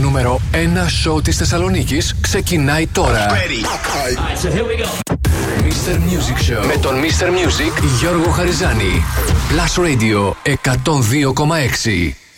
νούμερο 0.00 0.40
1 0.52 0.56
σοου 0.88 1.20
της 1.20 1.36
Θεσσαλονίκης 1.36 2.14
ξεκινάει 2.20 2.86
τώρα. 2.86 3.26
Ready. 3.28 3.64
so 4.42 4.48
here 4.48 4.64
we 4.64 4.82
go. 4.82 4.88
Mr. 5.62 5.94
Music 5.94 6.38
Show 6.50 6.66
με 6.66 6.76
τον 6.82 6.94
Mr. 7.00 7.26
Music 7.26 7.82
Γιώργο 8.00 8.30
Χαριζάνη. 8.30 9.02
Plus 9.50 9.82
Radio 9.84 10.32
102,6. 10.44 12.29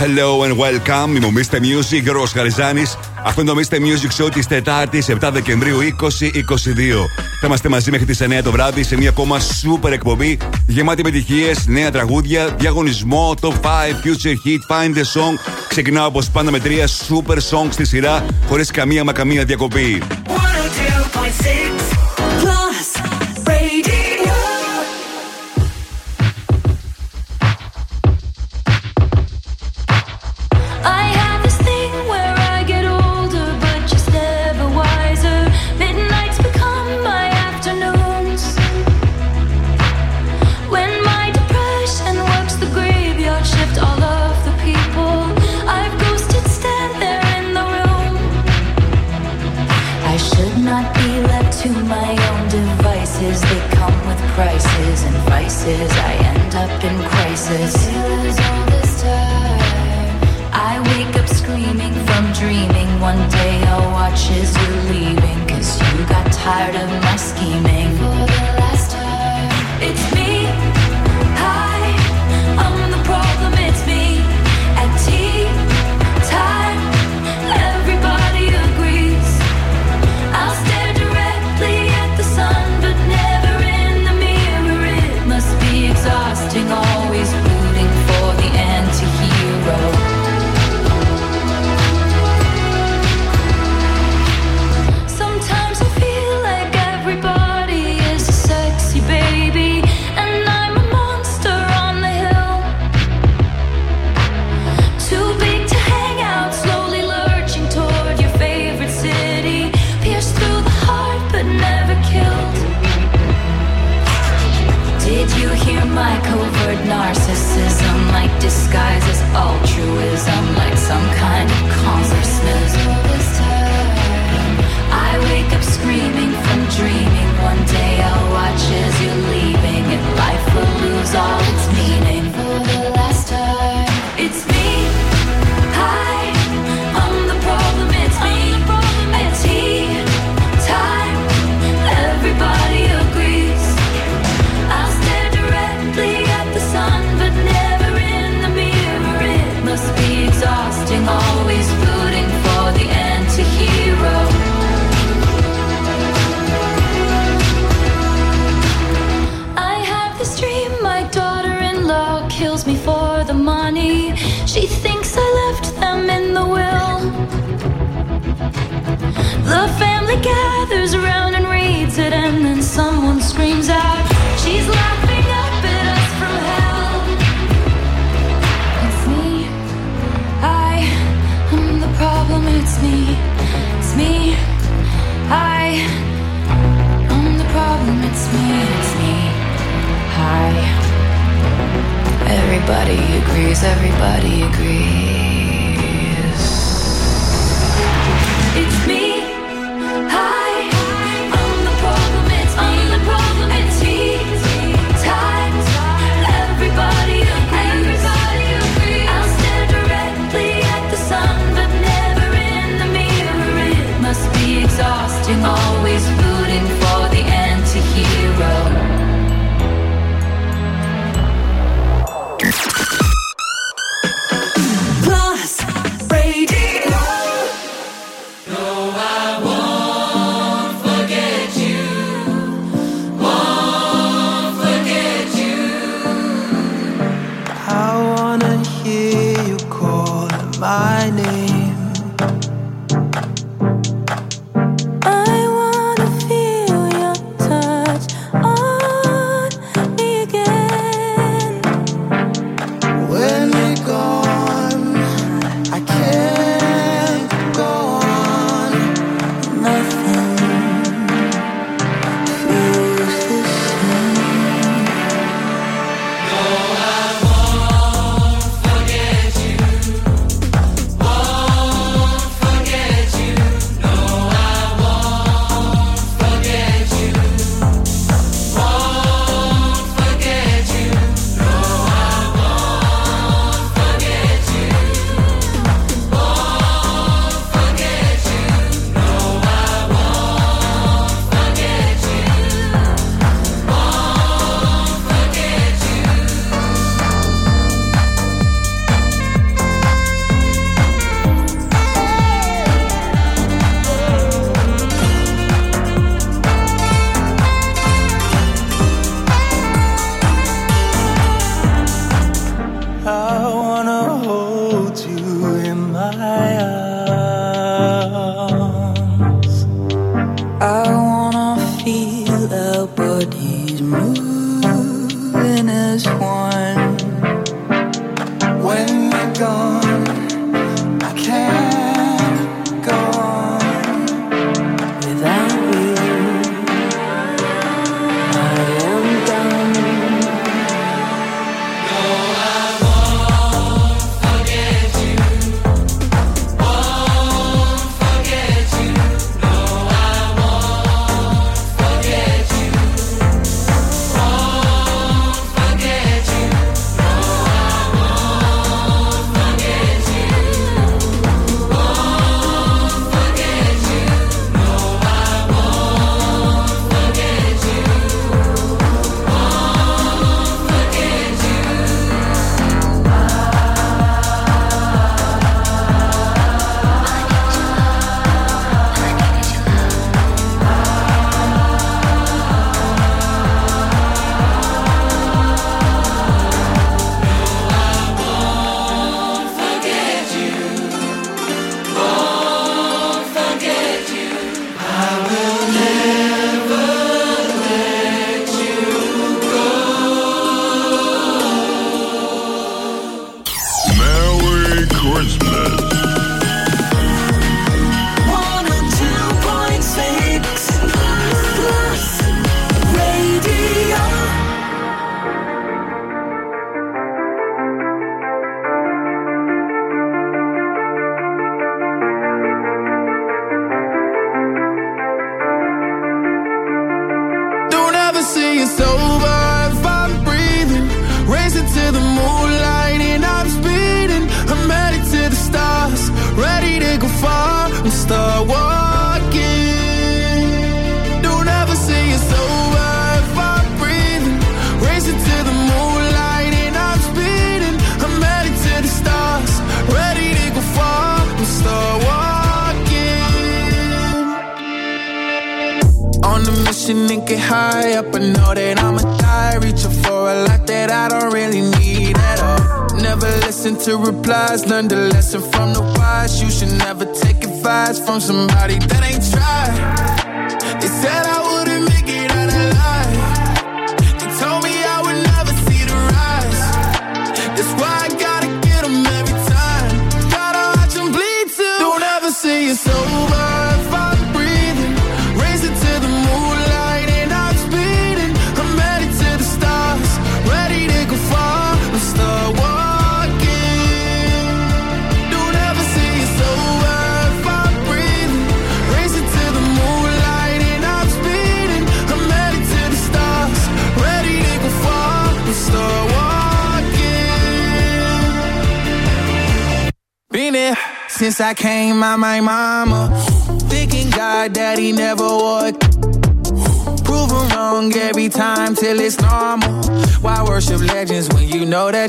Hello 0.00 0.42
and 0.44 0.56
welcome. 0.56 1.16
Είμαι 1.16 1.26
ο 1.26 1.32
Mr. 1.34 1.54
Music, 1.54 2.02
Γιώργο 2.02 2.24
Χαριζάνη. 2.24 2.82
Αυτό 3.24 3.40
είναι 3.40 3.50
το 3.50 3.60
Mr. 3.60 3.74
Music 3.74 4.24
Show 4.24 4.30
της 4.32 4.46
Τετάρτης, 4.46 5.08
7 5.08 5.30
Δεκεμβρίου 5.32 5.78
2022. 5.78 7.08
Θα 7.40 7.46
είμαστε 7.46 7.68
μαζί 7.68 7.90
μέχρι 7.90 8.06
τις 8.06 8.20
9 8.20 8.42
το 8.42 8.50
βράδυ 8.50 8.82
σε 8.82 8.96
μια 8.96 9.08
ακόμα 9.08 9.38
super 9.40 9.90
εκπομπή 9.92 10.38
γεμάτη 10.66 11.00
επιτυχίε, 11.00 11.52
νέα 11.66 11.90
τραγούδια, 11.90 12.54
διαγωνισμό, 12.58 13.34
top 13.40 13.48
5, 13.48 13.54
future 14.04 14.34
hit, 14.46 14.74
find 14.74 14.94
the 14.94 15.02
song. 15.02 15.38
Ξεκινάω 15.68 16.06
όπως 16.06 16.30
πάντα 16.30 16.50
με 16.50 16.58
τρία 16.58 16.86
super 16.86 17.36
songs 17.36 17.70
στη 17.70 17.84
σειρά, 17.84 18.24
χωρίς 18.48 18.70
καμία 18.70 19.04
μα 19.04 19.12
καμία 19.12 19.44
διακοπή. 19.44 20.02
102.6 20.26 21.89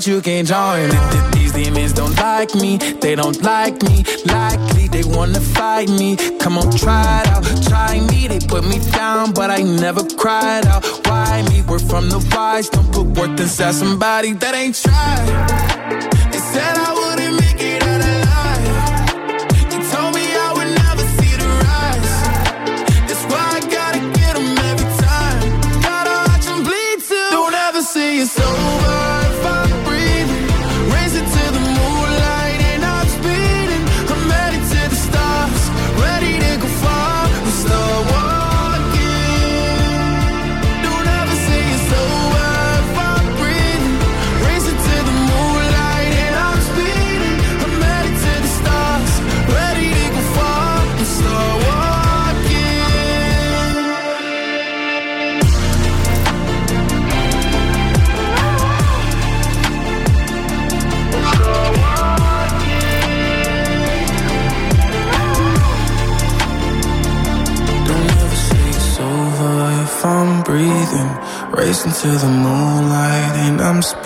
that 0.01 0.07
you 0.07 0.21
can 0.21 0.45
join. 0.45 0.89
These 1.33 1.53
demons 1.53 1.93
don't 1.93 2.15
like 2.17 2.55
me, 2.55 2.77
they 2.77 3.15
don't 3.15 3.39
like 3.43 3.81
me. 3.83 4.03
Likely 4.25 4.87
they 4.87 5.03
wanna 5.03 5.39
fight 5.39 5.89
me. 5.89 6.15
Come 6.39 6.57
on, 6.57 6.71
try 6.71 7.21
it 7.21 7.27
out, 7.27 7.43
try 7.67 7.99
me. 8.09 8.27
They 8.27 8.39
put 8.39 8.63
me 8.63 8.79
down, 8.91 9.33
but 9.33 9.49
I 9.51 9.61
never 9.61 10.03
cried 10.17 10.65
out. 10.65 10.83
Why 11.05 11.43
me? 11.49 11.61
We're 11.67 11.79
from 11.79 12.09
the 12.09 12.19
wise. 12.33 12.69
Don't 12.69 12.91
put 12.91 13.05
worth 13.17 13.39
inside 13.39 13.75
somebody 13.75 14.33
that 14.33 14.55
ain't 14.55 14.75
tried. 14.75 15.27
They 16.31 16.41
said 16.51 16.73
I 16.87 16.91
wouldn't 16.99 17.35
make 17.43 17.61
it 17.61 17.83
out 17.91 18.01
alive. 18.11 18.65
They 19.69 19.81
told 19.91 20.11
me 20.15 20.25
I 20.47 20.49
would 20.57 20.71
never 20.81 21.05
see 21.17 21.33
the 21.41 21.49
rise. 21.65 22.13
That's 23.07 23.25
why 23.29 23.43
I 23.57 23.61
gotta 23.77 24.01
get 24.17 24.33
every 24.69 24.89
time. 25.05 25.41
Gotta 25.89 26.15
watch 26.27 26.47
bleed 26.65 26.99
too. 27.09 27.29
Don't 27.37 27.53
ever 27.53 27.81
see 27.81 28.17
you 28.17 28.25
so. 28.25 28.80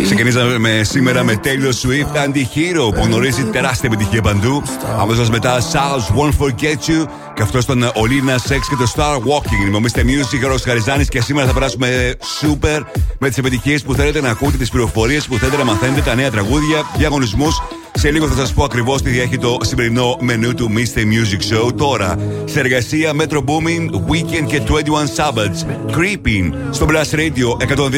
Ξεκινήσαμε 0.03 0.81
σήμερα 0.83 1.23
με 1.23 1.39
Taylor 1.43 1.87
Swift 1.87 2.25
Anti-Hero 2.25 2.93
που 2.95 3.01
γνωρίζει 3.03 3.43
τεράστια 3.43 3.89
επιτυχία 3.93 4.21
παντού. 4.21 4.63
Αμέσως 4.99 5.29
μετά 5.29 5.59
South 5.59 6.15
Won't 6.17 6.45
Forget 6.45 6.89
You 6.89 7.05
και 7.33 7.41
αυτό 7.41 7.57
ήταν 7.57 7.83
ο 7.95 8.05
Λίνα 8.05 8.35
Sex 8.35 8.59
και 8.69 8.75
το 8.77 8.91
Star 8.95 9.15
Walking. 9.15 9.67
Είμαι 9.67 9.77
ο 9.77 9.81
Mr. 9.83 9.99
Music, 9.99 10.53
ο 10.53 10.57
Χαριζάνης 10.65 11.09
και 11.09 11.21
σήμερα 11.21 11.47
θα 11.47 11.53
περάσουμε 11.53 12.13
super 12.41 12.81
με 13.19 13.27
τις 13.27 13.37
επιτυχίες 13.37 13.83
που 13.83 13.93
θέλετε 13.93 14.21
να 14.21 14.29
ακούτε, 14.29 14.57
τις 14.57 14.69
πληροφορίες 14.69 15.27
που 15.27 15.37
θέλετε 15.37 15.57
να 15.57 15.63
μαθαίνετε, 15.63 16.01
τα 16.01 16.15
νέα 16.15 16.31
τραγούδια, 16.31 16.83
διαγωνισμούς 16.97 17.61
σε 18.05 18.11
λίγο 18.11 18.27
θα 18.27 18.45
σα 18.45 18.53
πω 18.53 18.63
ακριβώ 18.63 18.95
τι 18.95 19.19
έχει 19.19 19.37
το 19.37 19.57
σημερινό 19.61 20.17
μενού 20.21 20.53
του 20.53 20.69
Mr. 20.73 20.99
Music 20.99 21.53
Show. 21.53 21.75
Τώρα, 21.77 22.15
σε 22.45 22.59
εργασία 22.59 23.11
Metro 23.19 23.37
Booming, 23.37 23.89
Weekend 24.09 24.45
και 24.47 24.61
21 24.67 24.73
Sabbaths. 25.15 25.65
Creeping 25.97 26.51
στο 26.71 26.85
Blast 26.89 27.15
Radio 27.15 27.47
102,6. 27.49 27.91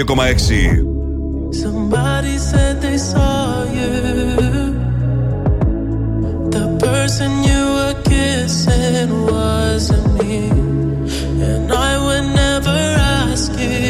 Somebody 1.64 2.36
said 2.50 2.76
they 2.86 2.98
saw 3.12 3.64
you. 3.78 3.94
The 6.56 6.66
person 6.88 7.30
you 7.50 7.62
were 7.78 7.98
kissing 8.12 9.10
wasn't 9.34 10.08
me. 10.20 10.38
And 11.50 11.68
I 11.90 11.92
would 12.06 12.28
never 12.44 12.80
ask 13.26 13.50
you. 13.60 13.88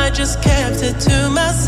I 0.00 0.02
just 0.20 0.34
kept 0.48 0.80
it 0.88 0.96
to 1.06 1.16
myself. 1.38 1.67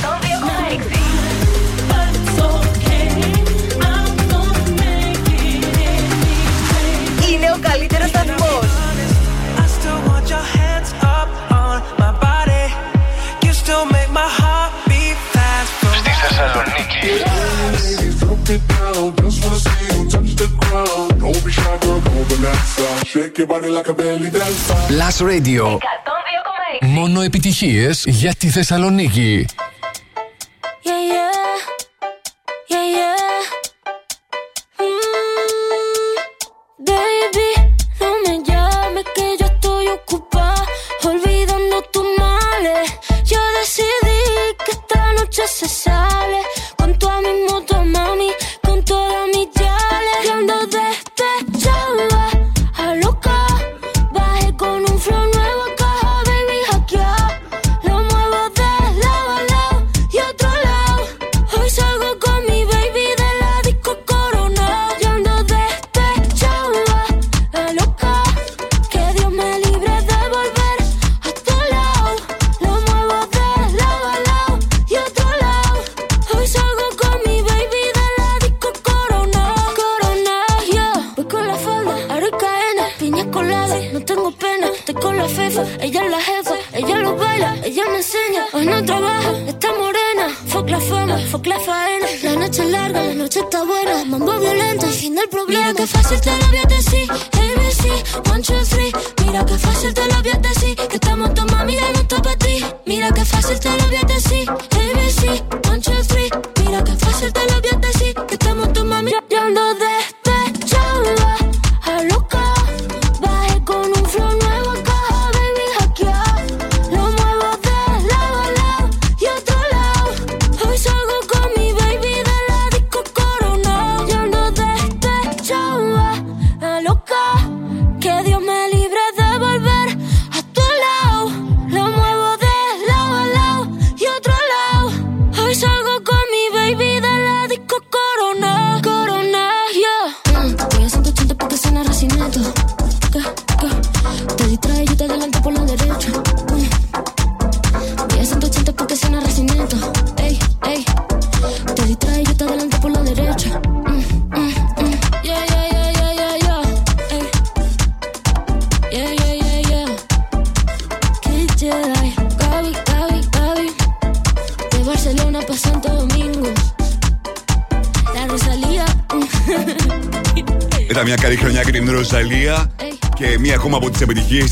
Plus 24.87 25.17
Radio. 25.21 25.77
Μόνο 26.81 27.21
επιτυχίες 27.21 28.03
για 28.07 28.33
τη 28.37 28.47
Θεσσαλονίκη. 28.47 29.45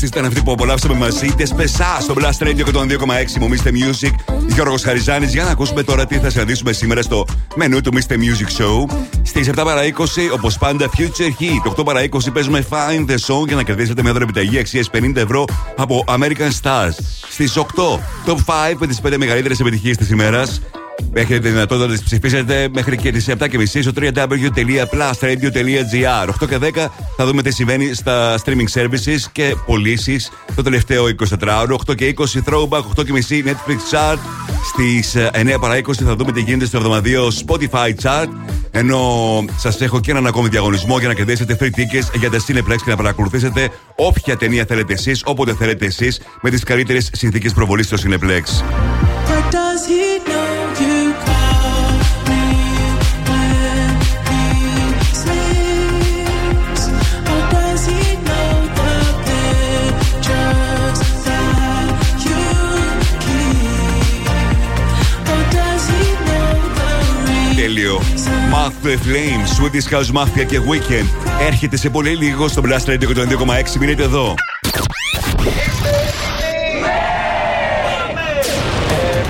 τη 0.00 0.06
ήταν 0.06 0.24
αυτή 0.24 0.42
που 0.42 0.52
απολαύσαμε 0.52 0.94
μαζί. 0.94 1.34
Τε 1.36 1.44
πεσά 1.56 1.98
στο 2.00 2.14
Blast 2.18 2.46
Radio 2.46 2.62
και 2.64 2.70
τον 2.70 2.88
2,6 2.88 2.94
μου 3.40 3.48
Mr. 3.48 3.68
Music. 3.68 4.10
Γιώργος 4.46 4.82
Χαριζάνης. 4.82 5.32
Για 5.32 5.44
να 5.44 5.50
ακούσουμε 5.50 5.82
τώρα 5.82 6.06
τι 6.06 6.18
θα 6.18 6.30
συναντήσουμε 6.30 6.72
σήμερα 6.72 7.02
στο 7.02 7.26
μενού 7.56 7.80
του 7.80 7.92
Mr. 7.94 8.12
Music 8.12 8.62
Show. 8.62 8.96
Στις 9.22 9.48
7 9.48 9.64
παρα 9.64 9.84
20, 9.84 10.30
όπως 10.32 10.58
πάντα, 10.58 10.90
Future 10.96 11.30
Heat. 11.40 11.72
8 11.76 11.84
παρα 11.84 12.02
20 12.02 12.32
παίζουμε 12.32 12.66
Find 12.70 13.10
the 13.10 13.16
Song 13.26 13.46
για 13.46 13.56
να 13.56 13.62
κερδίσετε 13.62 14.02
μια 14.02 14.12
δωρεπιταγή 14.12 14.58
αξίας 14.58 14.90
50 14.92 15.16
ευρώ 15.16 15.44
από 15.76 16.04
American 16.08 16.50
Stars. 16.62 16.94
Στις 17.30 17.56
8, 17.56 18.00
Top 18.26 18.34
5 18.34 18.76
με 18.78 18.86
τις 18.86 19.00
5 19.00 19.16
μεγαλύτερες 19.16 19.60
επιτυχίες 19.60 19.96
της 19.96 20.10
ημέρας. 20.10 20.60
Έχετε 21.12 21.38
τη 21.38 21.48
δυνατότητα 21.48 21.86
να 21.86 21.92
τις 21.92 22.02
ψηφίσετε 22.02 22.68
μέχρι 22.72 22.96
και 22.96 23.12
τις 23.12 23.28
7.30 23.28 23.82
στο 23.82 23.92
www.plusradio.gr. 23.96 26.28
8 26.40 26.48
και 26.48 26.58
10 26.74 26.86
θα 27.22 27.28
δούμε 27.28 27.42
τι 27.42 27.52
συμβαίνει 27.52 27.94
στα 27.94 28.38
streaming 28.44 28.80
services 28.80 29.20
και 29.32 29.56
πωλήσεις 29.66 30.30
το 30.54 30.62
τελευταίο 30.62 31.04
24ωρο. 31.40 31.74
8 31.86 31.94
και 31.94 32.14
20 32.18 32.22
throwback, 32.50 32.82
8 32.98 33.04
και 33.04 33.12
μισή 33.12 33.44
Netflix 33.46 33.94
chart. 33.94 34.18
Στις 34.72 35.16
9 35.32 35.60
παρα 35.60 35.76
20 35.76 35.92
θα 35.92 36.16
δούμε 36.16 36.32
τι 36.32 36.40
γίνεται 36.40 36.64
στο 36.64 36.76
εβδομαδιαίο 36.76 37.28
Spotify 37.46 37.94
chart. 38.02 38.28
Ενώ 38.70 39.44
σας 39.56 39.80
έχω 39.80 40.00
και 40.00 40.10
έναν 40.10 40.26
ακόμη 40.26 40.48
διαγωνισμό 40.48 40.98
για 40.98 41.08
να 41.08 41.14
κερδίσετε 41.14 41.56
free 41.60 41.78
tickets 41.78 42.18
για 42.18 42.30
τα 42.30 42.38
Cineplex 42.38 42.76
και 42.84 42.90
να 42.90 42.96
παρακολουθήσετε 42.96 43.70
όποια 43.96 44.36
ταινία 44.36 44.64
θέλετε 44.64 44.92
εσείς, 44.92 45.22
όποτε 45.24 45.54
θέλετε 45.54 45.86
εσείς, 45.86 46.20
με 46.40 46.50
τις 46.50 46.62
καλύτερες 46.62 47.10
συνθήκες 47.12 47.52
προβολής 47.52 47.86
στο 47.86 47.96
Cineplex. 47.96 48.42
Math 69.00 69.06
the 69.06 69.12
Flame, 69.12 69.46
Swedish 69.46 69.88
House 69.88 70.10
Mafia 70.12 70.46
και 70.46 70.60
Weekend. 70.60 71.06
Έρχεται 71.46 71.76
σε 71.76 71.90
πολύ 71.90 72.16
λίγο 72.16 72.48
στο 72.48 72.62
Blast 72.64 72.90
Radio 72.90 73.06
και 73.06 73.14
το 73.14 73.22
2,6. 73.28 73.76
Μείνετε 73.78 74.02
εδώ. 74.02 74.34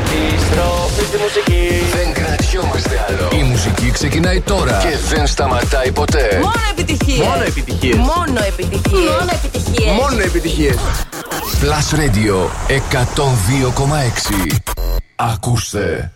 Επιστροφή 0.04 1.04
στη 1.04 1.16
μουσική. 1.16 1.68
Δεν 1.92 2.12
κρατιόμαστε 2.12 3.06
άλλο. 3.08 3.40
Η 3.40 3.42
μουσική 3.42 3.90
ξεκινάει 3.90 4.40
τώρα 4.40 4.78
και 4.82 5.14
δεν 5.14 5.26
σταματάει 5.26 5.92
ποτέ. 5.92 6.38
Μόνο 6.42 6.52
επιτυχίες. 6.70 7.26
Μόνο 7.26 7.42
επιτυχίες. 7.42 7.96
Μόνο 7.96 8.40
επιτυχίες. 8.48 9.10
Μόνο 9.10 9.30
επιτυχίες. 9.32 9.92
Μόνο 9.92 10.22
επιτυχίες. 10.22 10.76
Plus 11.62 11.94
Radio 11.98 12.48
102,6. 12.68 14.56
Ακούστε. 15.16 16.12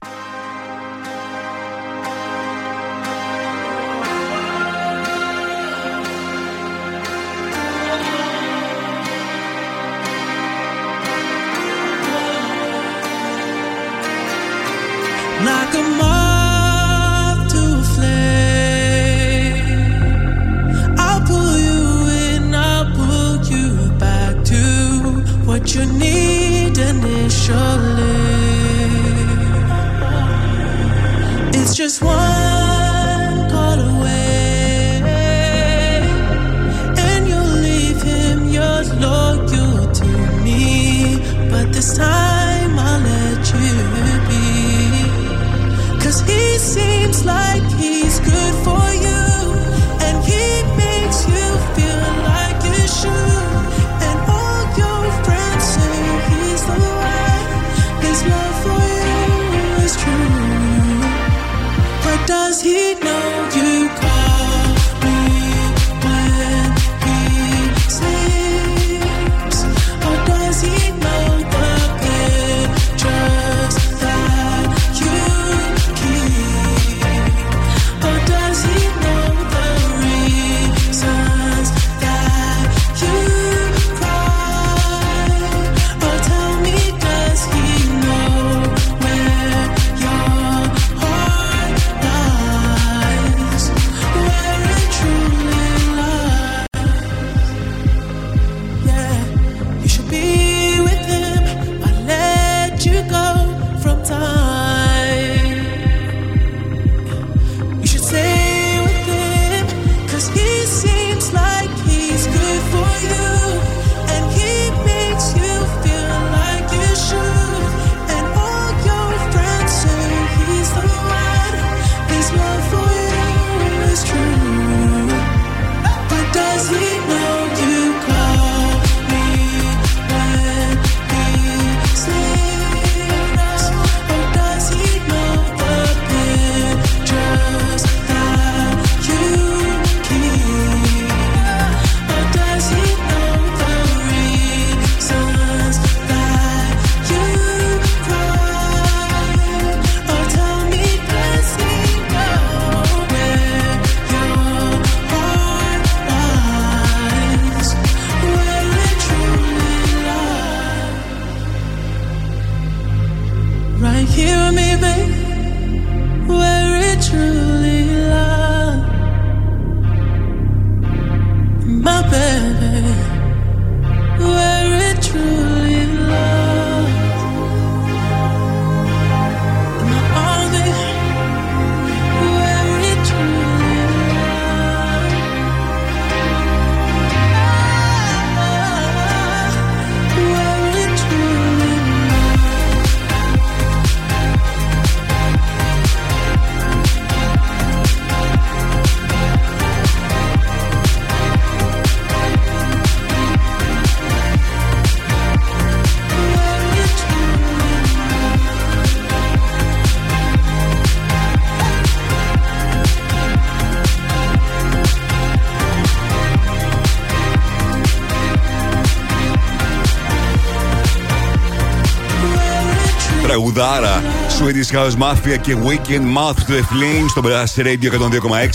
Τραγουδάρα. 223.54 224.02
Swedish 224.38 224.76
House 224.76 225.02
Mafia 225.02 225.38
και 225.40 225.56
Weekend 225.64 226.16
Mouth 226.16 226.38
to 226.38 226.52
the 226.52 226.60
Flame 226.60 227.06
στο 227.08 227.22
Blast 227.24 227.62
Radio 227.62 227.90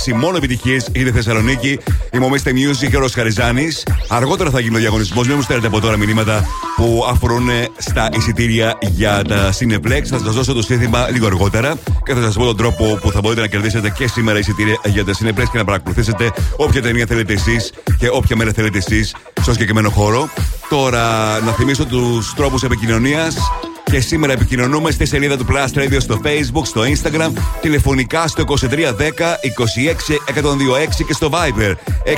102,6. 0.09 0.15
Μόνο 0.15 0.37
επιτυχίες 0.37 0.89
η 0.91 1.11
Θεσσαλονίκη. 1.11 1.79
Είμαι 2.13 2.25
ο 2.25 2.29
Mr. 2.31 2.47
Music 2.47 2.89
και 2.89 2.97
ο 2.97 3.07
Χαριζάνης. 3.13 3.83
Αργότερα 4.07 4.49
θα 4.49 4.59
γίνει 4.59 4.75
ο 4.75 4.79
διαγωνισμός. 4.79 5.27
Μην 5.27 5.35
μου 5.35 5.41
στέλνετε 5.41 5.67
από 5.67 5.79
τώρα 5.79 5.97
μηνύματα 5.97 6.45
που 6.75 7.05
αφορούν 7.09 7.49
στα 7.77 8.09
εισιτήρια 8.13 8.77
για 8.81 9.21
τα 9.27 9.53
Cineplex. 9.59 10.01
Θα 10.05 10.19
σας 10.19 10.33
δώσω 10.33 10.53
το 10.53 10.61
σύνθημα 10.61 11.09
λίγο 11.09 11.25
αργότερα 11.25 11.75
και 12.05 12.13
θα 12.13 12.21
σας 12.21 12.35
πω 12.35 12.45
τον 12.45 12.57
τρόπο 12.57 12.97
που 13.01 13.11
θα 13.11 13.19
μπορείτε 13.21 13.41
να 13.41 13.47
κερδίσετε 13.47 13.89
και 13.89 14.07
σήμερα 14.07 14.39
εισιτήρια 14.39 14.79
για 14.85 15.05
τα 15.05 15.11
Cineplex 15.11 15.45
και 15.51 15.57
να 15.57 15.63
παρακολουθήσετε 15.63 16.31
όποια 16.55 16.81
ταινία 16.81 17.05
θέλετε 17.05 17.33
εσείς 17.33 17.73
και 17.97 18.09
όποια 18.11 18.35
μέρα 18.35 18.51
θέλετε 18.51 18.77
εσείς 18.77 19.15
στο 19.41 19.51
συγκεκριμένο 19.51 19.89
χώρο. 19.89 20.29
Τώρα 20.69 21.39
να 21.39 21.51
θυμίσω 21.51 21.85
τους 21.85 22.33
τρόπους 22.33 22.63
επικοινωνίας. 22.63 23.35
Και 23.91 23.99
σήμερα 23.99 24.33
επικοινωνούμε 24.33 24.91
στη 24.91 25.05
σελίδα 25.05 25.37
του 25.37 25.45
Plus 25.49 25.79
Radio 25.79 25.97
στο 25.99 26.21
Facebook, 26.23 26.65
στο 26.65 26.81
Instagram, 26.81 27.31
τηλεφωνικά 27.61 28.27
στο 28.27 28.43
2310 28.47 28.53
26 28.55 30.15
126 30.35 31.05
και 31.07 31.13
στο 31.13 31.29
Viber 31.33 31.73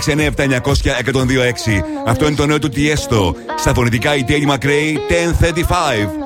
697 0.05 0.29
900 0.36 0.60
126. 0.60 1.84
Αυτό 2.05 2.27
είναι 2.27 2.36
το 2.36 2.45
νέο 2.45 2.60
του 2.60 2.69
Tiesto. 2.75 3.36
Στα 3.57 3.73
φωνητικά 3.73 4.15
η 4.15 4.23
Τέλη 4.23 4.45
Μακρέη 4.45 4.99
1035. 5.10 6.21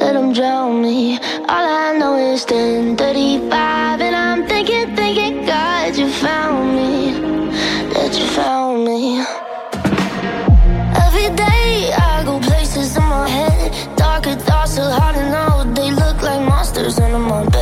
let 0.00 0.12
them 0.12 0.32
drown 0.32 0.80
me. 0.80 1.18
All 1.54 1.66
I 1.84 1.88
know 1.98 2.14
is 2.32 2.44
10:35, 2.44 4.00
and 4.06 4.14
I'm 4.24 4.40
thinking, 4.50 4.86
thinking, 5.00 5.27
I'm 17.18 17.32
on. 17.32 17.57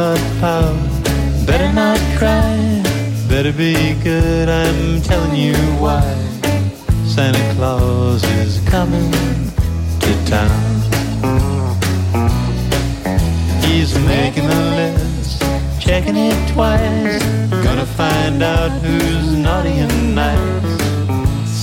heart 0.00 0.24
pout. 0.40 1.46
Better 1.46 1.70
not 1.72 2.00
cry, 2.18 2.56
better 3.28 3.52
be 3.52 3.74
good. 4.02 4.48
I'm 4.48 5.02
telling 5.02 5.34
you 5.34 5.56
why. 5.84 6.06
Santa 7.14 7.44
Claus 7.54 8.22
is 8.40 8.52
coming 8.74 9.10
to 10.04 10.12
town. 10.36 10.70
He's 13.64 13.92
making 14.14 14.46
a 14.60 14.62
list, 14.80 15.42
checking 15.78 16.16
it 16.16 16.38
twice. 16.54 17.22
Gonna 17.66 17.90
find 18.02 18.42
out 18.42 18.70
who's 18.82 19.28
naughty 19.46 19.76
and 19.84 20.14
nice. 20.14 20.80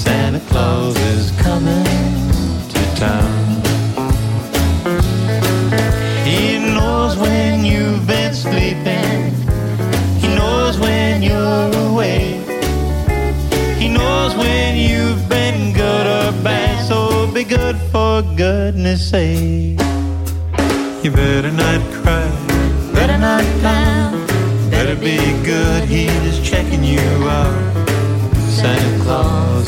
Santa 0.03 0.41
Claus 0.49 0.95
is 1.13 1.26
goodness 18.37 19.09
sake. 19.09 19.79
You 21.03 21.09
better 21.09 21.51
not 21.51 21.81
cry, 21.91 22.29
better 22.93 23.17
not 23.17 23.43
clown, 23.61 24.27
better 24.69 24.95
be 24.95 25.17
good, 25.43 25.89
he 25.89 26.05
is 26.29 26.39
checking 26.47 26.83
you 26.83 26.99
out. 27.27 27.87
Santa 28.37 29.03
Claus 29.03 29.66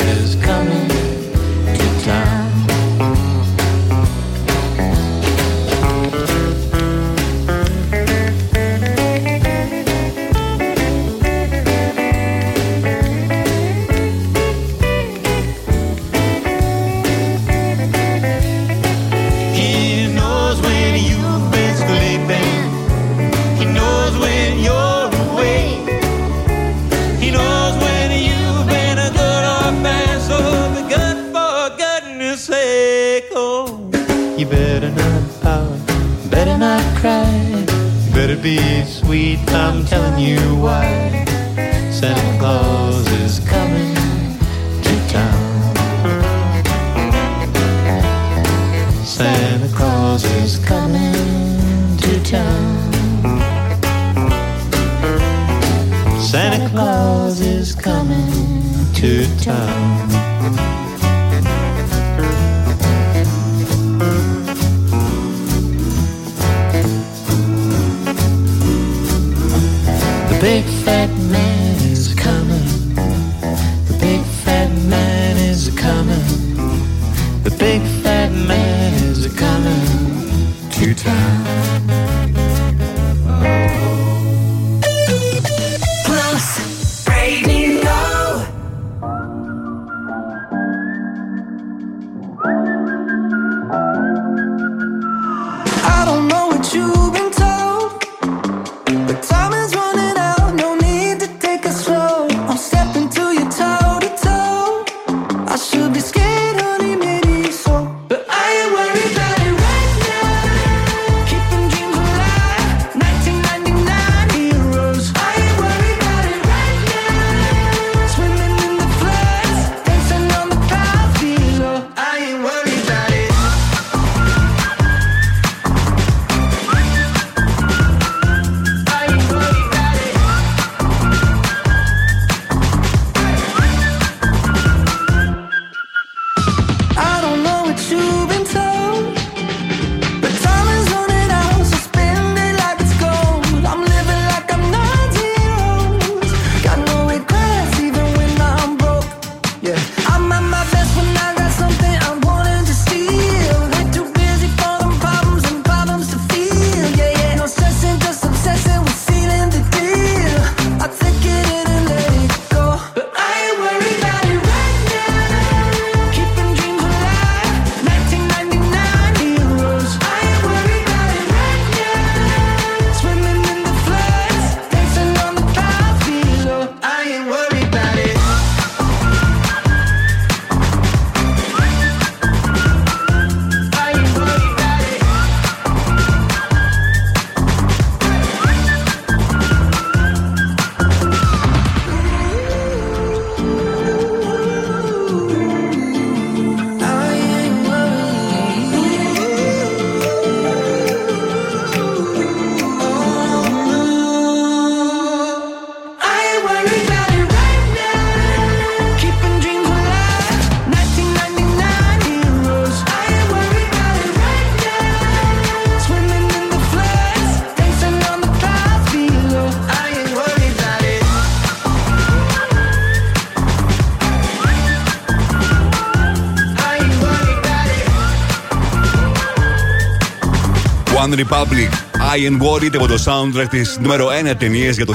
One 231.10 231.18
Republic, 231.18 231.70
I 232.14 232.18
am 232.18 232.38
worried 232.38 232.74
από 232.74 232.86
το 232.86 232.94
soundtrack 233.04 233.48
της 233.50 233.78
νούμερο 233.80 234.08
1 234.30 234.34
ταινία 234.38 234.70
για 234.70 234.86
το 234.86 234.94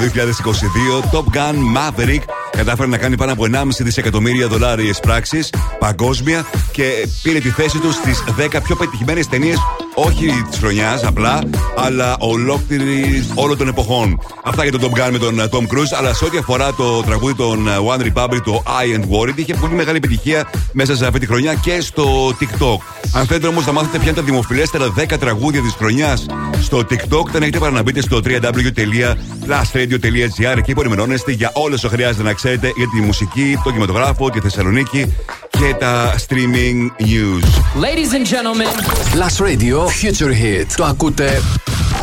2022, 1.12 1.18
Top 1.18 1.24
Gun 1.24 1.56
Maverick. 1.76 2.22
Κατάφερε 2.52 2.90
να 2.90 2.98
κάνει 2.98 3.18
πάνω 3.18 3.32
από 3.32 3.46
1,5 3.52 3.68
δισεκατομμύρια 3.80 4.48
δολάρια 4.48 4.94
πράξεις 5.02 5.50
παγκόσμια 5.80 6.46
και 6.72 7.08
πήρε 7.22 7.40
τη 7.40 7.50
θέση 7.50 7.80
του 7.80 7.92
στις 7.92 8.24
10 8.38 8.60
πιο 8.64 8.76
πετυχημένες 8.76 9.28
ταινίες, 9.28 9.58
όχι 9.96 10.32
της 10.50 10.60
χρονιάς 10.60 11.04
απλά, 11.04 11.40
αλλά 11.78 12.16
ολόκληρη 12.20 13.26
όλων 13.34 13.58
των 13.58 13.68
εποχών. 13.68 14.20
Αυτά 14.44 14.64
για 14.64 14.72
τον 14.72 14.82
Top 14.82 15.00
Gun 15.00 15.10
με 15.12 15.18
τον 15.18 15.40
ε, 15.40 15.48
Tom 15.52 15.62
Cruise. 15.62 15.98
Αλλά 15.98 16.14
σε 16.14 16.26
ό,τι 16.26 16.38
αφορά 16.38 16.74
το 16.74 17.02
τραγούδι 17.02 17.36
των 17.36 17.68
ε, 17.68 17.72
One 17.96 18.02
Republic, 18.02 18.42
το 18.44 18.64
I 18.66 18.98
and 18.98 19.04
Worried, 19.04 19.36
είχε 19.36 19.54
πολύ 19.54 19.74
μεγάλη 19.74 19.98
επιτυχία 19.98 20.50
μέσα 20.72 20.96
σε 20.96 21.06
αυτή 21.06 21.20
τη 21.20 21.26
χρονιά 21.26 21.54
και 21.54 21.82
στο 21.82 22.30
TikTok. 22.30 22.78
Αν 23.18 23.26
θέλετε 23.26 23.48
όμως 23.48 23.66
να 23.66 23.72
μάθετε 23.72 23.98
ποια 23.98 24.08
είναι 24.08 24.16
τα 24.20 24.26
δημοφιλέστερα 24.26 24.94
10 24.98 25.18
τραγούδια 25.20 25.62
της 25.62 25.74
χρονιάς 25.74 26.26
στο 26.62 26.78
TikTok, 26.78 27.26
δεν 27.32 27.42
έχετε 27.42 27.60
παρά 27.60 27.72
να 27.72 27.82
μπείτε 27.82 28.02
στο 28.02 28.20
www.plusradio.gr 28.26 30.58
εκεί 30.58 30.74
που 30.74 30.82
ενημερώνεστε 30.82 31.32
για 31.32 31.52
όλε 31.54 31.74
όσα 31.74 31.90
χρειάζεται 31.90 32.24
να 32.24 32.34
ξέρετε 32.34 32.72
για 32.76 32.88
τη 32.96 33.02
μουσική, 33.02 33.60
το 33.64 33.70
κινηματογράφο, 33.70 34.30
τη 34.30 34.40
Θεσσαλονίκη 34.40 35.14
και 35.50 35.76
τα 35.80 36.16
streaming 36.16 36.90
news. 37.02 37.44
Ladies 37.82 38.14
and 38.14 38.26
gentlemen, 38.34 38.74
Plus 39.14 39.36
Radio 39.46 39.78
Future 39.88 40.34
Hit. 40.42 40.66
Το 40.76 40.86
ακούτε 40.86 41.42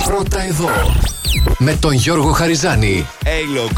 πρώτα 0.05 0.43
εδώ. 0.43 0.71
Με 1.59 1.77
τον 1.81 1.93
Γιώργο 1.93 2.33
Χαριζάνη. 2.33 3.07
A-Lock, 3.25 3.77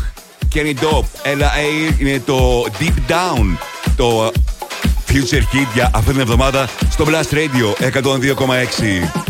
Kenny 0.54 0.74
Dope, 0.84 1.08
LA 1.24 1.68
είναι 1.98 2.22
το 2.26 2.66
Deep 2.78 2.96
Down, 3.10 3.56
το 3.96 4.32
Future 5.14 5.42
Hit 5.54 5.66
για 5.74 5.90
αυτή 5.94 6.10
την 6.10 6.20
εβδομάδα 6.20 6.68
στο 6.90 7.04
Blast 7.08 7.34
Radio 7.34 7.90
102,6. 8.02 9.23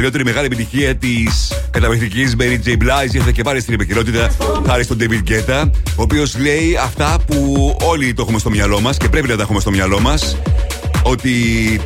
παλιότερη 0.00 0.24
μεγάλη 0.24 0.46
επιτυχία 0.46 0.96
της 0.96 1.52
καταπληκτικής 1.70 2.36
Mary 2.38 2.68
J. 2.68 2.70
Blige 2.70 3.14
ήρθε 3.14 3.32
και 3.32 3.42
πάλι 3.42 3.60
στην 3.60 3.74
επικαιρότητα 3.74 4.30
χάρη 4.66 4.84
στον 4.84 4.98
David 5.00 5.30
Guetta, 5.30 5.70
ο 5.96 6.02
οποίος 6.02 6.38
λέει 6.38 6.76
αυτά 6.82 7.16
που 7.26 7.76
όλοι 7.82 8.14
το 8.14 8.22
έχουμε 8.22 8.38
στο 8.38 8.50
μυαλό 8.50 8.80
μας 8.80 8.96
και 8.96 9.08
πρέπει 9.08 9.28
να 9.28 9.36
τα 9.36 9.42
έχουμε 9.42 9.60
στο 9.60 9.70
μυαλό 9.70 10.00
μας 10.00 10.36
ότι 11.02 11.32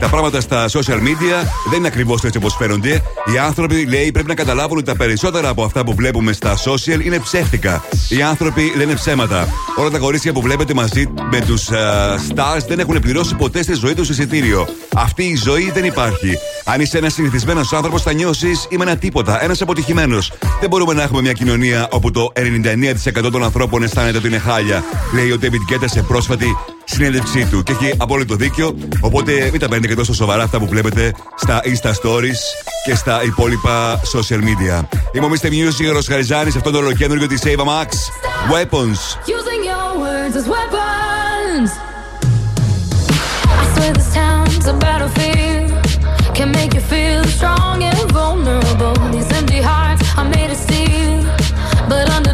τα 0.00 0.08
πράγματα 0.08 0.40
στα 0.40 0.68
social 0.68 0.98
media 0.98 1.46
δεν 1.70 1.78
είναι 1.78 1.86
ακριβώς 1.86 2.24
έτσι 2.24 2.38
όπως 2.38 2.54
φαίνονται. 2.54 3.02
Οι 3.34 3.38
άνθρωποι, 3.38 3.84
λέει, 3.84 4.10
πρέπει 4.12 4.28
να 4.28 4.34
καταλάβουν 4.34 4.76
ότι 4.76 4.86
τα 4.86 4.96
περισσότερα 4.96 5.48
από 5.48 5.64
αυτά 5.64 5.84
που 5.84 5.94
βλέπουμε 5.94 6.32
στα 6.32 6.56
social 6.56 7.04
είναι 7.04 7.18
ψεύτικα. 7.18 7.84
Οι 8.08 8.22
άνθρωποι 8.22 8.72
λένε 8.76 8.94
ψέματα. 8.94 9.48
Όλα 9.76 9.90
τα 9.90 9.98
κορίτσια 9.98 10.32
που 10.32 10.40
βλέπετε 10.40 10.74
μαζί 10.74 11.06
με 11.30 11.40
τους 11.40 11.68
uh, 11.70 11.74
stars 12.34 12.66
δεν 12.68 12.78
έχουν 12.78 13.00
πληρώσει 13.00 13.34
ποτέ 13.34 13.62
στη 13.62 13.74
ζωή 13.74 13.94
τους 13.94 14.08
εισιτήριο. 14.08 14.68
Αυτή 14.96 15.22
η 15.22 15.36
ζωή 15.36 15.70
δεν 15.70 15.84
υπάρχει. 15.84 16.38
Αν 16.64 16.80
είσαι 16.80 16.98
ένας 16.98 17.12
συνηθισμένος 17.12 17.72
άνθρωπος, 17.72 18.02
θα 18.02 18.12
νιώσεις 18.12 18.66
είμαι 18.70 18.84
ένα 18.84 18.96
τίποτα, 18.96 19.44
ένας 19.44 19.60
αποτυχημένος. 19.62 20.32
Δεν 20.60 20.68
μπορούμε 20.68 20.94
να 20.94 21.02
έχουμε 21.02 21.20
μια 21.20 21.32
κοινωνία 21.32 21.88
όπου 21.90 22.10
το 22.10 22.32
99% 23.26 23.30
των 23.32 23.44
ανθρώπων 23.44 23.82
αισθάνεται 23.82 24.18
ότι 24.18 24.26
είναι 24.26 24.38
χάλια, 24.38 24.84
λέει 25.14 25.30
ο 25.30 25.38
David 25.42 25.72
Guetta 25.72 25.84
σε 25.84 26.02
πρόσφατη 26.02 26.56
συνέντευξή 26.84 27.46
του. 27.50 27.62
Και 27.62 27.72
έχει 27.72 27.94
απόλυτο 27.96 28.34
δίκιο. 28.34 28.76
Οπότε 29.00 29.32
μην 29.50 29.60
τα 29.60 29.68
παίρνετε 29.68 29.86
και 29.86 29.94
τόσο 29.94 30.14
σοβαρά 30.14 30.42
αυτά 30.42 30.58
που 30.58 30.66
βλέπετε 30.66 31.12
στα 31.36 31.62
Insta 31.64 31.90
Stories 31.90 32.40
και 32.84 32.94
στα 32.94 33.22
υπόλοιπα 33.22 34.00
social 34.00 34.38
media. 34.38 34.84
Είμαι 35.12 35.26
ο 35.26 35.30
Mr. 35.32 35.46
Music, 35.46 35.88
ο 35.90 35.92
Ροσχαριζάνη, 35.92 36.48
αυτό 36.48 36.70
το 36.70 36.78
ολοκέντρο 36.78 37.26
τη 37.26 37.36
Save 37.42 37.64
Max. 37.64 37.88
Weapons. 38.52 39.00
Using 39.38 39.62
your 39.70 39.88
words 40.04 40.34
as 40.40 40.46
weapons. 40.56 41.70
I 43.62 43.64
swear 43.74 43.92
this 43.98 44.10
town's 44.20 44.66
a 44.72 44.74
battlefield. 44.84 45.70
Can 46.38 46.50
make 46.60 46.72
you 46.78 46.84
feel 46.94 47.22
strong 47.36 47.76
and 47.90 48.06
vulnerable. 48.20 48.96
These 49.14 49.30
empty 49.38 49.60
hearts 49.70 50.04
are 50.18 50.28
made 50.36 50.50
of 50.54 50.60
steel. 50.66 51.14
But 51.90 52.06
under 52.16 52.33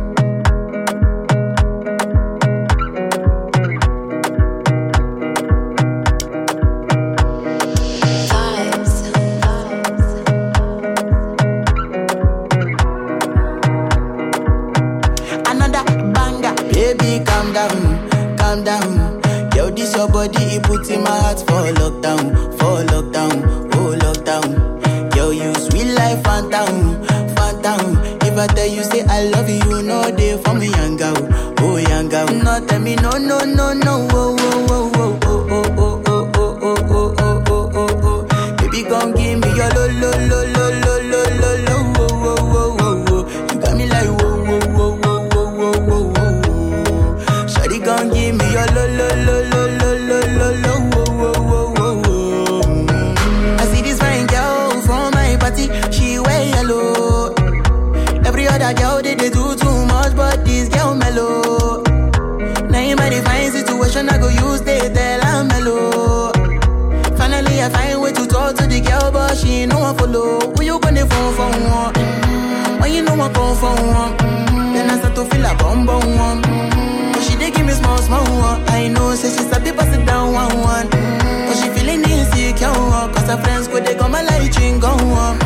wan 69.91 69.97
follow? 69.97 70.39
Who 70.55 70.63
you 70.63 70.79
gonna 70.79 71.05
phone 71.05 71.33
for 71.35 71.49
one? 71.69 71.93
Mm-hmm. 71.93 72.81
When 72.81 72.93
you 72.93 73.01
know 73.03 73.13
I 73.13 73.29
come 73.33 73.55
for 73.55 73.73
one, 73.75 74.17
mm-hmm. 74.17 74.73
then 74.73 74.89
I 74.89 74.97
start 74.99 75.15
to 75.15 75.25
feel 75.25 75.45
a 75.45 75.55
bum 75.55 75.85
bum 75.85 76.15
one. 76.17 76.41
Mm-hmm. 76.41 77.11
But 77.13 77.21
she 77.23 77.35
dey 77.37 77.51
give 77.51 77.65
me 77.65 77.73
small 77.73 77.97
small 77.97 78.23
one. 78.39 78.63
I 78.69 78.87
know, 78.87 79.15
say 79.15 79.29
she 79.29 79.43
sabi 79.49 79.71
pass 79.71 79.93
it 79.95 80.05
down 80.05 80.33
one 80.33 80.57
one. 80.59 80.87
Mm-hmm. 80.87 81.47
But 81.47 81.55
she 81.59 81.67
feeling 81.69 82.03
insecure, 82.03 82.71
cause 83.13 83.27
her 83.29 83.37
friends 83.41 83.67
go 83.67 83.79
they 83.79 83.95
come 83.95 84.15
a 84.15 84.23
light 84.23 84.51
drink 84.51 84.81
go 84.81 84.89
on, 84.91 85.39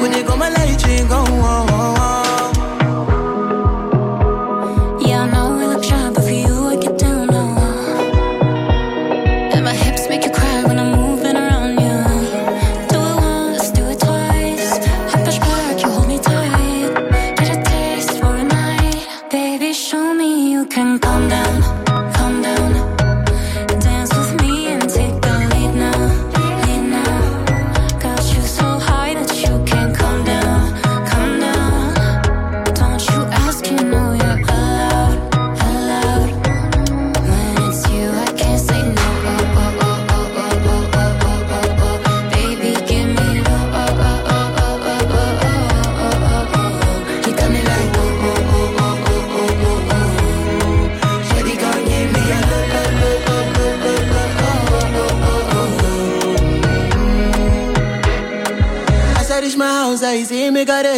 go 0.00 0.08
they 0.08 0.22
come 0.22 0.42
a 0.42 0.50
light 0.50 0.78
drink 0.78 1.08
go 1.08 1.16
on. 1.18 1.43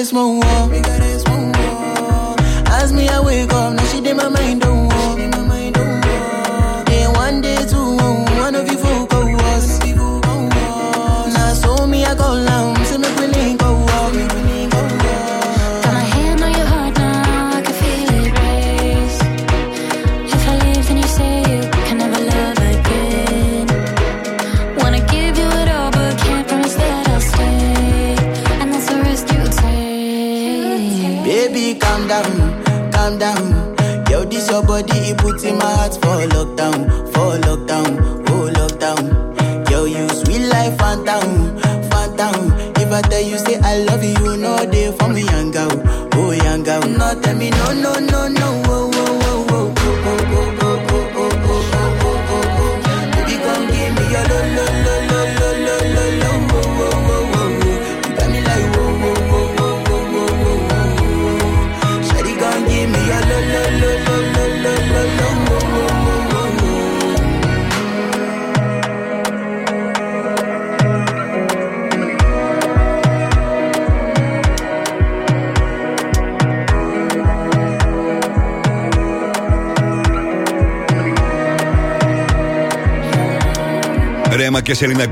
mismo 0.06 0.45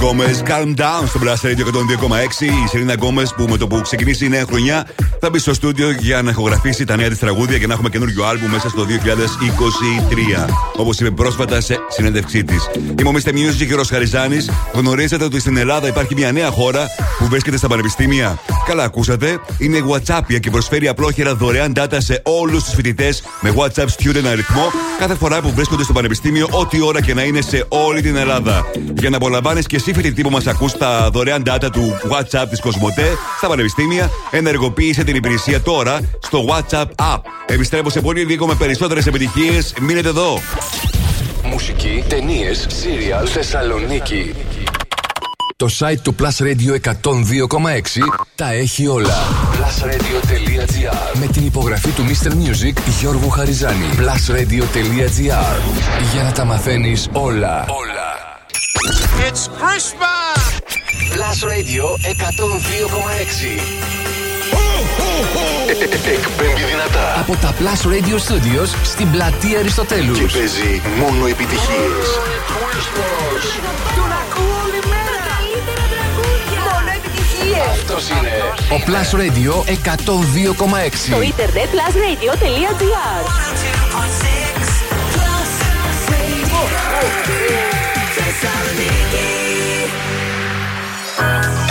Γκόμεζ. 0.04 0.42
Calm 0.46 0.80
down 0.80 1.06
στο 1.06 1.20
Blast 1.22 1.46
Radio 1.46 1.64
102,6. 1.64 2.44
Η 2.64 2.68
Σελίνα 2.68 2.92
Γκόμες 2.92 3.34
που 3.36 3.46
με 3.50 3.56
το 3.56 3.66
που 3.66 3.80
ξεκινήσει 3.80 4.24
η 4.24 4.28
νέα 4.28 4.44
χρονιά 4.44 4.86
θα 5.20 5.30
μπει 5.30 5.38
στο 5.38 5.54
στούντιο 5.54 5.90
για 5.90 6.22
να 6.22 6.30
ηχογραφήσει 6.30 6.84
τα 6.84 6.96
νέα 6.96 7.08
της 7.08 7.18
τραγούδια 7.18 7.58
και 7.58 7.66
να 7.66 7.72
έχουμε 7.72 7.88
καινούριο 7.88 8.24
άλμπουμ 8.24 8.46
μέσα 8.46 8.68
στο 8.68 8.84
2023. 8.84 10.48
Όπως 10.76 11.00
είπε 11.00 11.10
πρόσφατα 11.10 11.60
σε 11.60 11.78
συνέντευξή 11.88 12.44
της. 12.44 12.70
Είμαι 12.98 13.08
ο 13.08 13.12
Mr. 13.12 13.72
ο 13.72 13.76
Ρος 13.76 13.88
Χαριζάνης. 13.88 14.50
Γνωρίζετε 14.72 15.24
ότι 15.24 15.40
στην 15.40 15.56
Ελλάδα 15.56 15.88
υπάρχει 15.88 16.14
μια 16.14 16.32
νέα 16.32 16.50
χώρα 16.50 16.86
που 17.18 17.26
βρίσκεται 17.26 17.56
στα 17.56 17.68
πανεπιστήμια. 17.68 18.38
Καλά, 18.66 18.84
ακούσατε. 18.84 19.40
Είναι 19.58 19.78
What's 19.90 20.28
Up 20.28 20.40
και 20.40 20.50
προσφέρει 20.50 20.88
απλόχερα 20.88 21.34
δωρεάν 21.34 21.72
data 21.76 21.96
σε 21.96 22.22
όλους 22.24 22.64
τους 22.64 22.74
φοιτητές 22.74 23.22
με 23.40 23.54
What's 23.56 23.79
Up 23.79 23.86
Student 23.86 24.24
αριθμό 24.30 24.70
κάθε 24.98 25.14
φορά 25.14 25.40
που 25.40 25.52
βρίσκονται 25.54 25.82
στο 25.82 25.92
Πανεπιστήμιο, 25.92 26.48
ό,τι 26.50 26.82
ώρα 26.82 27.02
και 27.02 27.14
να 27.14 27.22
είναι 27.22 27.40
σε 27.40 27.64
όλη 27.68 28.00
την 28.00 28.16
Ελλάδα. 28.16 28.66
Για 28.98 29.10
να 29.10 29.16
απολαμβάνεις 29.16 29.66
και 29.66 29.76
εσύ 29.76 29.92
φοιτητή 29.92 30.22
που 30.22 30.30
μας 30.30 30.46
ακούς 30.46 30.72
τα 30.72 31.10
δωρεάν 31.12 31.42
data 31.46 31.68
του 31.72 31.98
WhatsApp 32.10 32.46
της 32.50 32.60
Κοσμοτέ 32.60 33.16
στα 33.36 33.48
πανεπιστήμια, 33.48 34.10
ενεργοποίησε 34.30 35.04
την 35.04 35.14
υπηρεσία 35.14 35.60
τώρα 35.60 36.00
στο 36.22 36.46
WhatsApp 36.48 36.86
App. 37.14 37.20
Επιστρέφω 37.46 37.90
σε 37.90 38.00
πολύ 38.00 38.24
λίγο 38.24 38.46
με 38.46 38.54
περισσότερες 38.54 39.06
επιτυχίες. 39.06 39.74
Μείνετε 39.80 40.08
εδώ. 40.08 40.40
Μουσική, 41.44 42.04
ταινίες, 42.08 42.66
σύριαλ, 42.68 43.28
Θεσσαλονίκη. 43.30 44.34
Το 45.56 45.68
site 45.78 45.98
του 46.02 46.14
Plus 46.18 46.44
Radio 46.44 46.92
102,6 47.02 48.02
τα 48.36 48.52
έχει 48.52 48.86
όλα. 48.86 49.14
Plusradio.gr 49.52 51.18
Με 51.18 51.26
την 51.26 51.46
υπογραφή 51.46 51.90
του 51.90 52.04
Mister 52.04 52.30
Music 52.30 52.72
Γιώργου 53.00 53.28
Χαριζάνη. 53.28 53.88
Plusradio.gr 53.96 55.60
Για 56.12 56.22
να 56.22 56.32
τα 56.32 56.44
μαθαίνεις 56.44 57.08
όλα. 57.12 57.64
Όλα. 57.68 58.12
It's 59.28 59.44
Christmas! 59.60 60.42
Plus 61.14 61.38
Radio 61.52 61.84
102,6 63.46 63.94
Εκπέμπει 65.70 66.64
δυνατά 66.70 67.20
από 67.20 67.36
τα 67.36 67.54
Plus 67.58 67.86
Radio 67.86 68.16
Studios 68.28 68.68
στην 68.84 69.10
πλατεία 69.10 69.58
Αριστοτέλους 69.58 70.18
και 70.18 70.26
παίζει 70.38 70.82
μόνο 70.98 71.26
επιτυχίες. 71.26 72.06
Αυτός 77.96 78.08
είναι 78.18 78.32
ο 78.70 78.82
Plus 78.86 79.14
Radio 79.14 79.52
102,6. 79.68 81.10
Το 81.10 81.20
ίντερνετ 81.20 81.68
plusradio.gr 81.72 83.24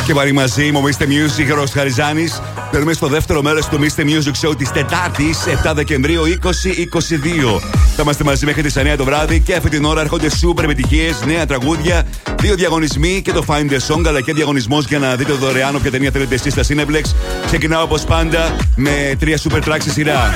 Και 0.06 0.14
πάλι 0.14 0.32
μαζί 0.32 0.72
μου, 0.72 0.84
Mr. 0.84 1.04
Music, 1.04 1.54
Ρος 1.54 1.72
Χαριζάνης. 1.72 2.42
Περνούμε 2.72 2.94
στο 2.94 3.08
δεύτερο 3.08 3.42
μέρος 3.42 3.68
του 3.68 3.80
Mr. 3.80 4.02
Music 4.02 4.48
Show 4.48 4.58
της 4.58 4.72
Τετάρτης, 4.72 5.46
7 5.64 5.74
Δεκεμβρίου 5.74 6.24
2022. 6.24 7.62
Θα 7.96 8.02
είμαστε 8.02 8.24
μαζί 8.24 8.46
μέχρι 8.46 8.62
τις 8.62 8.78
9 8.78 8.96
το 8.98 9.04
βράδυ 9.04 9.40
και 9.40 9.56
αυτή 9.56 9.70
την 9.70 9.86
ώρα 9.86 10.02
έρχονται 10.02 10.30
σούπερ 10.30 10.64
επιτυχίες, 10.64 11.24
νέα 11.26 11.46
τραγούδια 11.46 12.06
δύο 12.44 12.56
διαγωνισμοί 12.56 13.22
και 13.22 13.32
το 13.32 13.44
Find 13.48 13.72
the 13.72 13.78
Song, 13.88 14.08
αλλά 14.08 14.22
και 14.22 14.34
διαγωνισμός 14.34 14.86
για 14.86 15.00
να 15.00 15.16
δείτε 15.16 15.34
δωρεάν 15.34 15.76
όποια 15.76 15.92
ταινία 15.92 16.12
θέλετε 16.12 16.36
εσείς 16.36 16.54
στα 16.54 16.64
Cineplex. 16.68 17.02
Ξεκινάω 17.46 17.84
όπως 17.84 18.04
πάντα 18.04 18.56
με 18.76 19.16
τρία 19.20 19.38
super 19.38 19.64
tracks 19.64 19.80
στη 19.80 19.90
σειρά. 19.90 20.36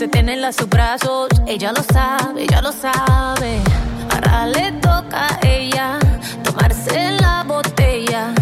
Merece 0.00 0.16
tenerla 0.16 0.48
a 0.48 0.52
sus 0.54 0.66
brazos, 0.66 1.28
ella 1.46 1.72
lo 1.72 1.82
sabe, 1.82 2.44
ella 2.44 2.62
lo 2.62 2.72
sabe. 2.72 3.60
Ahora 4.10 4.46
le 4.46 4.72
toca 4.80 5.26
a 5.26 5.38
ella 5.46 5.98
tomarse 6.42 7.10
la 7.20 7.44
botella 7.46 8.32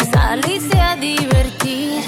y 0.00 0.04
salirse 0.12 0.80
a 0.80 0.94
divertir. 0.94 2.04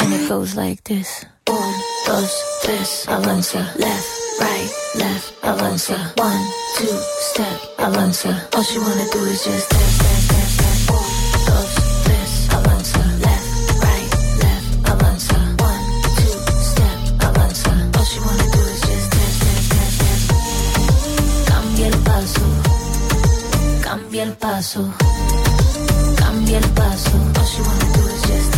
And 0.00 0.14
it 0.14 0.26
goes 0.26 0.54
like 0.54 0.82
this. 0.84 1.26
Un, 1.50 1.74
dos, 2.06 2.32
tres, 2.62 3.04
avanza. 3.08 3.58
Left, 3.76 4.08
right, 4.40 4.70
left, 4.94 5.34
avanza. 5.44 6.14
One, 6.16 6.42
two, 6.78 6.98
step, 7.32 7.60
avanza. 7.76 8.48
All 8.56 8.62
she 8.62 8.78
wanna 8.78 9.04
do 9.12 9.18
is 9.26 9.44
just 9.44 9.68
dance, 9.70 9.98
dance, 9.98 10.19
cambia 26.16 26.58
el 26.58 26.68
paso. 26.72 27.10
All 27.38 27.46
she 27.46 27.62
wanna 27.62 27.86
do 27.94 28.08
is 28.08 28.22
just. 28.28 28.52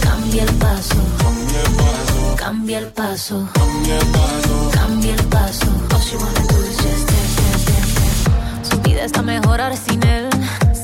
Cambia 0.00 0.42
el 0.44 0.54
paso, 0.54 0.96
cambia 2.36 2.78
el 2.78 2.86
paso, 2.92 3.48
cambia 4.70 5.14
el 5.14 5.24
paso. 5.24 5.66
All 5.92 6.00
she 6.02 6.16
wanna 6.16 6.40
do. 6.46 6.54
Su 8.62 8.80
vida 8.82 9.04
está 9.04 9.22
mejor 9.22 9.60
sin 9.84 10.02
él. 10.06 10.28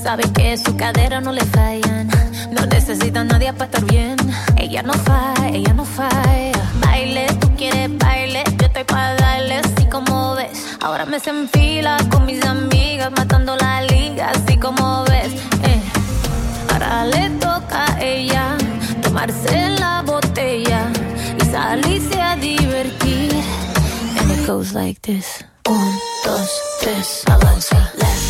Sabe 0.02 0.24
que 0.32 0.56
su 0.58 0.74
cadera 0.76 1.20
no 1.20 1.30
le 1.30 1.44
fallan. 1.44 2.08
No 2.50 2.66
necesita 2.66 3.22
nadie 3.22 3.52
para 3.52 3.66
estar 3.66 3.84
bien. 3.84 4.16
Ella 4.56 4.82
no 4.82 4.94
falla, 4.94 5.48
ella 5.48 5.72
no 5.74 5.84
falla. 5.84 6.72
Baile, 6.84 7.26
tú 7.40 7.54
quieres 7.56 7.96
baile. 7.98 8.42
Yo 8.58 8.66
estoy 8.66 8.84
para 8.84 9.14
darle 9.14 9.60
como 9.90 10.34
ves. 10.34 10.76
Ahora 10.80 11.04
me 11.04 11.18
se 11.20 11.30
enfila 11.30 11.96
con 12.10 12.24
mis 12.24 12.42
amigas, 12.44 13.10
matando 13.10 13.56
la 13.56 13.82
liga, 13.82 14.30
así 14.30 14.56
como 14.56 15.04
ves. 15.04 15.32
Eh. 15.64 15.80
Ahora 16.72 17.04
le 17.04 17.30
toca 17.30 17.84
a 17.94 18.00
ella 18.02 18.56
tomarse 19.02 19.70
la 19.78 20.02
botella 20.02 20.86
y 21.40 21.44
salirse 21.44 22.20
a 22.20 22.36
divertir. 22.36 23.32
And 24.18 24.30
it 24.30 24.46
goes 24.46 24.72
like 24.72 25.00
this. 25.02 25.44
Un, 25.68 25.98
dos, 26.24 26.48
tres, 26.80 27.22
avanza. 27.26 27.76
Left, 27.98 28.29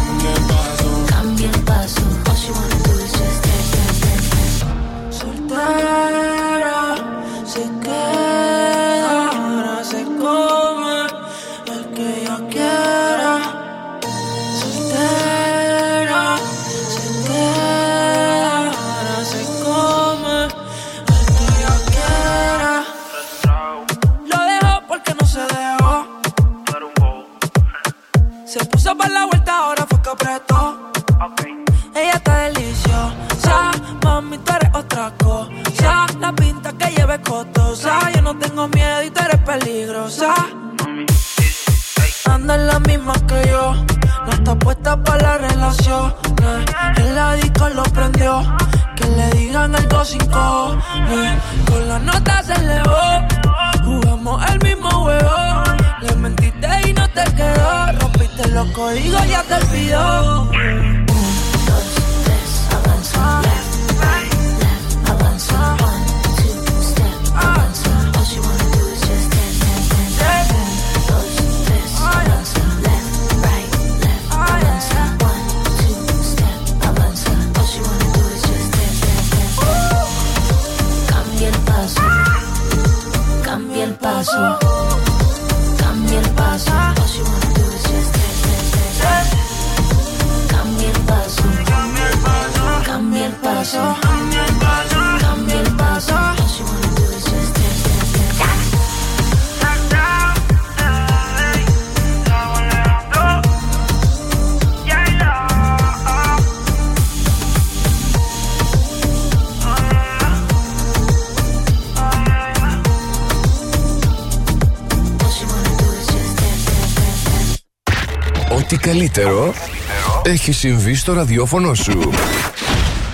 έχει 120.41 120.51
συμβεί 120.51 120.95
στο 120.95 121.13
ραδιόφωνο 121.13 121.73
σου. 121.73 122.11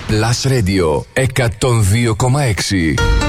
Last 0.08 0.48
Radio 0.48 1.02
102,6 1.14 3.27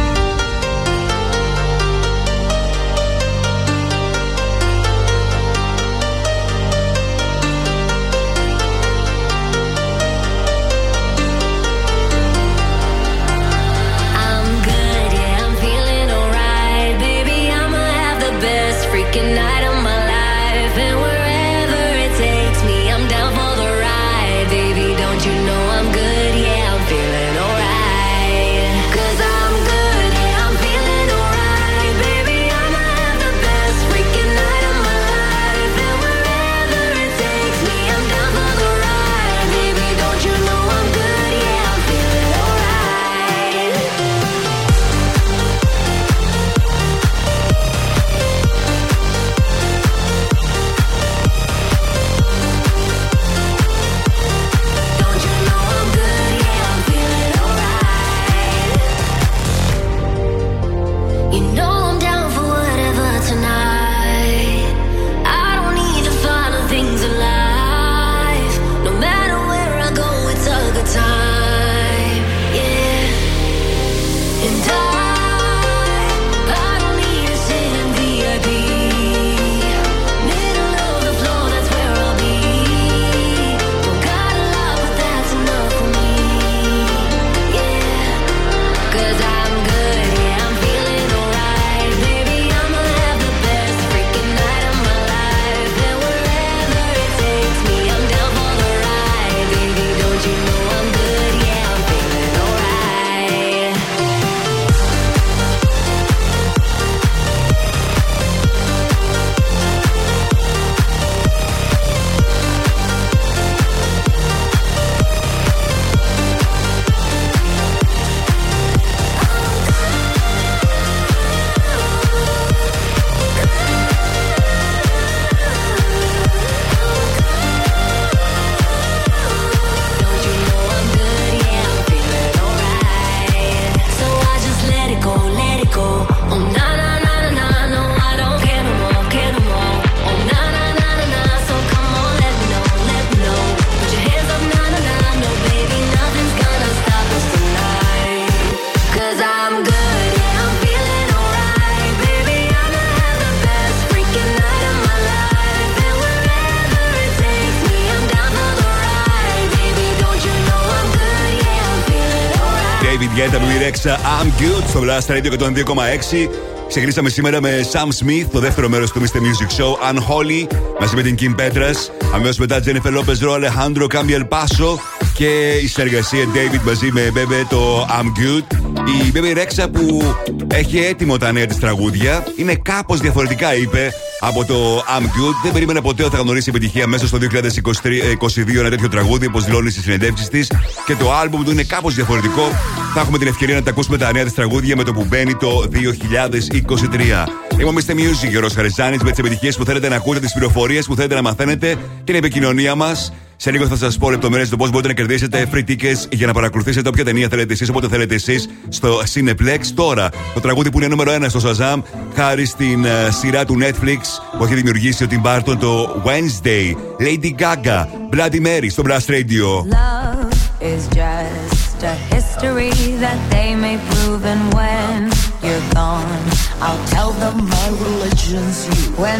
I'm 163.85 164.27
Good 164.41 164.67
στο 164.67 164.81
Blast 164.83 165.11
Radio 165.11 165.31
102,6. 165.31 166.29
Ξεκινήσαμε 166.67 167.09
σήμερα 167.09 167.41
με 167.41 167.67
Sam 167.71 168.05
Smith, 168.05 168.25
το 168.31 168.39
δεύτερο 168.39 168.69
μέρο 168.69 168.89
του 168.89 169.01
Mr. 169.01 169.17
Music 169.17 169.61
Show, 169.61 169.95
Unholy, 169.95 170.55
μαζί 170.79 170.95
με 170.95 171.01
την 171.01 171.15
Kim 171.19 171.41
Petras. 171.41 171.75
Αμέσω 172.13 172.41
μετά 172.41 172.59
Jennifer 172.65 172.97
Lopez 172.97 173.27
Ro, 173.27 173.39
Alejandro 173.39 173.87
Cambiel 173.87 174.27
Paso 174.29 174.77
και 175.13 175.51
η 175.63 175.67
συνεργασία 175.67 176.25
David 176.25 176.61
μαζί 176.65 176.91
με 176.91 177.11
Bebe 177.15 177.45
το 177.49 177.87
I'm 177.89 178.05
Good. 178.05 178.57
Η 178.87 179.11
Baby 179.13 179.37
Rexha 179.37 179.67
που 179.71 180.15
έχει 180.53 180.77
έτοιμο 180.77 181.17
τα 181.17 181.31
νέα 181.31 181.45
της 181.45 181.57
τραγούδια 181.57 182.23
είναι 182.35 182.55
κάπως 182.55 182.99
διαφορετικά, 182.99 183.55
είπε, 183.55 183.93
από 184.19 184.45
το 184.45 184.77
I'm 184.77 185.03
Good. 185.03 185.35
Δεν 185.43 185.51
περίμενε 185.51 185.81
ποτέ 185.81 186.03
ότι 186.03 186.15
θα 186.15 186.21
γνωρίσει 186.21 186.49
επιτυχία 186.49 186.87
μέσα 186.87 187.07
στο 187.07 187.17
2022 187.17 188.59
ένα 188.59 188.69
τέτοιο 188.69 188.89
τραγούδι, 188.89 189.25
όπως 189.25 189.45
δηλώνει 189.45 189.69
στις 189.69 189.83
συνεντεύξεις 189.83 190.27
της. 190.27 190.51
Και 190.85 190.95
το 190.95 191.11
album 191.23 191.43
του 191.45 191.51
είναι 191.51 191.63
κάπως 191.63 191.95
διαφορετικό. 191.95 192.47
Θα 192.93 192.99
έχουμε 192.99 193.17
την 193.17 193.27
ευκαιρία 193.27 193.55
να 193.55 193.63
τα 193.63 193.69
ακούσουμε 193.69 193.97
τα 193.97 194.11
νέα 194.13 194.23
της 194.23 194.33
τραγούδια 194.33 194.75
με 194.75 194.83
το 194.83 194.93
που 194.93 195.05
μπαίνει 195.07 195.35
το 195.35 195.63
2023. 195.71 197.27
Είμαι 197.59 197.69
ο 197.69 197.73
Mr. 197.75 197.91
Music, 197.91 198.29
Γερό 198.29 198.49
Χαριζάνης, 198.55 199.01
με 199.01 199.09
τις 199.09 199.19
επιτυχίες 199.19 199.57
που 199.57 199.65
θέλετε 199.65 199.89
να 199.89 199.95
ακούτε, 199.95 200.19
τις 200.19 200.33
πληροφορίες 200.33 200.85
που 200.85 200.95
θέλετε 200.95 201.15
να 201.15 201.21
μαθαίνετε, 201.21 201.75
την 202.03 202.15
επικοινωνία 202.15 202.75
μας. 202.75 203.13
Σε 203.41 203.51
λίγο 203.51 203.67
θα 203.67 203.75
σας 203.75 203.97
πω 203.97 204.09
λεπτομέρειες 204.09 204.49
το 204.49 204.57
πώς 204.57 204.69
μπορείτε 204.69 204.87
να 204.87 204.93
κερδίσετε 204.93 205.49
free 205.53 205.69
tickets 205.69 206.11
για 206.11 206.27
να 206.27 206.33
παρακολουθήσετε 206.33 206.89
όποια 206.89 207.05
ταινία 207.05 207.27
θέλετε 207.27 207.53
εσείς, 207.53 207.69
όποτε 207.69 207.87
θέλετε 207.87 208.15
εσείς 208.15 208.49
στο 208.69 209.01
Cineplex. 209.13 209.59
Τώρα, 209.73 210.09
το 210.33 210.39
τραγούδι 210.39 210.71
που 210.71 210.77
είναι 210.77 210.87
νούμερο 210.87 211.11
1 211.13 211.25
στο 211.27 211.39
Shazam, 211.43 211.81
χάρη 212.15 212.45
στην 212.45 212.85
uh, 212.85 212.87
σειρά 213.19 213.45
του 213.45 213.57
Netflix 213.61 213.99
που 214.37 214.43
έχει 214.43 214.53
δημιουργήσει 214.53 215.03
ο 215.03 215.07
Tim 215.09 215.21
Burton, 215.21 215.57
το 215.59 216.01
Wednesday. 216.05 216.73
Lady 217.01 217.31
Gaga, 217.41 217.85
Bloody 218.15 218.41
Mary 218.45 218.67
στο 218.69 218.83
Blast 218.85 219.09
Radio. 219.09 219.47
Love 219.79 220.33
is 220.73 220.87
just 220.87 221.83
a 221.83 221.95
history 222.13 222.73
that 223.03 223.19
they 223.33 223.49
may 223.65 223.77
prove, 223.89 224.21
and 224.33 224.43
when 224.57 224.97
you're 225.45 225.67
gone, 225.81 226.23
I'll 226.65 226.85
tell 226.95 227.11
them 227.21 227.37
my 227.55 227.67
religion's 227.85 228.59
you. 228.67 228.81
When 229.03 229.19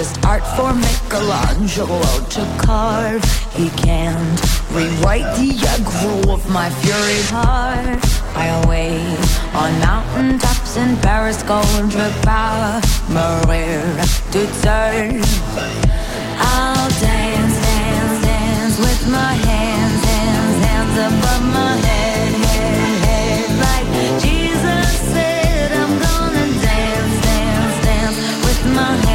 just 0.00 0.24
art 0.24 0.42
for 0.56 0.72
Michelangelo 0.72 2.00
to 2.34 2.42
carve. 2.64 3.22
He 3.52 3.68
can't 3.84 4.40
rewrite 4.72 5.28
the 5.36 5.50
aggro 5.72 6.32
of 6.32 6.42
my 6.48 6.70
fury 6.80 7.20
heart. 7.28 8.00
I 8.34 8.48
wait 8.66 9.20
on 9.52 9.70
mountain 9.80 10.38
tops 10.38 10.78
in 10.78 10.96
Paris, 11.04 11.42
to 11.42 12.06
power, 12.22 12.80
Maria 13.10 13.84
to 14.32 14.42
turn. 14.64 15.20
I'll 16.48 16.90
dance, 17.04 17.56
dance, 17.68 18.24
dance 18.24 18.76
with 18.78 19.02
my 19.18 19.34
hands, 19.50 20.02
hands, 20.12 20.56
hands 20.64 20.96
above 21.10 21.44
my 21.60 21.76
head, 21.88 22.32
head, 22.54 23.04
head, 23.04 23.48
like 23.66 24.22
Jesus 24.24 24.88
said. 25.12 25.72
I'm 25.82 25.94
gonna 26.06 26.46
dance, 26.68 27.14
dance, 27.28 27.76
dance 27.84 28.16
with 28.46 28.62
my 28.74 29.09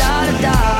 da, 0.00 0.32
da 0.32 0.40
da 0.42 0.79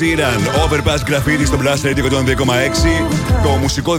Sheeran, 0.00 0.40
Overpass 0.64 1.02
Graffiti 1.10 1.44
στο 1.46 1.58
Blast 1.62 1.86
Radio 1.86 2.04
102,6. 2.04 2.04
Το 3.42 3.48
μουσικό 3.48 3.96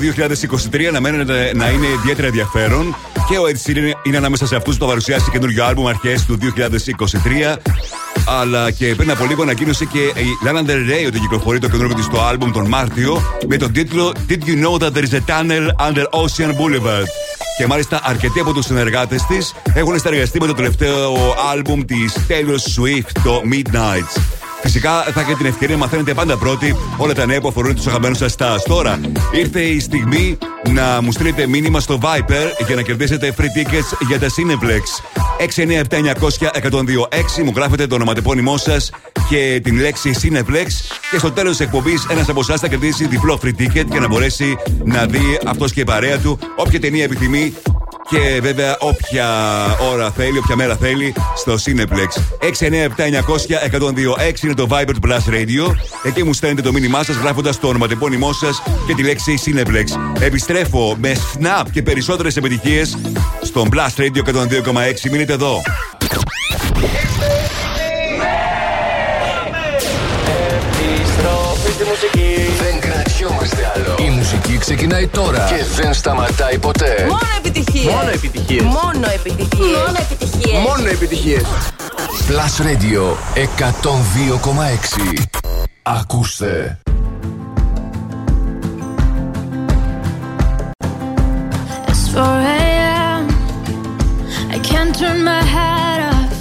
2023 0.71 0.83
αναμένεται 0.83 1.51
να 1.55 1.69
είναι 1.69 1.87
ιδιαίτερα 1.87 2.27
ενδιαφέρον 2.27 2.95
και 3.29 3.37
ο 3.37 3.43
Ed 3.43 3.69
Sheeran 3.69 3.91
είναι 4.03 4.17
ανάμεσα 4.17 4.45
σε 4.47 4.55
αυτούς 4.55 4.77
που 4.77 4.81
θα 4.81 4.89
παρουσιάσει 4.89 5.31
καινούριο 5.31 5.65
άλμπουμ 5.65 5.87
αρχές 5.87 6.25
του 6.25 6.37
2023. 7.53 7.55
Αλλά 8.41 8.71
και 8.71 8.95
πριν 8.95 9.11
από 9.11 9.25
λίγο 9.25 9.41
ανακοίνωσε 9.41 9.85
και 9.85 9.99
η 9.99 10.25
Lana 10.45 10.69
Del 10.69 10.89
Rey 10.89 11.07
ότι 11.07 11.19
κυκλοφορεί 11.19 11.59
το 11.59 11.69
καινούργιο 11.69 11.95
της 11.95 12.07
το 12.07 12.21
άλμπουμ 12.21 12.51
τον 12.51 12.67
Μάρτιο 12.67 13.21
με 13.47 13.57
τον 13.57 13.71
τίτλο 13.71 14.13
Did 14.29 14.31
you 14.31 14.63
know 14.63 14.77
that 14.77 14.93
there 14.93 15.03
is 15.03 15.13
a 15.13 15.31
tunnel 15.31 15.87
under 15.87 16.03
Ocean 16.03 16.49
Boulevard? 16.49 17.05
Και 17.57 17.67
μάλιστα 17.67 18.01
αρκετοί 18.03 18.39
από 18.39 18.53
τους 18.53 18.65
συνεργάτες 18.65 19.25
της 19.25 19.53
έχουν 19.73 19.99
συνεργαστεί 19.99 20.39
με 20.39 20.47
το 20.47 20.53
τελευταίο 20.53 21.13
άλμπουμ 21.51 21.81
της 21.85 22.15
Taylor 22.27 22.81
Swift, 22.81 23.19
το 23.23 23.41
Midnights. 23.51 24.40
Φυσικά 24.61 25.01
θα 25.01 25.19
έχετε 25.19 25.37
την 25.37 25.45
ευκαιρία 25.45 25.75
να 25.75 25.81
μαθαίνετε 25.81 26.13
πάντα 26.13 26.37
πρώτοι 26.37 26.75
όλα 26.97 27.13
τα 27.13 27.25
νέα 27.25 27.41
που 27.41 27.47
αφορούν 27.47 27.75
τους 27.75 27.87
αγαπημένους 27.87 28.17
σας 28.17 28.35
stars. 28.37 28.61
Τώρα 28.67 28.99
ήρθε 29.31 29.61
η 29.61 29.79
στιγμή 29.79 30.37
να 30.73 31.01
μου 31.01 31.11
στείλετε 31.11 31.47
μήνυμα 31.47 31.79
στο 31.79 31.99
Viper 32.01 32.65
για 32.65 32.75
να 32.75 32.81
κερδίσετε 32.81 33.33
free 33.37 33.41
tickets 33.41 34.07
για 34.07 34.19
τα 34.19 34.27
Cineplex. 34.27 34.81
697-900-1026 37.39 37.43
μου 37.43 37.51
γράφετε 37.55 37.87
το 37.87 37.95
ονοματεπώνυμό 37.95 38.57
σας 38.57 38.91
και 39.29 39.59
την 39.63 39.79
λέξη 39.79 40.11
Cineplex. 40.21 40.67
Και 41.11 41.17
στο 41.17 41.31
τέλος 41.31 41.57
της 41.57 41.65
εκπομπής, 41.65 42.05
ένας 42.09 42.29
από 42.29 42.39
εσάς 42.39 42.59
θα 42.59 42.67
κερδίσει 42.67 43.07
διπλό 43.07 43.39
free 43.43 43.61
ticket 43.61 43.85
για 43.91 43.99
να 43.99 44.07
μπορέσει 44.07 44.57
να 44.83 45.05
δει 45.05 45.39
αυτός 45.45 45.73
και 45.73 45.79
η 45.79 45.83
παρέα 45.83 46.17
του 46.17 46.39
όποια 46.55 46.79
ταινία 46.79 47.03
επιθυμεί 47.03 47.53
και 48.11 48.39
βέβαια 48.41 48.77
όποια 48.79 49.27
ώρα 49.91 50.11
θέλει, 50.11 50.37
όποια 50.37 50.55
μέρα 50.55 50.75
θέλει 50.75 51.13
στο 51.35 51.53
Cineplex. 51.53 52.21
697-900-1026 54.39 54.43
είναι 54.43 54.53
το 54.53 54.67
Viber 54.71 54.91
του 54.93 54.99
Plus 55.07 55.33
Radio. 55.33 55.75
Εκεί 56.03 56.23
μου 56.23 56.33
στέλνετε 56.33 56.61
το 56.61 56.71
μήνυμά 56.71 57.03
σας 57.03 57.15
γράφοντας 57.15 57.59
το 57.59 57.67
ονοματεπώνυμό 57.67 58.33
σας 58.33 58.61
και 58.87 58.93
τη 58.93 59.03
λέξη 59.03 59.39
Cineplex. 59.45 60.21
Επιστρέφω 60.21 60.95
με 60.99 61.15
Snap 61.15 61.63
και 61.71 61.81
περισσότερες 61.81 62.37
επιτυχίες 62.37 62.97
στον 63.41 63.69
Plus 63.73 64.01
Radio 64.01 64.23
102,6. 64.23 65.09
Μείνετε 65.11 65.33
εδώ. 65.33 65.61
Μουσική 74.33 74.57
ξεκινάει 74.57 75.07
τώρα 75.07 75.47
και 75.49 75.63
δεν 75.81 75.93
σταματάει 75.93 76.57
ποτέ. 76.57 77.05
Μόνο 77.07 77.19
επιτυχίες. 77.37 77.93
Μόνο 77.93 78.09
επιτυχίες. 78.09 78.63
Μόνο 78.63 79.07
επιτυχίες. 79.13 79.77
Μόνο 79.77 79.97
επιτυχίες. 79.99 80.59
Μόνο 80.67 80.87
επιτυχίες. 80.89 81.43
Plus 82.27 82.55
Radio 82.65 83.03
102,6. 83.35 85.25
Ακούστε. 85.81 86.79
It's 91.89 92.07
4 92.13 92.21
a.m. 92.57 93.23
I 94.55 94.59
can't 94.69 94.93
turn 95.01 95.19
my 95.31 95.43
head 95.55 95.99
off. 96.13 96.35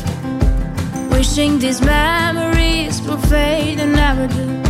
Wishing 1.13 1.53
these 1.65 1.81
memories 1.97 2.95
will 3.07 3.23
fade 3.33 3.79
and 3.85 3.93
never 4.03 4.27
do. 4.37 4.70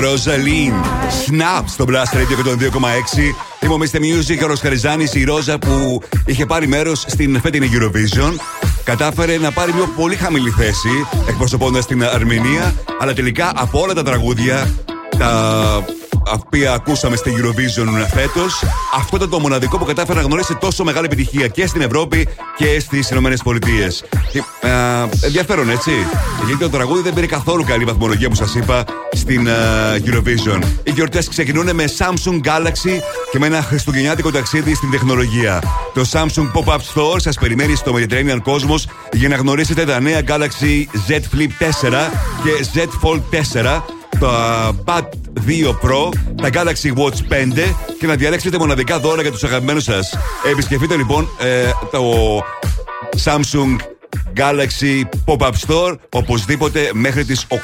Ροζαλίν. 0.00 0.72
Snap 1.26 1.62
στο 1.66 1.84
Blast 1.88 2.16
Radio 2.16 2.36
και 2.36 2.42
τον 2.42 2.58
2,6. 2.60 3.34
Είμαι 3.60 3.74
ο 3.74 3.78
Mr. 3.80 3.96
Music, 3.96 4.42
ο 4.44 4.46
Ροσχαριζάνη, 4.46 5.06
η 5.12 5.24
Ρόζα 5.24 5.58
που 5.58 6.02
είχε 6.26 6.46
πάρει 6.46 6.66
μέρος 6.66 7.04
στην 7.06 7.40
φετινή 7.40 7.70
Eurovision. 7.72 8.32
Κατάφερε 8.84 9.38
να 9.38 9.52
πάρει 9.52 9.72
μια 9.72 9.86
πολύ 9.96 10.16
χαμηλή 10.16 10.50
θέση 10.50 11.06
εκπροσωπώντας 11.28 11.86
την 11.86 12.04
Αρμενία, 12.04 12.74
αλλά 13.00 13.12
τελικά 13.12 13.52
από 13.54 13.80
όλα 13.80 13.94
τα 13.94 14.02
τραγούδια 14.02 14.74
τα 15.18 15.84
οποία 16.32 16.72
ακούσαμε 16.72 17.16
στη 17.16 17.32
Eurovision 17.36 18.06
φέτος, 18.14 18.62
αυτό 18.94 19.16
ήταν 19.16 19.30
το 19.30 19.40
μοναδικό 19.40 19.78
που 19.78 19.84
κατάφερε 19.84 20.20
να 20.20 20.24
γνωρίσει 20.24 20.54
τόσο 20.54 20.84
μεγάλη 20.84 21.06
επιτυχία 21.06 21.48
και 21.48 21.66
στην 21.66 21.80
Ευρώπη 21.80 22.28
και 22.56 22.80
στις 22.80 23.10
Ηνωμένες 23.10 23.42
Πολιτείες. 23.42 24.04
Ενδιαφέρον, 25.20 25.70
έτσι. 25.70 25.90
Γιατί 26.46 26.62
το 26.62 26.70
τραγούδι 26.70 27.02
δεν 27.02 27.14
πήρε 27.14 27.26
καθόλου 27.26 27.64
καλή 27.64 27.84
βαθμολογία 27.84 28.28
που 28.28 28.34
σας 28.34 28.54
είπα 28.54 28.84
στην 29.12 29.46
ε, 29.46 29.52
Eurovision. 30.04 30.62
Οι 30.82 30.90
γιορτές 30.90 31.28
ξεκινούν 31.28 31.74
με 31.74 31.84
Samsung 31.98 32.40
Galaxy 32.44 33.00
και 33.30 33.38
με 33.38 33.46
ένα 33.46 33.62
χριστουγεννιάτικο 33.62 34.30
ταξίδι 34.30 34.74
στην 34.74 34.90
τεχνολογία. 34.90 35.62
Το 35.94 36.04
Samsung 36.12 36.50
Pop-Up 36.52 36.78
Store 36.94 37.16
σας 37.16 37.38
περιμένει 37.38 37.74
στο 37.74 37.94
Mediterranean 37.96 38.42
Cosmos 38.44 38.84
για 39.12 39.28
να 39.28 39.36
γνωρίσετε 39.36 39.84
τα 39.84 40.00
νέα 40.00 40.20
Galaxy 40.26 40.84
Z 41.08 41.14
Flip 41.14 41.50
4 41.82 42.10
και 42.42 42.66
Z 42.74 42.78
Fold 42.80 43.20
4 43.76 43.80
τα 44.20 44.70
Pad 44.84 45.02
2 45.46 45.68
Pro, 45.68 46.12
τα 46.42 46.48
Galaxy 46.52 46.92
Watch 46.98 47.18
5 47.58 47.74
και 47.98 48.06
να 48.06 48.14
διαλέξετε 48.14 48.58
μοναδικά 48.58 48.98
δώρα 48.98 49.22
για 49.22 49.30
τους 49.30 49.44
αγαπημένους 49.44 49.84
σας. 49.84 50.18
Επισκεφτείτε 50.50 50.96
λοιπόν 50.96 51.28
ε, 51.38 51.70
το 51.90 52.02
Samsung 53.24 53.76
Galaxy 54.36 55.02
Pop-Up 55.26 55.52
Store 55.66 55.98
οπωσδήποτε 56.10 56.90
μέχρι 56.92 57.24
τις 57.24 57.46
8 57.48 57.56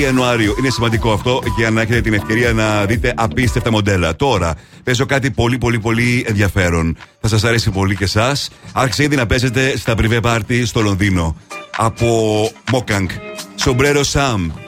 Ιανουαρίου. 0.00 0.54
Είναι 0.58 0.70
σημαντικό 0.70 1.12
αυτό 1.12 1.42
για 1.56 1.70
να 1.70 1.80
έχετε 1.80 2.00
την 2.00 2.14
ευκαιρία 2.14 2.52
να 2.52 2.84
δείτε 2.84 3.14
απίστευτα 3.16 3.70
μοντέλα. 3.70 4.16
Τώρα 4.16 4.54
παίζω 4.84 5.06
κάτι 5.06 5.30
πολύ 5.30 5.58
πολύ 5.58 5.78
πολύ 5.78 6.24
ενδιαφέρον. 6.28 6.96
Θα 7.20 7.28
σας 7.28 7.44
αρέσει 7.44 7.70
πολύ 7.70 7.96
και 7.96 8.04
εσάς. 8.04 8.50
Άρχισε 8.72 9.02
ήδη 9.02 9.16
να 9.16 9.26
παίζετε 9.26 9.76
στα 9.76 9.94
privé 9.98 10.20
party 10.20 10.62
στο 10.64 10.80
Λονδίνο. 10.80 11.36
Από 11.76 12.42
Mokang. 12.72 13.06
Sombrero 13.64 14.02
Sam. 14.12 14.67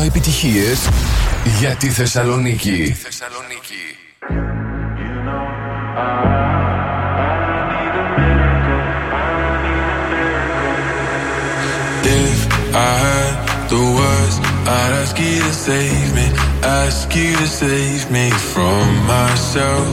μόνο 0.00 0.12
επιτυχίες 0.12 0.88
για 1.60 1.74
τη 1.74 1.88
Θεσσαλονίκη. 1.88 2.96
If 12.02 12.38
I 12.74 12.92
had 13.04 13.34
the 13.72 13.82
words, 13.98 14.36
I'd 14.76 14.92
ask 15.02 15.16
you 15.26 15.36
to 15.48 15.52
save 15.68 16.08
me. 16.18 16.26
Ask 16.82 17.08
you 17.20 17.32
to 17.42 17.48
save 17.62 18.02
me 18.16 18.26
from 18.52 18.84
myself. 19.14 19.92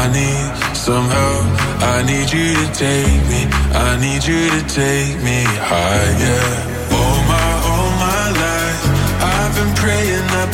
I 0.00 0.02
need 0.18 0.50
some 0.86 1.06
help. 1.18 1.46
I 1.94 1.96
need 2.10 2.28
you 2.36 2.48
to 2.60 2.66
take 2.86 3.22
me. 3.32 3.40
I 3.86 3.90
need 4.04 4.22
you 4.30 4.42
to 4.54 4.60
take 4.80 5.16
me 5.28 5.38
higher. 5.70 6.69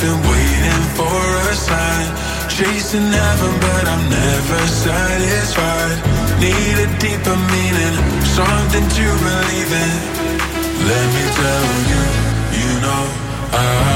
Been 0.01 0.21
waiting 0.31 0.85
for 0.99 1.21
a 1.51 1.55
sign. 1.55 2.09
Chasing 2.49 3.11
heaven 3.13 3.55
but 3.61 3.85
I'm 3.89 4.05
never 4.11 4.61
satisfied. 4.67 5.99
Need 6.41 6.77
a 6.85 6.89
deeper 6.99 7.37
meaning 7.53 7.97
Something 8.37 8.87
to 8.87 9.07
believe 9.25 9.73
in. 9.85 9.93
Let 10.91 11.07
me 11.17 11.25
tell 11.41 11.67
you, 11.91 12.03
you 12.61 12.81
know 12.85 13.05
I 13.53 13.96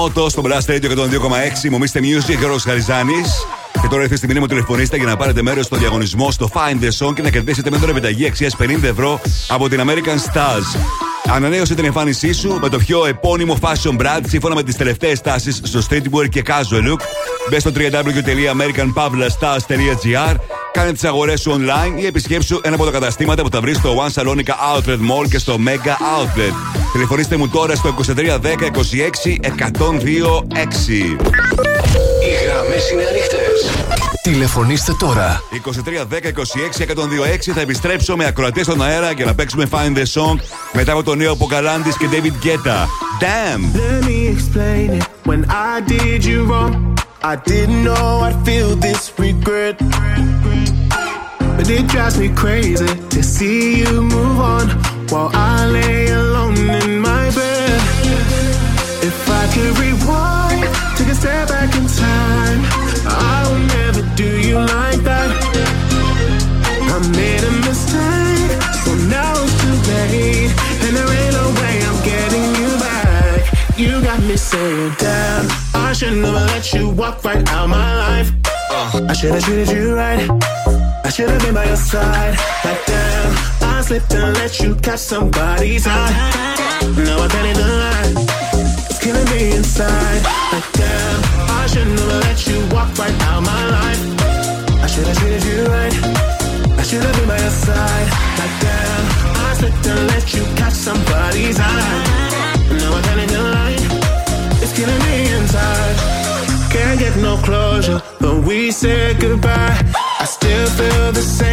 Max, 0.00 0.12
The 0.14 0.20
Moto 0.20 0.30
στο 0.30 0.42
Blast 0.44 0.66
Radio 0.70 0.90
102,6. 0.90 0.96
Μου 1.70 1.78
Mr. 1.78 1.98
Music, 1.98 2.38
Γιώργος 2.38 2.62
Χαριζάνης. 2.62 3.46
Και 3.82 3.88
τώρα 3.88 4.02
ήρθε 4.02 4.14
η 4.14 4.16
στιγμή 4.16 4.40
μου 4.40 4.46
τηλεφωνήστε 4.46 4.96
για 4.96 5.06
να 5.06 5.16
πάρετε 5.16 5.42
μέρος 5.42 5.66
στο 5.66 5.76
διαγωνισμό 5.76 6.30
στο 6.30 6.50
Find 6.52 6.80
the 6.84 6.88
Song 6.98 7.14
και 7.14 7.22
να 7.22 7.30
κερδίσετε 7.30 7.70
με 7.70 7.76
δώρο 7.76 7.90
επιταγή 7.90 8.26
αξίας 8.26 8.56
50 8.60 8.82
ευρώ 8.82 9.20
από 9.48 9.68
την 9.68 9.80
American 9.80 10.18
Stars. 10.32 10.76
Ανανέωσε 11.34 11.74
την 11.74 11.84
εμφάνισή 11.84 12.32
σου 12.32 12.58
με 12.60 12.68
το 12.68 12.78
πιο 12.78 13.06
επώνυμο 13.06 13.58
fashion 13.60 13.96
brand 14.00 14.20
σύμφωνα 14.26 14.54
με 14.54 14.62
τις 14.62 14.76
τελευταίες 14.76 15.20
τάσεις 15.20 15.60
στο 15.62 15.80
streetwear 15.90 16.28
και 16.28 16.42
casual 16.46 16.90
look. 16.90 17.00
Μπες 17.50 17.60
στο 17.60 17.72
www.americanpavlastars.gr 17.74 20.36
Κάνε 20.72 20.92
τις 20.92 21.04
αγορές 21.04 21.40
σου 21.40 21.52
online 21.52 22.00
ή 22.00 22.06
επισκέψου 22.06 22.60
ένα 22.62 22.74
από 22.74 22.84
τα 22.84 22.90
καταστήματα 22.90 23.42
που 23.42 23.50
θα 23.50 23.60
βρεις 23.60 23.76
στο 23.76 24.04
One 24.06 24.12
Salonica 24.22 24.54
Outlet 24.76 24.98
Mall 24.98 25.28
και 25.30 25.38
στο 25.38 25.56
Mega 25.66 25.88
Outlet. 25.88 26.79
Τηλεφωνήστε 26.92 27.36
μου 27.36 27.48
τώρα 27.48 27.74
στο 27.74 27.94
2310 27.98 28.06
26 28.06 28.10
102 28.12 29.78
6. 29.78 30.10
Οι 32.22 32.32
γραμμέ 32.44 32.76
είναι 32.92 33.04
ανοιχτέ. 33.10 33.36
Τηλεφωνήστε 34.22 34.92
τώρα. 34.98 35.42
2310 35.52 36.82
26 36.82 36.82
126 36.82 37.52
θα 37.54 37.60
επιστρέψω 37.60 38.16
με 38.16 38.26
ακροατέ 38.26 38.62
στον 38.62 38.82
αέρα 38.82 39.10
για 39.10 39.24
να 39.24 39.34
παίξουμε 39.34 39.66
Find 39.70 39.96
the 39.96 40.04
Song 40.14 40.38
μετά 40.72 40.92
από 40.92 41.02
τον 41.02 41.18
νέο 41.18 41.36
Ποκαλάντη 41.36 41.90
και 41.98 42.06
David 42.10 42.46
Guetta. 42.46 42.86
Damn! 43.20 43.62
Let 43.76 44.04
me 44.08 44.28
explain 44.36 44.90
it. 44.98 45.08
When 45.30 45.44
I 45.50 45.80
did 45.92 46.24
you 46.24 46.38
wrong, 46.50 46.74
I 47.32 47.34
didn't 47.50 47.82
know 47.88 48.06
I'd 48.26 48.38
feel 48.46 48.70
this 48.86 49.02
regret. 49.26 49.76
But 51.56 51.68
it 51.76 51.84
drives 51.92 52.16
me 52.22 52.28
crazy 52.42 52.90
to 53.14 53.20
see 53.34 53.60
you 53.80 53.92
move 54.16 54.38
on 54.54 54.66
while 55.12 55.30
I 55.52 55.56
lay 55.76 56.00
alone 56.22 56.39
in 56.68 57.00
my 57.00 57.30
bed. 57.30 57.80
If 59.02 59.30
I 59.30 59.44
could 59.54 59.78
rewind, 59.78 60.62
take 60.96 61.08
a 61.08 61.14
step 61.14 61.48
back 61.48 61.74
in 61.76 61.86
time, 61.86 62.60
I 63.06 63.38
would 63.48 63.66
never 63.76 64.02
do 64.16 64.28
you 64.48 64.58
like 64.58 65.00
that. 65.08 65.30
I 66.92 66.98
made 67.16 67.44
a 67.44 67.52
mistake, 67.64 68.52
so 68.84 68.92
now 69.08 69.32
it's 69.40 69.54
too 69.62 69.76
late, 69.90 70.52
and 70.84 70.92
there 70.96 71.10
ain't 71.20 71.34
no 71.40 71.46
way 71.60 71.74
I'm 71.88 71.98
getting 72.04 72.48
you 72.60 72.70
back. 72.78 73.40
You 73.78 74.02
got 74.02 74.20
me 74.20 74.36
saying, 74.36 74.94
damn, 74.98 75.46
I 75.74 75.92
should 75.92 76.16
never 76.18 76.44
let 76.52 76.72
you 76.74 76.90
walk 76.90 77.24
right 77.24 77.48
out 77.48 77.68
my 77.68 77.90
life. 77.96 78.32
I 79.08 79.12
should 79.14 79.32
have 79.32 79.44
treated 79.44 79.70
you 79.70 79.94
right. 79.94 80.28
I 81.04 81.08
should 81.08 81.30
have 81.30 81.42
been 81.42 81.54
by 81.54 81.64
your 81.64 81.76
side. 81.76 82.36
Like 82.64 82.88
I 82.88 83.09
slipped 83.90 84.14
and 84.14 84.36
let 84.36 84.60
you 84.60 84.76
catch 84.76 85.00
somebody's 85.00 85.84
eye. 85.84 86.12
Now 87.06 87.18
I 87.24 87.28
can't 87.32 87.48
even 87.52 87.70
lie. 87.82 88.12
It's 88.88 89.00
killing 89.02 89.28
me 89.34 89.56
inside. 89.58 90.22
Like 90.52 90.68
damn, 90.78 91.18
I 91.60 91.66
should 91.66 91.88
never 91.98 92.18
let 92.28 92.38
you 92.46 92.58
walk 92.74 92.90
right 93.02 93.18
out 93.28 93.42
my 93.42 93.62
life. 93.78 94.02
I 94.84 94.86
should 94.86 95.06
have 95.08 95.18
treated 95.18 95.42
you 95.50 95.58
right. 95.74 95.94
I 96.80 96.82
should 96.88 97.02
have 97.02 97.14
been 97.16 97.26
by 97.26 97.38
your 97.46 97.56
side. 97.66 98.08
Like 98.38 98.56
damn, 98.62 99.04
I 99.46 99.54
slipped 99.58 99.86
and 99.92 100.06
let 100.12 100.26
you 100.34 100.44
catch 100.60 100.76
somebody's 100.88 101.58
eye. 101.58 101.98
Now 102.78 102.94
I 102.98 103.00
can't 103.06 103.22
even 103.26 103.42
lie. 103.56 103.78
It's 104.62 104.72
killing 104.78 105.02
me 105.08 105.16
inside. 105.34 105.96
Can't 106.70 107.00
get 107.00 107.16
no 107.16 107.34
closure, 107.38 108.00
but 108.20 108.44
we 108.46 108.70
said 108.70 109.18
goodbye. 109.20 109.76
I 110.22 110.26
still 110.26 110.66
feel 110.78 111.10
the 111.10 111.22
same 111.22 111.49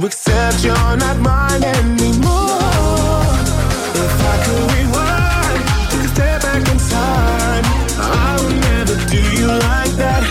to 0.00 0.06
accept 0.06 0.64
you're 0.64 0.96
not 0.96 1.18
mine 1.18 1.62
anymore. 1.62 2.58
If 4.04 4.14
I 4.20 4.36
could 4.44 4.64
rewind, 4.74 5.62
take 5.90 6.04
a 6.04 6.08
step 6.14 6.42
back 6.42 6.68
in 6.68 6.78
time, 6.78 7.64
I 7.98 8.38
would 8.40 8.56
never 8.68 8.96
do 9.10 9.20
you 9.36 9.46
like 9.46 9.92
that, 10.02 10.22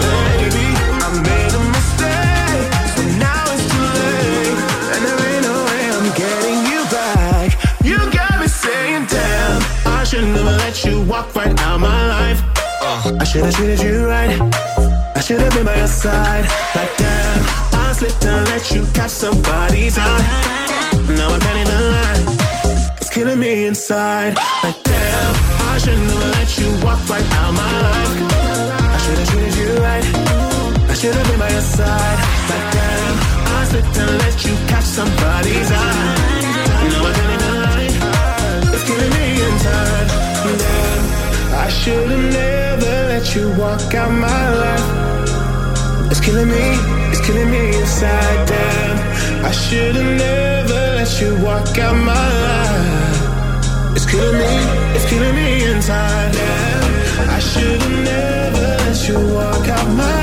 baby. 0.00 0.68
I 1.04 1.08
made 1.28 1.52
a 1.54 1.62
mistake, 1.76 2.66
so 2.94 3.02
now 3.24 3.44
it's 3.54 3.64
too 3.72 3.86
late, 4.00 4.58
and 4.92 5.00
there 5.04 5.20
ain't 5.30 5.44
no 5.48 5.56
way 5.68 5.84
I'm 5.96 6.08
getting 6.20 6.60
you 6.70 6.80
back. 6.92 7.48
You 7.84 7.98
got 8.10 8.40
me 8.40 8.48
saying, 8.48 9.06
damn, 9.06 9.62
I 9.86 10.04
should 10.04 10.24
never 10.24 10.52
let 10.64 10.84
you 10.84 11.02
walk 11.02 11.34
right 11.34 11.58
out 11.62 11.80
my 11.80 12.06
life. 12.08 12.42
I 13.20 13.24
should 13.24 13.44
have 13.44 13.54
treated 13.54 13.80
you 13.80 14.06
right. 14.06 14.40
I 15.14 15.20
should 15.20 15.40
have 15.40 15.52
been 15.54 15.64
by 15.64 15.76
your 15.76 15.86
side. 15.86 16.44
Like 16.74 16.96
damn, 16.96 17.44
I 17.72 17.92
slipped 17.92 18.24
and 18.24 18.45
let 18.66 18.74
you 18.74 18.92
catch 18.92 19.10
somebody's 19.10 19.96
eye. 19.98 20.22
Now 21.08 21.28
I 21.34 21.38
can't 21.38 21.58
even 21.62 21.82
lie. 21.92 22.96
It's 23.00 23.10
killing 23.10 23.38
me 23.38 23.66
inside. 23.66 24.34
Like 24.62 24.82
damn, 24.82 25.34
I 25.70 25.78
should 25.78 25.98
never 25.98 26.30
let 26.38 26.58
you 26.58 26.68
walk 26.84 27.00
right 27.08 27.28
out 27.40 27.52
my 27.52 27.72
life. 27.86 28.14
I 28.94 28.98
should 29.04 29.18
have 29.18 29.28
treated 29.30 29.54
you 29.56 29.70
right. 29.86 30.04
I 30.90 30.94
should 30.94 31.14
have 31.14 31.26
been 31.28 31.38
by 31.38 31.50
your 31.50 31.60
side. 31.60 32.18
Like 32.50 32.66
damn, 32.74 33.16
I 33.56 33.64
slipped 33.70 33.98
and 33.98 34.18
let 34.18 34.44
you 34.44 34.54
catch 34.70 34.84
somebody's 34.84 35.70
eye. 35.70 36.14
Now 36.90 37.06
I 37.06 37.12
can't 37.16 37.32
even 37.36 37.54
lie. 37.66 38.72
It's 38.74 38.84
killing 38.88 39.12
me 39.18 39.26
inside. 39.46 40.08
Damn, 40.62 41.04
I 41.54 41.68
should 41.68 42.10
have 42.10 42.32
never 42.32 42.92
let 43.12 43.34
you 43.34 43.48
walk 43.60 43.94
out 43.94 44.10
my 44.10 44.44
life. 44.64 45.25
It's 46.26 46.34
killing 46.34 46.48
me, 46.48 46.68
it's 47.12 47.20
killing 47.24 47.50
me 47.52 47.76
inside. 47.78 48.48
Damn, 48.48 49.44
I 49.44 49.52
should 49.52 49.94
have 49.94 50.18
never 50.18 50.74
let 50.96 51.20
you 51.20 51.36
walk 51.40 51.78
out 51.78 51.94
my 51.94 52.28
life. 52.48 53.94
It's 53.94 54.10
killing 54.10 54.36
me, 54.36 54.54
it's 54.96 55.08
killing 55.08 55.36
me 55.36 55.72
inside. 55.72 56.32
Damn, 56.32 57.30
I 57.30 57.38
should 57.38 57.80
have 57.80 58.04
never 58.12 58.66
let 58.82 59.08
you 59.08 59.34
walk 59.36 59.68
out 59.68 59.88
my 59.94 60.15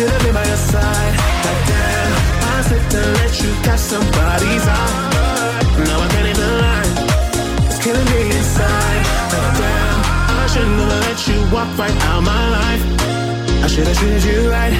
should 0.00 0.08
have 0.08 0.22
been 0.24 0.32
by 0.32 0.46
your 0.46 0.62
side. 0.72 1.14
Like 1.44 1.62
damn, 1.68 2.12
I 2.52 2.56
slipped 2.66 2.94
and 3.00 3.12
let 3.20 3.32
you 3.42 3.50
catch 3.66 3.82
somebody's 3.92 4.64
eye. 4.80 4.96
Now 5.88 6.04
I 6.04 6.08
can't 6.12 6.28
even 6.32 6.50
lie. 6.64 6.88
It's 7.68 7.78
killing 7.84 8.08
me 8.12 8.20
inside. 8.38 9.02
Like 9.34 9.52
damn, 9.60 9.98
I 10.40 10.46
should 10.52 10.70
never 10.80 10.98
let 11.06 11.18
you 11.28 11.38
walk 11.54 11.70
right 11.76 11.98
out 12.08 12.22
my 12.32 12.44
life. 12.58 12.82
I 13.64 13.66
should 13.72 13.86
have 13.88 13.98
treated 14.00 14.24
you 14.24 14.38
right. 14.56 14.74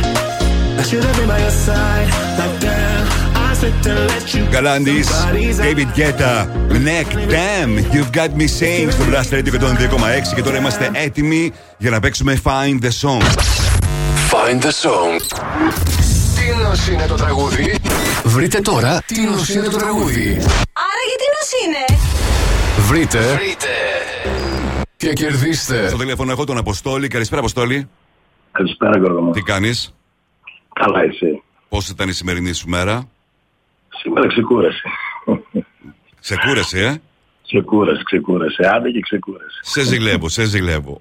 I 0.80 0.82
should 0.88 1.04
have 1.04 1.16
been 1.18 1.28
by 1.28 1.40
your 1.46 1.56
side. 1.66 2.08
Like 2.40 2.56
damn, 2.64 3.04
I 3.36 3.52
slipped 3.60 3.86
and 3.92 4.00
let 4.12 4.26
you 4.34 4.42
catch 4.46 4.54
Galandis, 4.56 5.04
somebody's 5.04 5.60
eye. 5.60 5.64
David 5.68 5.88
Guetta, 5.98 6.32
Neck, 6.90 7.08
Damn, 7.28 7.72
You've 7.92 8.12
Got 8.18 8.30
Me 8.38 8.46
Saying 8.58 8.88
στο 8.90 9.04
Blast 9.10 9.30
Radio 9.36 9.52
102,6 9.52 10.34
και 10.34 10.42
τώρα 10.42 10.56
είμαστε 10.56 10.90
έτοιμοι 10.94 11.52
για 11.78 11.90
να 11.90 12.00
παίξουμε 12.00 12.40
Find 12.44 12.78
the 12.84 12.92
Song. 13.02 13.49
Find 14.32 14.60
the 14.62 14.72
song. 14.82 15.20
Τι 16.36 16.62
νος 16.62 16.88
είναι 16.88 17.06
το 17.06 17.14
τραγούδι; 17.14 17.78
Βρείτε 18.24 18.60
τώρα 18.60 19.02
τι 19.06 19.20
νος 19.20 19.48
είναι 19.48 19.68
το 19.68 19.76
τραγούδι. 19.78 20.28
Άρα 20.72 21.02
γιατί 21.08 21.24
νος 21.36 21.50
είναι; 21.64 21.98
Βρείτε. 22.88 23.18
Βρείτε. 23.18 23.68
Και 24.96 25.12
κερδίστε. 25.12 25.88
Στο 25.88 25.96
τηλέφωνο 25.98 26.32
έχω 26.32 26.44
τον 26.44 26.58
Αποστόλη. 26.58 27.08
Καλησπέρα, 27.08 27.40
Αποστόλη. 27.40 27.88
Καλησπέρα, 28.52 28.98
Γιώργο 28.98 29.20
μου. 29.20 29.32
Τι 29.32 29.42
κάνεις, 29.42 29.94
Καλά, 30.72 31.02
εσύ. 31.02 31.42
Πώς 31.68 31.88
ήταν 31.88 32.08
η 32.08 32.12
σημερινή 32.12 32.52
σου 32.52 32.68
μέρα, 32.68 33.08
Σήμερα 34.02 34.26
ξεκούρασε. 34.26 34.82
Ξεκούρασε, 36.20 36.84
ε; 36.84 37.00
Ξεκούρασε, 37.52 38.02
ξεκούρασε. 38.04 38.70
Άντε 38.74 38.90
και 38.90 39.00
ξεκούρασε. 39.00 39.60
Σε 39.62 39.84
ζηλεύω, 39.84 40.28
σε 40.28 40.44
ζηλεύω. 40.44 40.98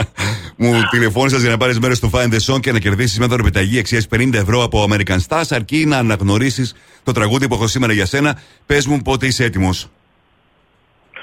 Μου 0.56 0.72
τηλεφώνησα 0.90 1.38
για 1.38 1.50
να 1.50 1.56
πάρεις 1.56 1.78
μέρος 1.78 1.96
στο 1.96 2.10
Find 2.12 2.32
the 2.34 2.54
Song 2.54 2.60
και 2.60 2.72
να 2.72 2.78
κερδίσεις 2.78 3.18
μια 3.18 3.28
δωρεπιταγή 3.28 3.78
αξίας 3.78 4.08
50 4.14 4.34
ευρώ 4.34 4.62
από 4.62 4.86
American 4.90 5.18
Stars, 5.28 5.44
αρκεί 5.48 5.84
να 5.86 5.98
αναγνωρίσεις 5.98 6.74
το 7.02 7.12
τραγούδι 7.12 7.48
που 7.48 7.54
έχω 7.54 7.66
σήμερα 7.66 7.92
για 7.92 8.06
σένα. 8.06 8.38
Πες 8.66 8.86
μου 8.86 9.02
πότε 9.02 9.26
είσαι 9.26 9.44
έτοιμος. 9.44 9.88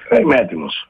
Ε, 0.09 0.19
Είμαι 0.19 0.35
έτοιμος. 0.35 0.87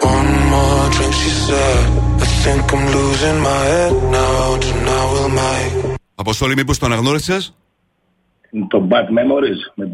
One 0.00 0.32
more 0.52 0.90
drink, 0.94 1.14
she 1.22 1.30
said. 1.46 1.86
I 2.24 2.26
think 2.42 2.72
I'm 2.74 2.84
losing 2.96 3.38
my 3.40 3.60
head 3.72 3.94
now. 4.18 4.56
Tonight 4.64 5.06
we'll 5.12 5.28
make. 5.28 5.87
Αποστόλη, 6.20 6.54
μήπως 6.54 6.78
το 6.78 6.86
αναγνώρισε. 6.86 7.38
Το 8.68 8.88
Bad 8.90 9.08
Memories 9.18 9.72
με 9.74 9.90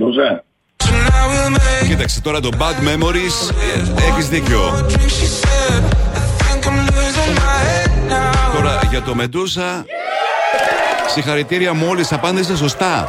Κοίταξε 1.89 2.23
τώρα 2.23 2.41
το 2.41 2.49
Bad 2.59 2.89
Memories. 2.89 3.55
Έχεις 4.11 4.29
δίκιο. 4.29 4.61
Τώρα 8.55 8.81
για 8.91 9.03
το 9.03 9.15
Meduza. 9.15 9.85
Συγχαρητήρια 11.09 11.75
μόλις 11.75 12.13
απάντησες 12.13 12.59
σωστά. 12.59 13.09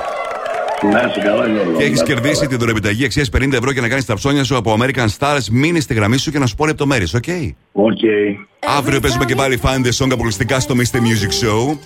Να 0.91 0.99
'σαι 0.99 1.19
καλά, 1.19 1.45
Και 1.77 1.83
έχεις 1.83 2.03
κερδίσει 2.03 2.47
την 2.47 2.57
δωροεπιταγή 2.57 3.05
αξίας 3.05 3.25
50 3.37 3.53
ευρώ 3.53 3.73
και 3.73 3.81
να 3.81 3.89
κάνεις 3.89 4.05
τα 4.05 4.15
ψώνια 4.15 4.43
σου 4.43 4.55
από 4.55 4.77
American 4.79 5.07
Stars. 5.19 5.43
Μείνε 5.51 5.79
στη 5.79 5.93
γραμμή 5.93 6.17
σου 6.17 6.31
και 6.31 6.39
να 6.39 6.45
σου 6.45 6.55
πω 6.55 6.65
λεπτομέρειες, 6.65 7.13
OK; 7.13 7.23
Okay? 7.27 7.49
Okay. 7.73 8.45
Αύριο 8.77 8.99
παίζουμε 8.99 9.25
και 9.25 9.35
πάλι 9.35 9.59
Find 9.63 9.85
the 9.85 9.91
Song 9.97 10.11
αποκλειστικά 10.11 10.59
στο 10.59 10.75
Mr. 10.77 10.97
Music 10.97 11.45
Show. 11.45 11.77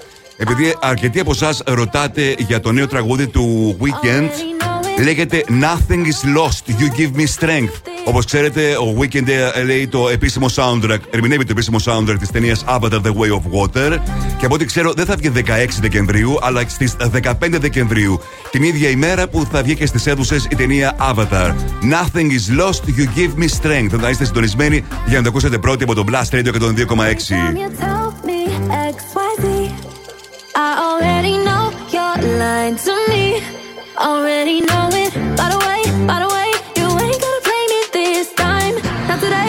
Επειδή 0.41 0.76
αρκετοί 0.80 1.20
από 1.20 1.32
εσάς 1.32 1.61
ρωτάτε 1.66 2.36
για 2.38 2.60
το 2.60 2.72
νέο 2.72 2.88
τραγούδι 2.88 3.28
του 3.28 3.78
Weekend, 3.82 4.30
λέγεται 5.03 5.44
Nothing 5.48 6.06
is 6.06 6.38
lost, 6.38 6.72
you 6.80 6.88
give 6.99 7.11
me 7.20 7.26
strength. 7.40 7.74
Όπως 8.06 8.26
ξέρετε, 8.26 8.78
ο 8.78 8.98
Weekend 8.99 9.28
ε, 9.53 9.64
λέει 9.64 9.88
το 9.88 10.10
επίσημο 10.10 10.48
soundtrack, 10.56 10.99
ερμηνεύει 11.10 11.44
το 11.44 11.52
επίσημο 11.52 11.78
soundtrack 11.86 12.16
της 12.20 12.32
ταινίας 12.32 12.64
Avatar 12.68 13.02
The 13.02 13.11
Way 13.11 13.30
of 13.30 13.41
Water. 13.61 13.98
Και 14.38 14.45
από 14.45 14.53
ό,τι 14.53 14.66
ξέρω, 14.66 14.94
δεν 14.94 15.06
θα 15.06 15.16
βγει 15.16 15.32
16 15.36 15.41
Δεκεμβρίου, 15.82 16.38
αλλά 16.41 16.64
στις 16.68 16.95
15 17.24 17.32
Δεκεμβρίου, 17.60 18.20
την 18.52 18.64
ίδια 18.64 18.90
ημέρα 18.90 19.28
που 19.28 19.48
θα 19.52 19.64
βγει 19.64 19.76
και 19.76 19.86
στις 19.86 20.07
αίθουσες 20.07 20.48
η 20.49 20.56
ταινία 20.56 20.95
Avatar. 21.14 21.53
Nothing 21.82 22.32
is 22.32 22.49
lost, 22.60 22.82
you 22.98 23.06
give 23.18 23.34
me 23.44 23.48
strength. 23.61 23.99
Θα 24.02 24.10
είστε 24.10 24.26
συντονισμένοι 24.26 24.84
για 25.07 25.18
να 25.18 25.24
το 25.24 25.30
ακούσετε 25.30 25.57
πρώτοι 25.57 25.84
από 25.84 25.95
τον 25.95 26.06
Blast 26.11 26.30
Radio 26.36 26.53
102,6. 26.53 26.57
I 30.61 30.72
already 30.88 31.38
know 31.38 31.72
you're 31.90 32.38
lying 32.38 32.76
to 32.76 32.94
me. 33.07 33.41
Already 33.98 34.60
know 34.60 34.90
it. 34.91 35.14
By 35.38 35.48
the 35.53 35.60
way, 35.65 35.81
by 36.06 36.19
the 36.19 36.27
way, 36.36 36.49
you 36.76 36.88
ain't 37.06 37.22
gonna 37.23 37.44
play 37.48 37.64
me 37.72 37.80
this 37.94 38.34
time. 38.34 38.76
Not 39.07 39.22
today. 39.22 39.48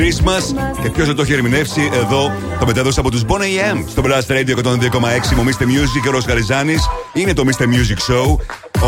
Christmas. 0.00 0.42
Και 0.82 0.90
ποιος 0.90 1.06
δεν 1.06 1.16
το 1.16 1.22
έχει 1.22 1.32
ερμηνεύσει 1.32 1.90
εδώ, 1.92 2.32
το 2.58 2.66
μετέδωσα 2.66 3.00
από 3.00 3.10
τους 3.10 3.22
Bon 3.28 3.40
AM. 3.40 3.84
Στο 3.88 4.02
Blast 4.04 4.26
Radio 4.26 4.54
102,6 4.64 5.34
Μομίστε 5.36 5.64
Music 5.64 6.00
και 6.02 6.08
ο 6.08 6.10
Ρος 6.10 6.24
Γαριζάνης. 6.24 6.88
Είναι 7.12 7.34
το 7.34 7.44
Mr. 7.46 7.62
Music 7.62 7.98
Show. 8.12 8.36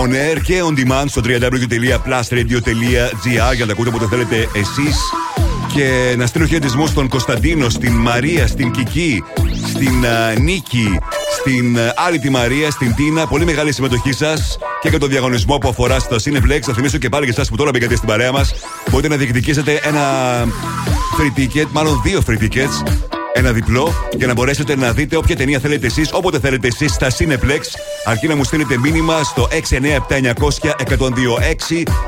On 0.02 0.08
air 0.08 0.40
και 0.42 0.62
on 0.68 0.74
demand 0.78 1.04
στο 1.06 1.20
www.plusradio.gr 1.24 3.10
για 3.24 3.56
να 3.58 3.66
τα 3.66 3.72
ακούτε 3.72 3.88
όποτε 3.88 4.06
θέλετε 4.10 4.36
εσείς. 4.36 4.96
Και 5.74 6.14
να 6.16 6.26
στείλω 6.26 6.46
χαιρετισμούς 6.46 6.88
στον 6.88 7.08
Κωνσταντίνο, 7.08 7.68
στην 7.68 7.92
Μαρία, 7.92 8.46
στην 8.46 8.70
Κική, 8.70 9.24
στην 9.68 10.06
α, 10.06 10.32
Νίκη, 10.38 10.98
στην 11.40 11.78
α, 11.78 11.92
άλλη 11.96 12.18
τη 12.18 12.30
Μαρία, 12.30 12.70
στην 12.70 12.94
Τίνα. 12.94 13.26
Πολύ 13.26 13.44
μεγάλη 13.44 13.72
συμμετοχή 13.72 14.12
σας 14.12 14.58
και 14.80 14.88
για 14.88 14.98
τον 14.98 15.08
διαγωνισμό 15.08 15.58
που 15.58 15.68
αφορά 15.68 15.98
στο 15.98 16.16
Cineplex. 16.24 16.60
Θα 16.60 16.72
θυμίσω 16.72 16.98
και 16.98 17.08
πάλι 17.08 17.24
και 17.24 17.30
εσάς 17.30 17.48
που 17.48 17.56
τώρα 17.56 17.70
μπήκατε 17.70 17.96
στην 17.96 18.08
παρέα 18.08 18.32
μας. 18.32 18.54
Μπορείτε 18.90 19.08
να 19.08 19.16
διεκδικήσετε 19.16 19.80
ένα 19.82 20.00
free 21.22 21.40
ticket, 21.40 21.66
μάλλον 21.72 22.00
δύο 22.04 22.22
free 22.26 22.42
tickets 22.42 23.02
ένα 23.34 23.52
διπλό 23.52 23.92
για 24.16 24.26
να 24.26 24.32
μπορέσετε 24.32 24.76
να 24.76 24.92
δείτε 24.92 25.16
όποια 25.16 25.36
ταινία 25.36 25.58
θέλετε 25.58 25.86
εσείς, 25.86 26.12
όποτε 26.12 26.38
θέλετε 26.38 26.66
εσείς 26.66 26.92
στα 26.92 27.10
Cineplex. 27.10 27.60
Αρκεί 28.04 28.26
να 28.26 28.36
μου 28.36 28.44
στείλετε 28.44 28.78
μήνυμα 28.78 29.22
στο 29.22 29.48
697-900-1026 29.50 29.56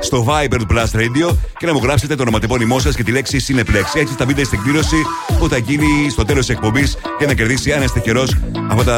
στο 0.01 0.27
Viber 0.29 0.57
του 0.59 0.67
Plus 0.71 0.99
Radio 0.99 1.37
και 1.59 1.67
να 1.67 1.73
μου 1.73 1.81
γράψετε 1.83 2.15
το 2.15 2.23
ονοματεπώνυμό 2.23 2.79
σας 2.79 2.97
και 2.97 3.03
τη 3.03 3.13
λέξη 3.13 3.45
Cineplex. 3.49 3.85
Έτσι 3.95 4.15
θα 4.19 4.25
μπείτε 4.25 4.45
στην 4.45 4.63
κλήρωση 4.63 4.97
που 5.39 5.49
θα 5.49 5.57
γίνει 5.57 6.11
στο 6.11 6.25
τέλος 6.25 6.47
της 6.47 6.55
εκπομπής 6.55 6.97
για 7.19 7.27
να 7.27 7.35
κερδίσει 7.35 7.71
ένα 7.71 7.89
τυχερό 7.89 8.25
αυτό, 8.71 8.93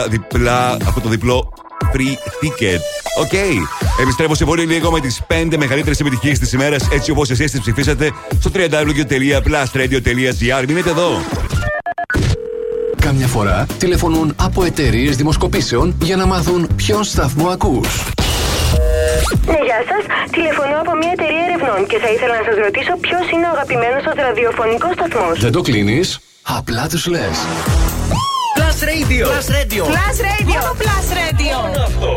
αυτό 0.86 1.00
το 1.00 1.08
διπλό 1.08 1.52
free 1.94 2.14
ticket. 2.40 2.80
OK. 3.18 3.28
Okay. 3.32 3.54
Επιστρέφω 4.02 4.34
σε 4.34 4.44
πολύ 4.44 4.64
λίγο 4.64 4.90
με 4.90 5.00
τις 5.00 5.20
5 5.28 5.56
μεγαλύτερες 5.56 6.00
επιτυχίες 6.00 6.38
της 6.38 6.52
ημέρας 6.52 6.88
έτσι 6.92 7.10
όπως 7.10 7.30
εσείς 7.30 7.50
τις 7.50 7.60
ψηφίσατε 7.60 8.12
στο 8.40 8.50
www.plusradio.gr. 8.54 10.64
Μείνετε 10.66 10.90
εδώ. 10.90 11.20
Κάμια 13.00 13.26
φορά 13.26 13.66
τηλεφωνούν 13.78 14.34
από 14.36 14.64
εταιρείες 14.64 15.16
δημοσκοπήσεων 15.16 15.96
για 16.02 16.16
να 16.16 16.26
μάθουν 16.26 16.68
ποιον 16.76 17.04
σταθμό 17.04 17.48
ακούς. 17.48 18.04
Ναι, 19.46 19.58
γεια 19.64 19.84
σας. 19.88 20.30
Τηλεφωνώ 20.30 20.80
από 20.80 20.96
μια 20.96 21.10
εταιρεία 21.12 21.44
ερευνών 21.48 21.86
και 21.86 21.98
θα 21.98 22.10
ήθελα 22.10 22.34
να 22.38 22.44
σας 22.44 22.56
ρωτήσω 22.64 22.96
ποιος 23.00 23.30
είναι 23.30 23.46
ο 23.46 23.50
αγαπημένος 23.50 24.02
σας 24.02 24.14
ραδιοφωνικός 24.22 24.92
σταθμός. 24.92 25.40
Δεν 25.40 25.52
το 25.52 25.60
κλείνεις, 25.60 26.18
απλά 26.42 26.88
τους 26.88 27.06
λες. 27.06 27.38
Plus 28.76 28.88
Radio. 28.88 29.26
Plus 29.26 29.48
Radio. 29.48 29.84
Plus 29.84 30.18
Radio. 30.20 30.60
Μόνο 30.60 30.76
Plus 30.76 31.08
Radio. 31.20 31.56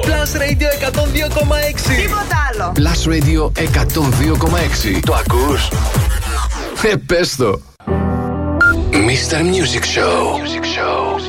Plus 0.06 0.32
Radio 0.42 0.70
102,6. 0.80 1.96
Τίποτα 1.96 2.38
άλλο. 2.52 2.72
Plus 2.76 3.08
Radio 3.08 3.52
102,6. 3.56 5.00
Το 5.06 5.14
ακούς? 5.14 5.70
Ε, 6.92 6.96
πες 7.06 7.36
το. 7.36 7.62
Mr. 8.92 9.40
Music 9.42 9.84
Show. 9.96 10.38
Music 10.44 10.66
Show. 10.76 11.29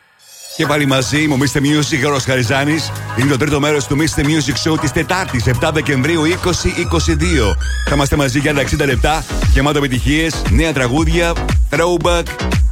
Και 0.55 0.65
πάλι 0.65 0.85
μαζί 0.85 1.27
μου, 1.27 1.37
Mr. 1.37 1.57
Music, 1.57 2.15
ο 2.15 2.19
Χαριζάνης. 2.25 2.91
Είναι 3.17 3.29
το 3.29 3.37
τρίτο 3.37 3.59
μέρος 3.59 3.87
του 3.87 3.97
Mr. 3.97 4.19
Music 4.19 4.71
Show 4.71 4.79
της 4.81 4.91
Τετάρτης, 4.91 5.47
7 5.47 5.71
Δεκεμβρίου 5.73 6.21
2022. 6.21 7.55
Θα 7.87 7.95
είμαστε 7.95 8.15
μαζί 8.15 8.39
για 8.39 8.53
τα 8.53 8.61
60 8.61 8.85
λεπτά, 8.85 9.23
γεμάτο 9.53 9.77
επιτυχίες, 9.77 10.41
νέα 10.49 10.73
τραγούδια, 10.73 11.33
throwback, 11.69 12.23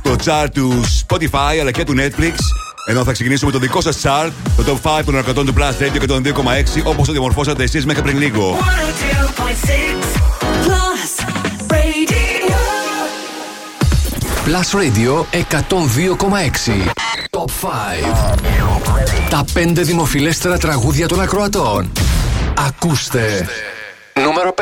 το 0.02 0.16
chart 0.26 0.48
του 0.54 0.84
Spotify 1.08 1.58
αλλά 1.62 1.72
και 1.72 1.84
του 1.84 1.94
Netflix. 1.98 2.34
Ενώ 2.86 3.04
θα 3.04 3.12
ξεκινήσουμε 3.12 3.52
το 3.52 3.60
δικό 3.60 3.82
σας 3.82 3.98
chart, 4.04 4.32
το 4.56 4.64
top 4.84 5.00
5 5.00 5.02
των 5.06 5.18
αρκωτών 5.18 5.46
του 5.46 5.54
Plus 5.58 5.84
Radio 5.84 6.00
και 6.00 6.08
των 6.08 6.24
2,6 6.24 6.82
όπως 6.84 7.06
το 7.06 7.12
διαμορφώσατε 7.12 7.64
εσείς 7.64 7.86
μέχρι 7.86 8.02
πριν 8.02 8.18
λίγο. 8.18 8.58
Plus 14.46 14.72
Radio 14.80 15.26
102,6 15.32 17.09
Top 17.50 19.30
Τα 19.30 19.46
πέντε 19.54 19.82
δημοφιλέστερα 19.82 20.58
τραγούδια 20.58 21.08
των 21.08 21.22
ακροατών. 21.22 21.92
Ακούστε. 22.68 23.48
Νούμερο 24.14 24.54
5 24.58 24.62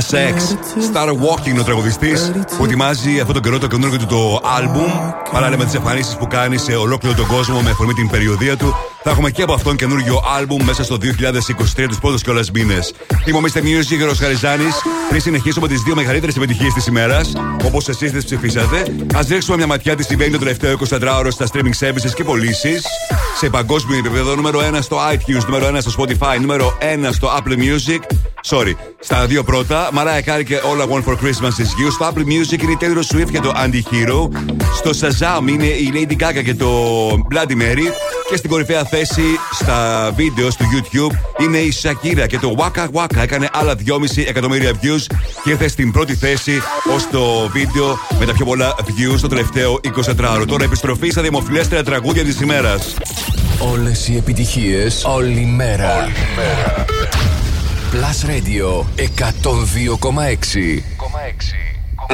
Speeding. 0.00 0.18
Λίνα 0.18 0.34
Σεξ. 0.34 0.56
Star 0.92 1.08
Walking 1.08 1.58
ο 1.58 1.62
τραγουδιστής 1.62 2.32
που 2.56 2.64
ετοιμάζει 2.64 3.20
αυτόν 3.20 3.32
τον 3.32 3.42
καιρό 3.42 3.58
το 3.58 3.66
καινούργιο 3.66 3.98
του 3.98 4.06
το 4.06 4.40
album. 4.58 5.12
Παράλληλα 5.32 5.58
με 5.58 5.64
τις 5.64 5.74
εμφανίσεις 5.74 6.16
που 6.16 6.26
κάνει 6.26 6.56
σε 6.56 6.74
ολόκληρο 6.74 7.16
τον 7.16 7.26
κόσμο 7.26 7.60
με 7.60 7.70
αφορμή 7.70 7.92
την 7.92 8.08
περιοδία 8.08 8.56
του. 8.56 8.74
Θα 9.02 9.10
έχουμε 9.10 9.30
και 9.30 9.42
από 9.42 9.52
αυτόν 9.52 9.76
καινούργιο 9.76 10.22
album 10.40 10.62
μέσα 10.64 10.84
στο 10.84 10.96
2023 10.96 11.88
τους 11.88 11.98
πρώτους 11.98 12.22
κιόλας 12.22 12.50
μήνες. 12.50 12.94
Είμαι 13.24 13.38
ο 13.38 13.40
Mr. 13.40 13.58
Music, 13.58 14.04
Ρος 14.04 14.18
Χαριζάνης. 14.18 14.74
Πριν 15.08 15.20
συνεχίσουμε 15.20 15.68
τις 15.68 15.82
δύο 15.82 15.94
μεγαλύτερες 15.94 16.36
επιτυχίες 16.36 16.72
της 16.72 16.86
ημέρας, 16.86 17.32
όπως 17.64 17.88
εσείς 17.88 18.12
τις 18.12 18.24
ψηφίσατε, 18.24 18.94
ας 19.14 19.26
ρίξουμε 19.28 19.56
μια 19.56 19.66
ματιά 19.66 19.96
τι 19.96 20.02
συμβαίνει 20.02 20.30
το 20.30 20.38
τελευταίο 20.38 20.72
24ωρο 20.72 21.28
στα 21.28 21.46
streaming 21.52 21.86
services 21.86 22.12
και 22.14 22.24
πωλήσεις. 22.24 22.84
Σε 23.38 23.48
παγκόσμιο 23.50 23.98
επίπεδο, 23.98 24.34
νούμερο 24.34 24.60
1 24.60 24.82
στο 24.82 24.96
iTunes, 25.12 25.44
νούμερο 25.46 25.66
1 25.66 25.80
στο 25.80 25.92
Spotify, 25.98 26.40
νούμερο 26.40 26.78
1 26.80 27.12
στο 27.12 27.28
Apple 27.36 27.56
Music. 27.56 28.00
Sorry, 28.44 28.72
στα 29.00 29.26
δύο 29.26 29.42
πρώτα, 29.42 29.90
Mariah 29.94 30.28
Carey 30.28 30.44
και 30.44 30.60
All 30.62 30.82
I 30.82 30.92
Want 30.92 31.04
for 31.04 31.16
Christmas 31.16 31.54
is 31.58 31.70
You. 31.80 31.90
Στο 31.92 32.12
Apple 32.12 32.24
Music 32.24 32.62
είναι 32.62 32.72
η 32.72 32.78
Taylor 32.80 33.16
Swift 33.16 33.30
και 33.30 33.40
το 33.40 33.52
Anti-Hero. 33.56 34.28
Στο 34.76 34.90
Shazam 34.90 35.48
είναι 35.48 35.64
η 35.64 35.92
Lady 35.94 36.22
Gaga 36.22 36.42
και 36.44 36.54
το 36.54 37.08
Bloody 37.10 37.52
Mary. 37.52 37.92
Και 38.30 38.36
στην 38.36 38.50
κορυφαία 38.50 38.84
θέση 38.84 39.22
στα 39.52 40.12
βίντεο 40.16 40.50
στο 40.50 40.64
YouTube 40.64 41.42
είναι 41.44 41.58
η 41.58 41.72
Shakira 41.82 42.26
και 42.26 42.38
το 42.38 42.54
Waka 42.58 42.86
Waka. 42.92 43.16
Έκανε 43.16 43.48
άλλα 43.52 43.74
2,5 43.86 44.24
εκατομμύρια 44.26 44.72
views 44.72 45.16
και 45.44 45.50
ήρθε 45.50 45.68
στην 45.68 45.92
πρώτη 45.92 46.14
θέση 46.14 46.62
ως 46.94 47.08
το 47.10 47.48
βίντεο 47.48 47.98
με 48.18 48.26
τα 48.26 48.32
πιο 48.32 48.44
πολλά 48.44 48.74
views 48.78 49.20
το 49.20 49.28
τελευταίο 49.28 49.80
24ωρο. 50.06 50.44
Τώρα 50.46 50.64
επιστροφή 50.64 51.10
στα 51.10 51.22
δημοφιλέστερα 51.22 51.82
τραγούδια 51.82 52.24
της 52.24 52.40
ημέρας. 52.40 52.94
Όλες 53.58 54.08
οι 54.08 54.16
επιτυχίες, 54.16 55.04
όλη 55.04 55.40
η 55.40 55.44
μέρα. 55.56 55.96
Όλη 55.96 56.10
η 56.10 56.36
μέρα. 56.36 56.84
Plus 57.91 58.23
Radio 58.25 58.85
102,6. 58.97 60.73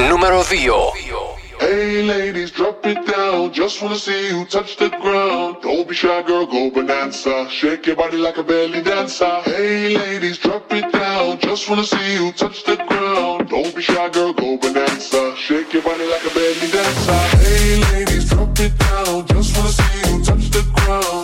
Νούμερο 0.08 0.42
2. 0.42 1.40
Hey 1.60 2.02
ladies, 2.02 2.50
drop 2.52 2.86
it 2.86 3.00
down. 3.06 3.52
Just 3.52 3.82
wanna 3.82 3.98
see 4.06 4.22
you 4.32 4.46
touch 4.46 4.78
the 4.78 4.88
ground. 5.02 5.56
Don't 5.60 5.86
be 5.86 5.94
shy, 5.94 6.22
girl, 6.22 6.46
go 6.46 6.70
bonanza. 6.70 7.34
Shake 7.50 7.84
your 7.88 7.96
body 7.96 8.16
like 8.16 8.38
a 8.38 8.42
belly 8.42 8.80
dancer. 8.80 9.42
Hey 9.44 9.94
ladies, 9.94 10.38
drop 10.38 10.72
it 10.72 10.90
down. 10.90 11.38
Just 11.38 11.68
wanna 11.68 11.84
see 11.84 12.14
you 12.18 12.32
touch 12.32 12.64
the 12.64 12.76
ground. 12.88 13.50
Don't 13.50 13.72
be 13.76 13.82
shy, 13.82 14.08
girl, 14.08 14.32
go 14.32 14.56
bonanza. 14.56 15.22
Shake 15.36 15.70
your 15.74 15.82
body 15.82 16.06
like 16.12 16.24
a 16.30 16.32
belly 16.38 16.68
dancer. 16.76 17.20
Hey 17.44 17.76
ladies, 17.92 18.24
drop 18.30 18.58
it 18.66 18.72
down. 18.78 19.26
Just 19.26 19.50
wanna 19.56 19.72
see 19.80 19.98
you 20.08 20.24
touch 20.24 20.46
the 20.56 20.62
ground. 20.74 21.23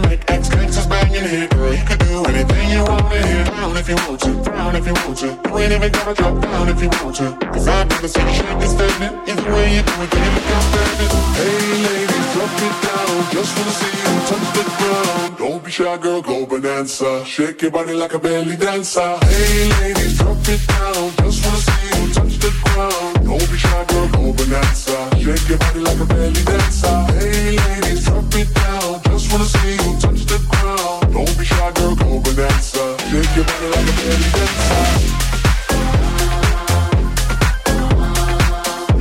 To 0.00 0.08
make 0.08 0.24
ex 0.28 0.48
gangsters 0.48 0.86
bang 0.86 1.14
in 1.14 1.24
here. 1.24 1.48
Girl, 1.48 1.72
you 1.72 1.84
can 1.84 1.98
do 1.98 2.24
anything 2.26 2.70
you 2.70 2.82
want 2.82 3.12
in 3.14 3.26
here. 3.26 3.44
Down 3.44 3.76
if 3.76 3.88
you 3.88 3.96
want 4.06 4.20
to, 4.20 4.32
down 4.42 4.74
if 4.76 4.86
you 4.86 4.94
want 4.94 5.18
to. 5.18 5.26
You 5.26 5.58
ain't 5.58 5.72
even 5.72 5.92
gotta 5.92 6.14
drop 6.14 6.40
down 6.42 6.68
if 6.68 6.82
you 6.82 6.90
want 6.98 7.16
to. 7.16 7.26
Cause 7.52 7.68
I've 7.68 7.88
never 7.88 8.08
seen 8.08 8.26
you 8.26 8.34
shake 8.34 8.58
this 8.58 8.72
standing. 8.72 9.14
Either 9.28 9.52
way 9.54 9.76
you 9.76 9.82
do 9.82 9.94
it, 10.04 10.10
you 10.14 10.30
look 10.34 10.48
outstanding? 10.56 11.10
Hey 11.38 11.70
ladies, 11.86 12.26
drop 12.34 12.54
it 12.66 12.76
down. 12.82 13.14
Just 13.34 13.50
wanna 13.56 13.74
see 13.78 13.94
you 14.02 14.14
touch 14.28 14.48
the 14.56 14.64
ground. 14.78 15.38
Don't 15.38 15.64
be 15.64 15.70
shy, 15.70 15.96
girl, 15.98 16.22
go 16.22 16.46
bonanza. 16.46 17.24
Shake 17.24 17.62
your 17.62 17.70
body 17.70 17.94
like 17.94 18.14
a 18.14 18.18
belly 18.18 18.56
dancer. 18.56 19.18
Hey 19.30 19.68
ladies, 19.78 20.18
drop 20.18 20.48
it 20.54 20.62
down. 20.74 21.04
Just 21.22 21.38
wanna 21.44 21.66
see 21.66 21.86
you 21.94 22.12
touch 22.12 22.34
the 22.42 22.50
ground. 22.64 23.26
Don't 23.26 23.50
be 23.50 23.58
shy, 23.58 23.84
girl, 23.90 24.08
go 24.08 24.32
bonanza. 24.32 24.96
Shake 25.22 25.48
your 25.48 25.58
body 25.58 25.80
like 25.80 26.00
a 26.00 26.06
belly 26.06 26.42
dancer. 26.50 26.96
Hey 27.14 27.56
ladies, 27.62 28.04
drop 28.04 28.34
it 28.34 28.54
down 28.54 29.03
wanna 29.34 29.46
see 29.46 29.72
you 29.72 29.90
touch 29.98 30.22
the 30.30 30.38
ground. 30.48 31.12
Don't 31.12 31.38
be 31.38 31.44
shy, 31.44 31.72
girl, 31.72 31.94
go 31.96 32.20
bonanza. 32.20 32.96
Shake 33.10 33.34
your 33.34 33.44
body 33.50 33.66
like 33.74 33.88
a 33.90 33.94
belly 33.98 34.28
dancer. 34.34 34.84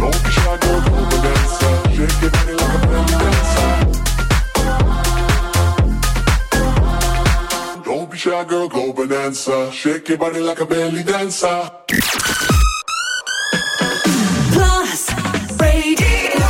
Don't 0.01 0.19
be 0.23 0.29
shy, 0.37 0.57
girl, 0.63 0.81
go 0.81 0.91
bonanza. 1.11 1.69
Shake 1.93 2.21
your 2.21 2.31
body 2.33 2.53
like 2.61 2.73
a 2.73 2.81
belly 2.89 3.15
dancer. 3.21 3.73
Don't 7.85 8.07
be 8.09 8.17
shy, 8.17 8.43
girl, 8.45 8.67
go 8.69 8.83
bonanza. 8.93 9.71
Shake 9.71 10.09
your 10.09 10.17
body 10.17 10.39
like 10.39 10.61
a 10.61 10.65
belly 10.65 11.03
dancer. 11.03 11.71
Plus, 14.53 15.01
radio. 15.61 16.49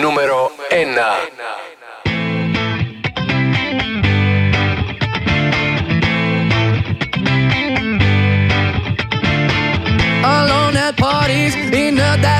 Numero 0.00 0.50
1 0.70 1.73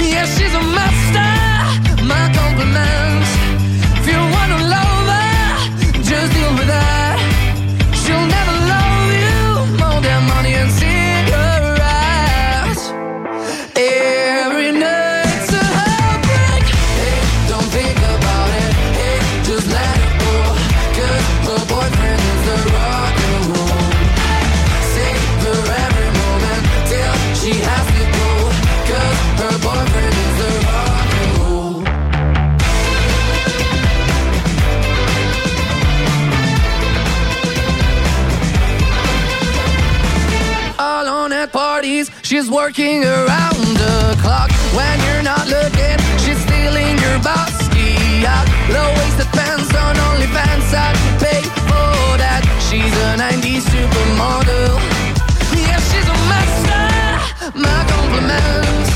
Yeah, 0.00 0.24
she's 0.26 0.54
a 0.54 0.62
master. 0.78 1.30
My 2.04 2.24
compliments. 2.38 3.30
If 3.98 4.06
you 4.06 4.20
wanna 4.34 4.58
love 4.74 5.06
her, 5.14 6.02
just 6.02 6.32
deal 6.34 6.52
with 6.54 6.68
her. 6.68 6.97
She's 42.28 42.50
working 42.50 43.04
around 43.04 43.64
the 43.80 44.14
clock. 44.20 44.50
When 44.76 44.96
you're 45.06 45.22
not 45.22 45.48
looking, 45.48 45.96
she's 46.20 46.38
stealing 46.44 46.98
your 47.00 47.18
bossy 47.24 47.96
out. 48.26 48.46
Low 48.68 48.88
waisted 48.98 49.30
pants 49.32 49.74
on 49.74 49.96
OnlyFans, 49.96 50.68
I 50.76 50.92
could 50.92 51.18
pay 51.24 51.42
for 51.70 52.18
that. 52.20 52.44
She's 52.68 52.94
a 53.08 53.16
90s 53.16 53.64
supermodel. 53.72 54.76
Yeah, 55.56 55.80
she's 55.88 56.04
a 56.04 56.18
master. 56.28 57.58
My 57.58 57.80
compliments. 57.88 58.87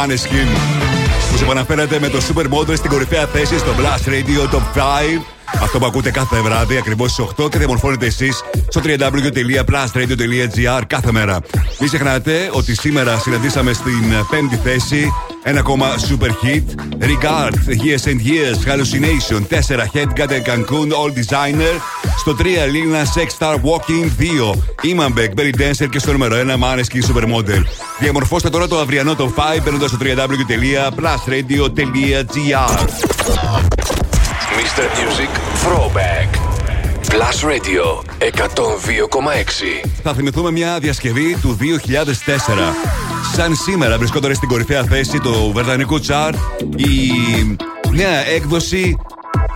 Maneskin. 0.00 0.48
Που 1.30 1.36
σε 1.36 1.44
επαναφέρατε 1.44 1.98
με 1.98 2.08
το 2.08 2.18
Supermodel 2.28 2.76
στην 2.76 2.90
κορυφαία 2.90 3.26
θέση 3.26 3.58
στο 3.58 3.70
Blast 3.78 4.08
Radio 4.08 4.48
Top 4.54 4.62
5. 4.78 4.80
Αυτό 5.62 5.78
που 5.78 5.86
ακούτε 5.86 6.10
κάθε 6.10 6.40
βράδυ 6.40 6.76
ακριβώς 6.76 7.10
στις 7.10 7.24
8 7.38 7.50
και 7.50 7.58
διαμορφώνετε 7.58 8.06
εσείς 8.06 8.44
στο 8.68 8.80
www.plustradio.gr 8.84 10.82
κάθε 10.86 11.12
μέρα. 11.12 11.40
Μην 11.78 11.88
ξεχνάτε 11.88 12.50
ότι 12.52 12.74
σήμερα 12.74 13.18
συναντήσαμε 13.18 13.72
στην 13.72 14.02
πέμπτη 14.30 14.56
θέση 14.56 15.12
ένα 15.42 15.58
ακόμα 15.58 15.94
super 16.08 16.30
hit. 16.44 16.64
Regard, 17.00 17.54
Years 17.84 18.04
and 18.06 18.20
Years, 18.30 18.58
Hallucination. 18.64 19.40
4 19.44 19.48
Headgut 19.94 20.30
and 20.36 20.44
Cancun, 20.48 20.88
All 20.92 21.10
Designer. 21.20 21.74
Στο 22.18 22.34
3 22.34 22.66
Lina 22.66 23.04
Sex 23.14 23.26
Star 23.38 23.54
Walking 23.54 24.10
2. 24.18 24.54
Imanbek, 24.82 25.34
Belly 25.38 25.54
Dancer 25.60 25.88
και 25.90 25.98
στο 25.98 26.12
νούμερο 26.12 26.36
1 26.36 26.38
Maneskin 26.38 27.02
Supermodel. 27.10 27.62
Διαμορφώστε 27.98 28.50
τώρα 28.50 28.68
το 28.68 28.78
αυριανό 28.78 29.14
το 29.14 29.32
5 29.36 29.40
μπαίνοντα 29.64 29.88
στο 29.88 29.98
www.plusradio.gr. 30.00 32.78
Mr. 34.58 34.84
Music 34.98 35.30
Throwback. 35.62 36.28
Plus 37.10 37.42
Radio 37.42 38.02
102,6. 38.20 39.88
Θα 40.02 40.14
θυμηθούμε 40.14 40.50
μια 40.50 40.78
διασκευή 40.78 41.36
του 41.42 41.56
2004. 41.60 41.64
Σαν 43.34 43.54
σήμερα 43.54 43.98
βρισκόταν 43.98 44.34
στην 44.34 44.48
κορυφαία 44.48 44.84
θέση 44.84 45.18
του 45.18 45.50
Βρετανικού 45.54 46.00
τσάρ 46.00 46.34
η 46.76 47.10
νέα 47.90 48.26
έκδοση 48.26 48.96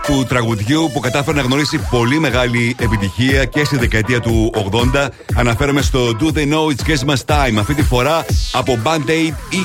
του 0.05 0.25
τραγουδιού 0.27 0.89
που 0.93 0.99
κατάφερε 0.99 1.37
να 1.37 1.43
γνωρίσει 1.43 1.87
πολύ 1.89 2.19
μεγάλη 2.19 2.75
επιτυχία 2.79 3.45
και 3.45 3.63
στη 3.63 3.77
δεκαετία 3.77 4.19
του 4.19 4.51
80. 4.93 5.07
Αναφέρομαι 5.35 5.81
στο 5.81 6.17
Do 6.19 6.37
They 6.37 6.53
Know 6.53 6.65
It's 6.65 6.89
Christmas 6.89 7.25
Time. 7.25 7.57
Αυτή 7.59 7.73
τη 7.73 7.83
φορά 7.83 8.25
από 8.51 8.79
Band 8.83 9.09
Aid 9.09 9.33
20. 9.51 9.61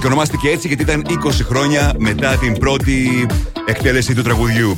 Και 0.00 0.06
ονομάστηκε 0.06 0.48
έτσι 0.48 0.68
γιατί 0.68 0.82
ήταν 0.82 1.06
20 1.08 1.12
χρόνια 1.42 1.94
μετά 1.98 2.36
την 2.36 2.58
πρώτη 2.58 3.26
εκτέλεση 3.66 4.14
του 4.14 4.22
τραγουδιού. 4.22 4.76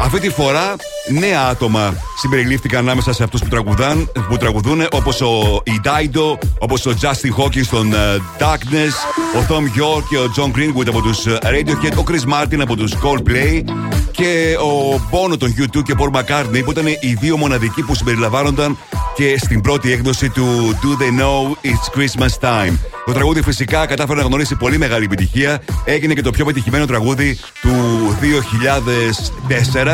Αυτή 0.00 0.20
τη 0.20 0.30
φορά 0.30 0.76
νέα 1.18 1.40
άτομα 1.50 1.94
συμπεριλήφθηκαν 2.16 2.80
ανάμεσα 2.80 3.12
σε 3.12 3.22
αυτούς 3.22 3.40
που, 3.40 3.48
τραγουδάν, 3.48 4.10
που 4.28 4.36
τραγουδούν 4.36 4.86
όπως 4.90 5.20
ο 5.20 5.60
Ιντάιντο, 5.64 6.38
όπως 6.58 6.86
ο 6.86 6.94
Justin 7.00 7.42
Hawkins 7.42 7.66
των 7.70 7.92
ε, 7.92 7.96
Darkness, 8.38 8.94
ο 9.40 9.44
Tom 9.48 9.62
York 9.62 10.02
και 10.08 10.16
ο 10.16 10.32
John 10.36 10.58
Greenwood 10.58 10.88
από 10.88 11.00
τους 11.00 11.26
Radiohead, 11.26 11.96
ο 11.98 12.04
Chris 12.08 12.32
Martin 12.32 12.58
από 12.60 12.76
τους 12.76 12.92
Coldplay 12.94 13.62
και 14.10 14.56
ο 14.60 15.00
Bono 15.10 15.38
των 15.38 15.54
U2 15.58 15.82
και 15.82 15.94
Paul 15.98 16.18
McCartney 16.18 16.64
που 16.64 16.70
ήταν 16.70 16.86
οι 16.86 17.14
δύο 17.20 17.36
μοναδικοί 17.36 17.82
που 17.82 17.94
συμπεριλαμβάνονταν 17.94 18.78
και 19.18 19.38
στην 19.38 19.60
πρώτη 19.60 19.92
έκδοση 19.92 20.30
του 20.30 20.78
Do 20.82 21.02
They 21.02 21.20
Know 21.20 21.68
It's 21.70 21.98
Christmas 21.98 22.48
Time. 22.48 22.78
Το 23.06 23.12
τραγούδι 23.12 23.42
φυσικά 23.42 23.86
κατάφερε 23.86 24.20
να 24.20 24.26
γνωρίσει 24.26 24.56
πολύ 24.56 24.78
μεγάλη 24.78 25.04
επιτυχία. 25.04 25.60
Έγινε 25.84 26.14
και 26.14 26.22
το 26.22 26.30
πιο 26.30 26.44
πετυχημένο 26.44 26.86
τραγούδι 26.86 27.38
του 27.60 27.70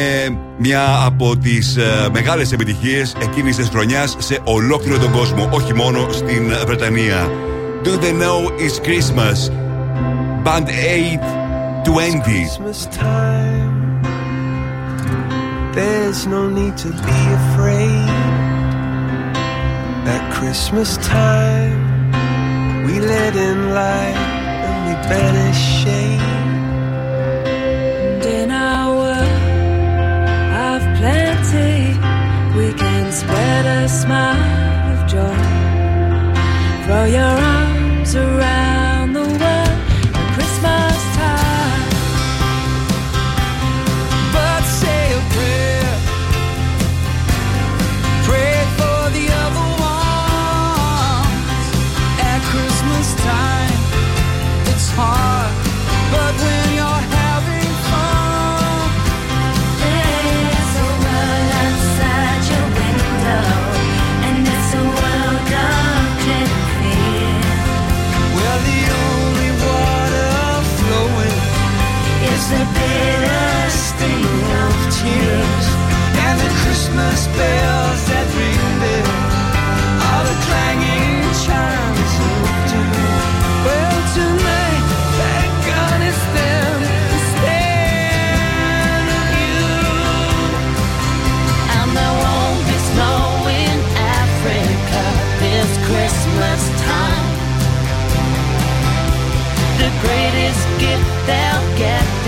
μια 0.59 1.03
από 1.05 1.37
τις 1.37 1.77
ε, 1.77 2.09
μεγάλες 2.13 2.53
επιτυχίες 2.53 3.17
εκείνης 3.23 3.57
της 3.57 3.69
χρονιάς 3.69 4.17
σε 4.19 4.39
ολόκληρο 4.45 4.99
τον 4.99 5.13
κόσμο, 5.13 5.49
όχι 5.53 5.75
μόνο 5.75 6.09
στην 6.11 6.53
Βρετανία. 6.67 7.31
Do 7.85 7.89
They 7.89 8.13
Know 8.23 8.51
It's 8.59 8.79
Christmas; 8.87 9.51
Band 10.45 10.69
820 11.85 12.21
Christmas 12.27 12.87
time. 12.87 13.72
There's 15.75 16.27
no 16.27 16.51
need 16.51 16.77
to 16.79 16.89
be 16.91 17.21
afraid. 17.41 18.09
At 20.15 20.31
Christmas 20.35 20.99
time, 20.99 22.13
we 22.87 23.01
let 23.01 23.35
in 23.35 23.71
light 23.73 24.21
and 24.67 24.79
we 24.87 24.95
banish 25.09 25.63
shade. 25.81 26.21
And 27.47 28.23
in 28.23 28.51
our 28.51 28.95
world 29.01 29.39
of 30.69 30.81
plenty, 30.99 31.97
we 32.59 32.75
can 32.75 33.11
spread 33.11 33.65
a 33.65 33.89
smile 33.89 34.93
of 34.93 35.09
joy. 35.09 35.43
Throw 36.85 37.05
your 37.05 37.35
arms 37.57 38.15
around 38.15 38.72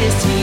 his. 0.05 0.34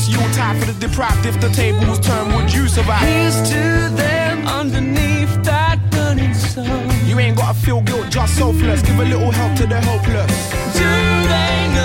This 0.00 0.14
Yuletide 0.14 0.58
for 0.58 0.72
the 0.72 0.86
deprived. 0.86 1.26
If 1.26 1.40
the 1.40 1.48
tables 1.50 1.98
turn, 2.00 2.34
would 2.34 2.52
you 2.52 2.68
survive? 2.68 3.00
Here's 3.00 3.36
to 3.50 3.90
them 3.94 4.46
underneath 4.46 5.42
that 5.44 5.78
burning 5.90 6.34
sun. 6.34 6.90
You 7.06 7.18
ain't 7.18 7.36
gotta 7.36 7.58
feel 7.58 7.80
guilt, 7.82 8.08
just 8.10 8.36
selfless. 8.36 8.82
Give 8.82 8.98
a 8.98 9.04
little 9.04 9.30
help 9.30 9.56
to 9.58 9.66
the 9.66 9.80
helpless. 9.80 10.32
Do 10.80 10.90
they 11.34 11.68
know 11.74 11.79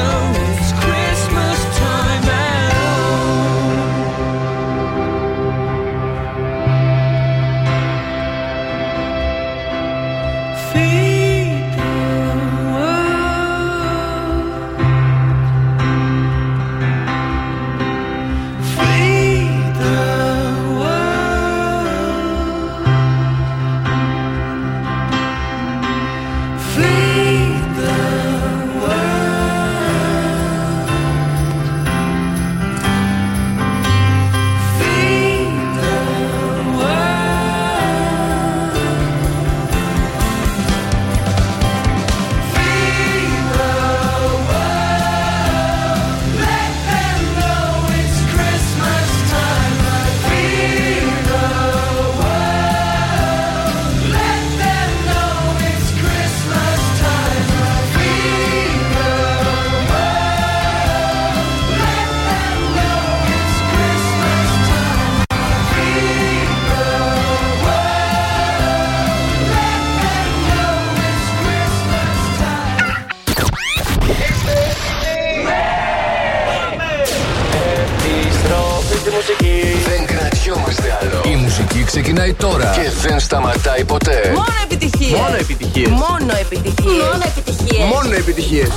σταματάει 83.76 83.85
ποτέ; 83.85 84.31
Μόνο 84.34 84.45
επιτυχίες. 84.64 85.19
Μόνο 85.19 85.35
επιτυχίες. 85.35 85.89
Μόνο 85.89 86.34
επιτυχίες. 86.39 87.03
Μόνο 87.03 87.23
επιτυχίες. 87.26 87.85
Μόνο 87.93 88.15
επιτυχίες. 88.15 88.69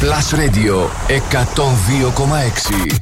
Plus 0.00 0.28
Radio 0.40 0.76
102,6. 1.08 2.96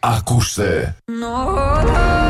Ακούστε. 0.00 0.96
No, 1.06 2.25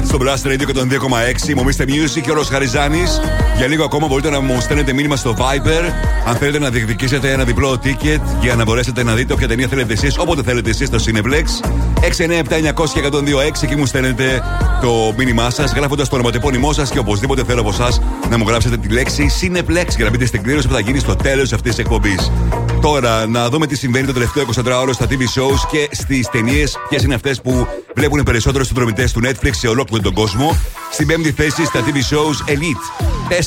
Lonely 0.00 0.06
Heart 0.06 0.06
στο 0.06 0.18
Blast 0.20 0.52
Radio 0.52 0.64
και 0.66 0.72
τον 0.72 0.88
2,6. 0.90 1.54
Μου 1.54 1.64
Mr. 1.64 1.82
Music 1.82 2.20
και 2.22 2.30
ο 2.30 2.34
Ρος 2.34 2.48
Χαριζάνης. 2.48 3.20
Για 3.56 3.66
λίγο 3.66 3.84
ακόμα 3.84 4.06
μπορείτε 4.06 4.30
να 4.30 4.40
μου 4.40 4.60
στέλνετε 4.60 4.92
μήνυμα 4.92 5.16
στο 5.16 5.36
Viber 5.38 5.92
αν 6.26 6.36
θέλετε 6.36 6.58
να 6.58 6.70
διεκδικήσετε 6.70 7.32
ένα 7.32 7.44
διπλό 7.44 7.80
ticket 7.84 8.20
για 8.40 8.54
να 8.54 8.64
μπορέσετε 8.64 9.02
να 9.02 9.14
δείτε 9.14 9.32
όποια 9.32 9.48
ταινία 9.48 9.68
θέλετε 9.68 9.92
εσείς, 9.92 10.18
όποτε 10.18 10.42
θέλετε 10.42 10.70
εσείς 10.70 10.86
στο 10.86 10.98
Cineplex. 11.06 11.44
697-900-1026 13.64 13.66
και 13.68 13.76
μου 13.76 13.86
στέλνετε 13.86 14.42
το 14.80 15.14
μήνυμά 15.16 15.50
σας 15.50 15.72
γράφοντας 15.72 16.08
το 16.08 16.14
ονοματεπώνυμό 16.14 16.72
σας 16.72 16.90
και 16.90 16.98
οπωσδήποτε 16.98 17.44
θέλω 17.44 17.60
από 17.60 17.70
εσάς 17.70 18.00
να 18.30 18.38
μου 18.38 18.44
γράψετε 18.48 18.76
τη 18.76 18.88
λέξη 18.88 19.26
Cineplex 19.40 19.86
για 19.96 20.04
να 20.04 20.10
μπείτε 20.10 20.26
στην 20.26 20.42
κλήρωση 20.42 20.68
που 20.68 20.74
θα 20.74 20.80
γίνει 20.80 20.98
στο 20.98 21.16
τέλος 21.16 21.52
αυτής 21.52 21.74
της 21.74 21.84
εκπομπής. 21.84 22.30
Τώρα, 22.80 23.26
να 23.26 23.48
δούμε 23.48 23.66
τι 23.66 23.76
συμβαίνει 23.76 24.06
το 24.06 24.12
τελευταίο 24.12 24.44
24ωρο 24.56 24.90
στα 24.92 25.06
TV 25.06 25.20
shows 25.20 25.68
και 25.70 25.88
στις 25.90 26.28
ταινίες, 26.28 26.76
ποιες 26.88 27.02
είναι 27.02 27.14
αυτές 27.14 27.40
που 27.40 27.66
βλέπουν 28.00 28.22
περισσότερο 28.22 28.64
συνδρομητές 28.64 29.12
του 29.12 29.20
Netflix 29.24 29.50
σε 29.50 29.68
ολόκληρο 29.68 30.02
τον 30.02 30.12
κόσμο. 30.12 30.56
Στην 30.92 31.06
πέμπτη 31.06 31.32
θέση 31.32 31.64
στα 31.64 31.80
TV 31.80 31.96
shows 31.96 32.50
Elite. 32.50 32.84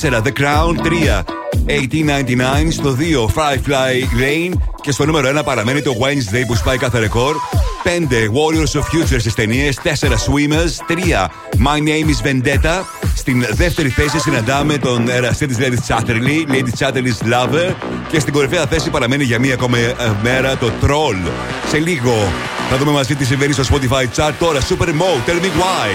4 0.09 0.21
The 0.21 0.31
Crown. 0.41 0.75
3 0.84 1.23
1899. 1.65 2.71
Στο 2.71 2.97
2 2.99 3.25
Firefly 3.35 4.21
Rain. 4.21 4.51
Και 4.81 4.91
στο 4.91 5.05
νούμερο 5.05 5.39
1 5.39 5.43
παραμένει 5.43 5.81
το 5.81 5.91
Wednesday 5.99 6.43
που 6.47 6.55
σπάει 6.55 6.77
κάθε 6.77 6.99
ρεκόρ. 6.99 7.35
5 7.84 7.88
Warriors 7.89 8.80
of 8.80 8.81
Future 8.81 9.19
στις 9.19 9.34
ταινίες. 9.34 9.80
4 9.84 10.17
Swimmers. 10.17 10.71
3 10.88 11.27
My 11.57 11.80
Name 11.80 12.07
is 12.07 12.27
Vendetta. 12.27 12.84
Στην 13.15 13.45
δεύτερη 13.51 13.89
θέση 13.89 14.19
συναντάμε 14.19 14.77
τον 14.77 15.09
εραστή 15.09 15.45
της 15.45 15.57
Lady 15.59 15.93
Chatterley, 15.93 16.51
Lady 16.51 16.85
Chatterley's 16.85 17.34
Lover. 17.34 17.73
Και 18.11 18.19
στην 18.19 18.34
κορυφαία 18.34 18.65
θέση 18.65 18.89
παραμένει 18.89 19.23
για 19.23 19.39
μία 19.39 19.53
ακόμα 19.53 19.77
ε, 19.77 19.95
μέρα 20.23 20.57
το 20.57 20.71
Troll. 20.81 21.31
Σε 21.69 21.77
λίγο 21.77 22.31
θα 22.69 22.77
δούμε 22.77 22.91
μαζί 22.91 23.15
τι 23.15 23.26
συμβαίνει 23.26 23.53
στο 23.53 23.64
Spotify 23.64 24.06
chart. 24.15 24.34
Τώρα 24.40 24.60
Super 24.60 24.88
Mo, 24.88 25.27
tell 25.27 25.40
me 25.41 25.49
why. 25.60 25.91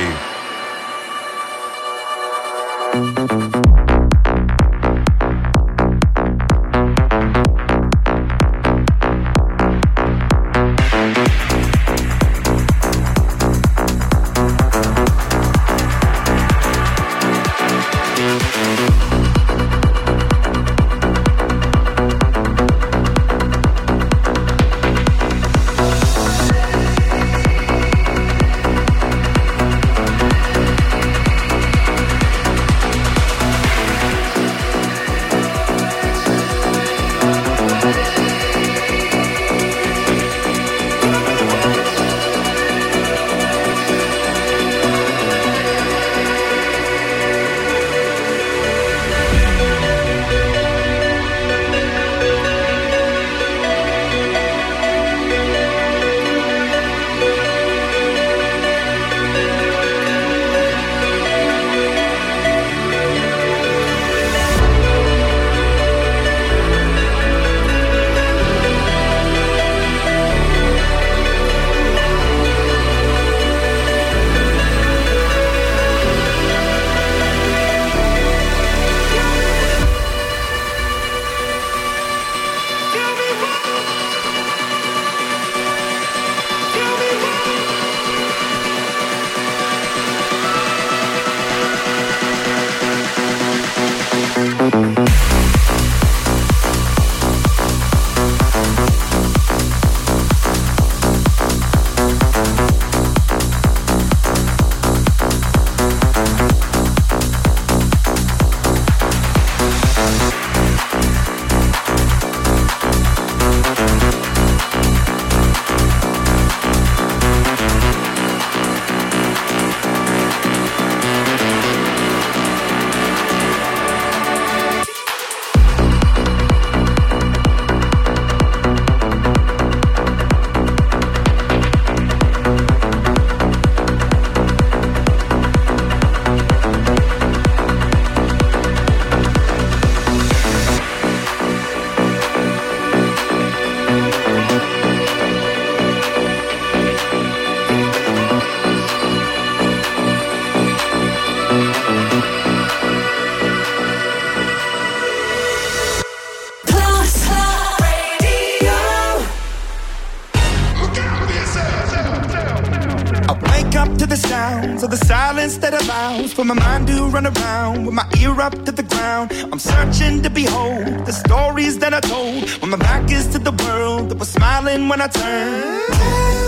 For 166.32 166.44
my 166.44 166.54
mind 166.54 166.86
to 166.88 167.06
run 167.08 167.26
around 167.26 167.86
with 167.86 167.94
my 167.94 168.06
ear 168.20 168.40
up 168.40 168.52
to 168.64 168.72
the 168.72 168.82
ground. 168.82 169.32
I'm 169.52 169.58
searching 169.58 170.22
to 170.22 170.30
behold 170.30 171.06
the 171.06 171.12
stories 171.12 171.78
that 171.78 171.92
I 171.94 172.00
told 172.00 172.48
when 172.60 172.70
my 172.70 172.76
back 172.76 173.10
is 173.10 173.26
to 173.28 173.38
the 173.38 173.52
world 173.64 174.10
that 174.10 174.18
was 174.18 174.28
smiling 174.28 174.88
when 174.88 175.00
I 175.00 175.06
turned. 175.08 176.47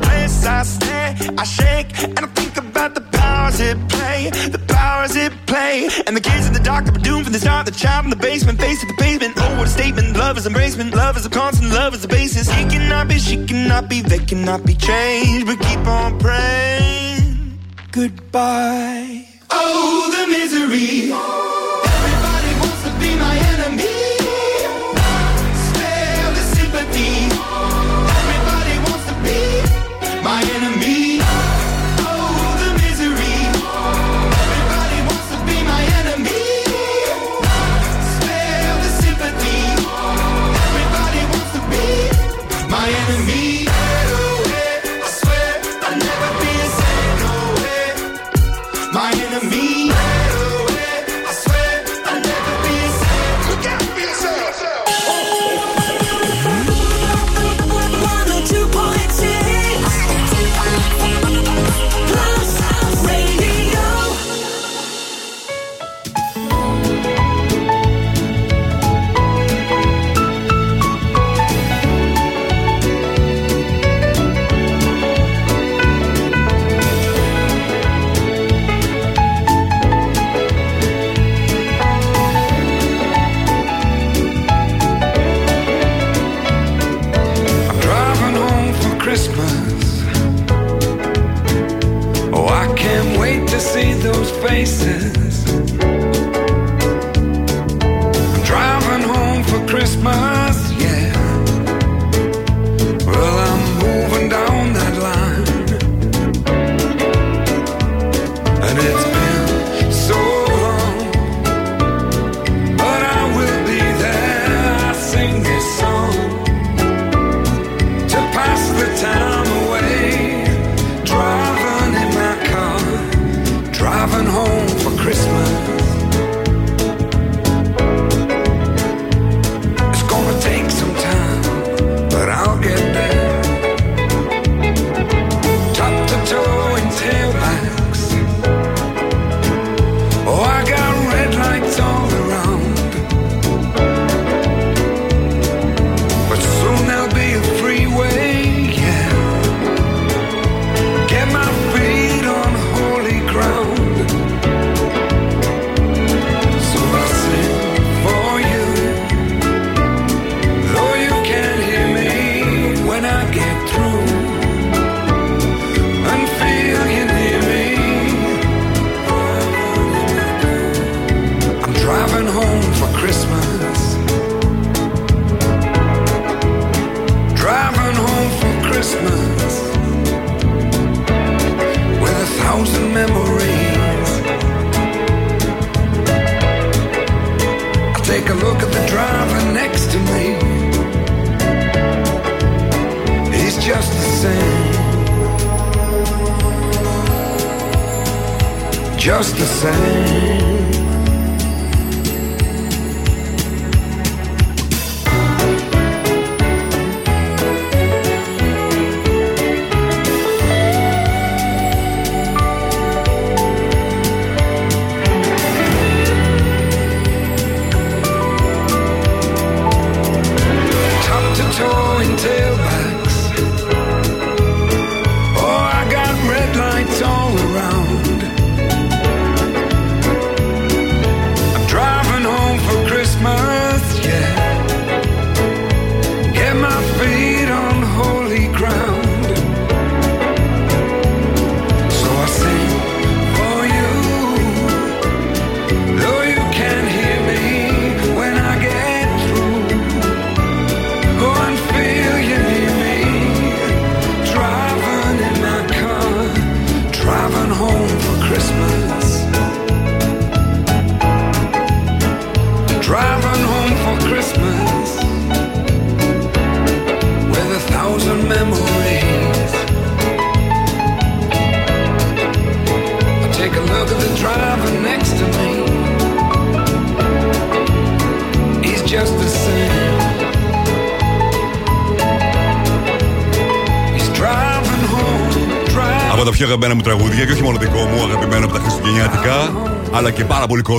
Place. 0.00 0.46
I 0.46 0.62
stare, 0.62 1.16
I 1.36 1.44
shake, 1.44 1.88
and 2.04 2.20
I 2.20 2.26
think 2.28 2.56
about 2.56 2.94
the 2.94 3.00
powers 3.00 3.60
it 3.60 3.76
play. 3.88 4.30
The 4.30 4.62
powers 4.68 5.16
it 5.16 5.32
play. 5.46 5.88
And 6.06 6.16
the 6.16 6.20
kids 6.20 6.46
in 6.46 6.52
the 6.52 6.60
dark 6.60 6.86
were 6.86 6.92
doomed 6.92 7.24
from 7.24 7.32
the 7.32 7.38
start. 7.38 7.66
The 7.66 7.72
child 7.72 8.04
in 8.04 8.10
the 8.10 8.16
basement, 8.16 8.58
face 8.60 8.80
to 8.80 8.86
the 8.86 8.94
pavement. 8.94 9.34
Oh, 9.36 9.58
what 9.58 9.66
a 9.66 9.70
statement. 9.70 10.16
Love 10.16 10.38
is 10.38 10.46
embracement. 10.46 10.94
Love 10.94 11.16
is 11.16 11.26
a 11.26 11.30
constant. 11.30 11.70
Love 11.72 11.94
is 11.94 12.02
the 12.02 12.08
basis. 12.08 12.48
He 12.50 12.64
cannot 12.64 13.08
be, 13.08 13.18
she 13.18 13.44
cannot 13.46 13.88
be, 13.88 14.02
they 14.02 14.18
cannot 14.18 14.64
be 14.64 14.74
changed. 14.74 15.46
But 15.46 15.58
keep 15.60 15.86
on 15.86 16.18
praying. 16.18 17.58
Goodbye. 17.92 19.26
Oh, 19.50 20.10
the 20.14 20.26
misery. 20.30 21.12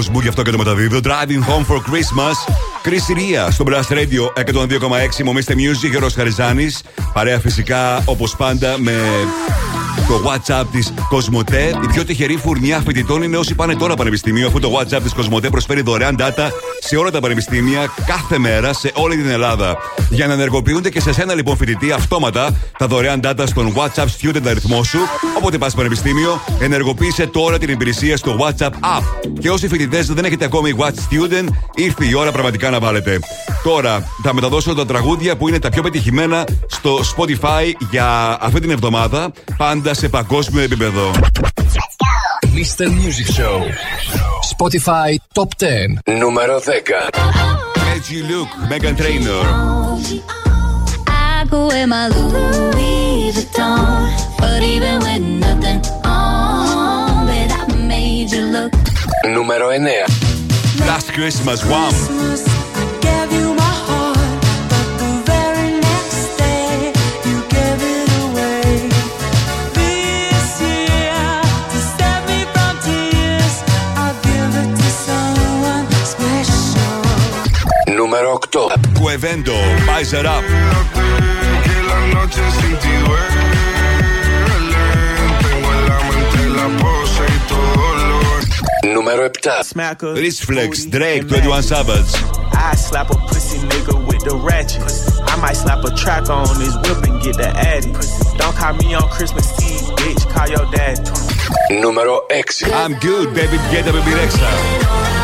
Και 0.04 0.12
πάρα 0.12 0.22
πολύ 0.22 0.22
κόσμο, 0.22 0.22
γι' 0.22 0.28
αυτό 0.28 0.42
και 0.42 0.52
το 0.52 0.58
μεταδίδω. 0.58 1.00
Driving 1.04 1.44
Home 1.50 1.66
for 1.72 1.78
Christmas. 1.78 2.36
Chris 2.86 3.18
Ria 3.18 3.48
στο 3.52 3.66
Blast 3.68 3.94
Radio 3.94 4.44
102,6. 4.54 5.24
Μομίστε 5.24 5.54
Music, 5.54 5.92
Γερό 5.92 6.10
Χαριζάνης. 6.16 6.82
Παρέα 7.14 7.40
φυσικά 7.40 8.02
όπως 8.06 8.36
πάντα 8.36 8.76
με 8.80 8.94
το 10.08 10.22
WhatsApp 10.26 10.66
της 10.72 10.94
Κοσμοτέ. 11.10 11.80
Η 11.84 11.88
πιο 11.92 12.06
τυχερή 12.06 12.38
φουρνιά 12.38 12.82
φοιτητών 12.86 13.24
είναι 13.24 13.38
όσοι 13.38 13.56
πάνε 13.56 13.76
τώρα 13.76 13.94
πανεπιστήμιο, 13.96 14.48
αφού 14.48 14.60
το 14.60 14.80
WhatsApp 14.80 15.02
της 15.04 15.14
Κοσμοτέ 15.14 15.50
προσφέρει 15.50 15.82
δωρεάν 15.82 16.16
data 16.20 16.50
σε 16.90 16.96
όλα 16.96 17.12
τα 17.12 17.20
πανεπιστήμια 17.20 17.94
κάθε 18.06 18.38
μέρα 18.38 18.74
σε 18.74 18.92
όλη 18.94 19.16
την 19.16 19.30
Ελλάδα. 19.30 19.78
Για 20.10 20.28
να 20.28 20.34
ενεργοποιούνται 20.34 20.90
και 20.90 21.02
σε 21.02 21.14
σένα 21.14 21.34
λοιπόν 21.34 21.58
φοιτητή 21.58 21.92
αυτόματα 21.92 22.56
τα 22.78 22.88
δωρεάν 22.88 23.20
data 23.24 23.44
στον 23.46 23.74
WhatsApp 23.76 24.06
Student 24.22 24.48
αριθμό 24.48 24.84
σου. 24.84 25.00
Όποτε 25.38 25.58
πας 25.58 25.74
πανεπιστήμιο, 25.76 26.42
ενεργοποίησε 26.60 27.28
τώρα 27.28 27.58
την 27.58 27.70
υπηρεσία 27.70 28.18
στο 28.18 28.38
WhatsApp 28.40 28.70
App. 28.70 29.04
Και 29.40 29.50
όσοι 29.50 29.68
φοιτητές 29.68 30.08
δεν 30.08 30.26
έχετε 30.26 30.46
ακόμη 30.46 30.76
Watch 30.78 30.86
Student, 30.88 31.48
ήρθε 31.76 32.06
η 32.06 32.14
ώρα 32.14 32.32
πραγματικά 32.32 32.70
να 32.70 32.80
βάλετε. 32.80 33.20
Τώρα 33.64 34.04
θα 34.24 34.34
μεταδώσω 34.34 34.76
τα 34.76 34.86
τραγούδια 34.86 35.38
που 35.38 35.48
είναι 35.48 35.60
τα 35.60 35.70
πιο 35.70 35.82
πετυχημένα 35.82 36.48
στο 36.68 37.00
Spotify 37.16 37.72
για 37.90 38.38
αυτή 38.42 38.60
την 38.60 38.70
εβδομάδα, 38.70 39.32
πάντα 39.58 39.94
σε 39.94 40.10
παγκόσμιο 40.10 40.62
επίπεδο. 40.62 41.12
Mr. 42.56 42.88
Music 42.88 43.30
Show. 43.38 43.58
Spotify 44.54 45.19
Top 45.35 45.51
10. 45.59 45.99
Νούμερο 46.19 46.61
10. 46.61 47.11
Edgy 47.95 48.21
Look, 48.31 48.51
Megan 48.71 48.95
Trainor. 49.01 49.45
I 51.09 51.47
go 51.51 51.63
in 51.81 51.87
my 51.95 52.05
Louis 52.15 53.33
Vuitton, 53.37 53.83
but 54.41 54.61
even 54.75 54.97
with 55.07 55.23
nothing 55.45 55.81
on, 56.05 57.27
bet 57.29 57.51
I 57.61 57.65
made 57.93 58.31
you 58.37 58.45
look. 58.57 58.73
Νούμερο 59.35 59.69
9. 59.71 60.87
Last 60.89 61.09
Christmas, 61.17 61.61
Wham! 61.71 62.48
Revendo, 79.20 79.54
Pfizer 79.86 80.26
Up. 80.26 80.46
Número 88.86 89.30
7 89.30 89.64
Smacker 89.64 90.16
Flex, 90.46 90.86
Drake, 90.86 91.28
21 91.28 91.64
Savage. 91.64 92.06
I 92.54 92.76
slap 92.76 93.10
a 93.12 93.16
pussy 93.28 93.58
nigga 93.58 94.08
with 94.08 94.24
the 94.24 94.38
ratchet. 94.38 94.84
I 95.28 95.36
might 95.42 95.58
slap 95.58 95.84
a 95.84 95.94
track 95.96 96.30
on 96.30 96.48
his 96.56 96.78
whip 96.78 97.04
and 97.04 97.22
get 97.22 97.36
the 97.36 97.50
addy. 97.50 97.92
Don't 98.38 98.56
call 98.56 98.74
me 98.76 98.94
on 98.94 99.10
Christmas 99.10 99.52
Eve, 99.62 99.82
bitch, 99.98 100.30
call 100.32 100.48
your 100.48 100.72
dad 100.72 100.98
Número 101.72 102.22
6 102.32 102.72
I'm 102.72 102.94
good, 103.00 103.34
baby, 103.34 103.58
get 103.70 103.86
up 103.86 103.96
and 103.96 105.19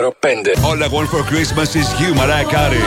Νούμερο 0.00 0.10
5. 0.20 0.64
All 0.68 0.82
I 0.82 0.88
want 0.88 1.08
for 1.14 1.22
Christmas 1.30 1.70
is 1.80 1.88
you, 2.00 2.10
Mariah 2.14 2.46
Carey. 2.54 2.84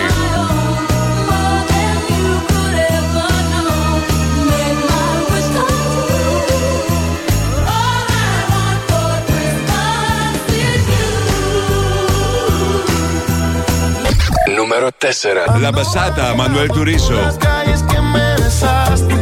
Νούμερο 14.56 14.90
4. 15.00 15.60
La 15.62 15.72
Basata, 15.72 16.26
Manuel 16.36 16.70
Turizo. 16.76 17.18
calles 17.48 17.82
que 17.90 18.00
me 18.14 18.28
besaste, 18.44 19.18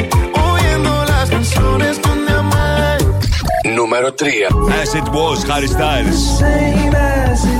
oyendo 0.47 0.91
las 1.11 1.27
canciones 1.35 1.93
donde 2.01 2.31
amé. 2.41 2.97
Νούμερο 3.75 4.09
3. 4.11 4.47
As 4.81 4.91
it 4.99 5.07
was, 5.17 5.37
Harry 5.49 5.69
Styles. 5.75 6.19
Same 6.39 6.95
as 6.95 7.50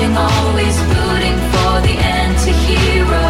watching, 0.00 0.16
always 0.16 0.76
rooting 0.92 1.38
for 1.52 1.72
the 1.86 1.94
anti-hero. 1.98 3.22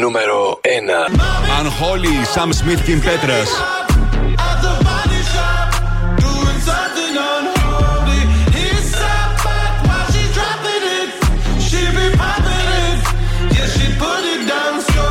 Νούμερο 0.00 0.60
1 0.64 1.60
Unholy, 1.60 2.24
Sam 2.34 2.52
Smith, 2.52 2.80
Kim 2.86 3.00
Petras. 3.00 3.50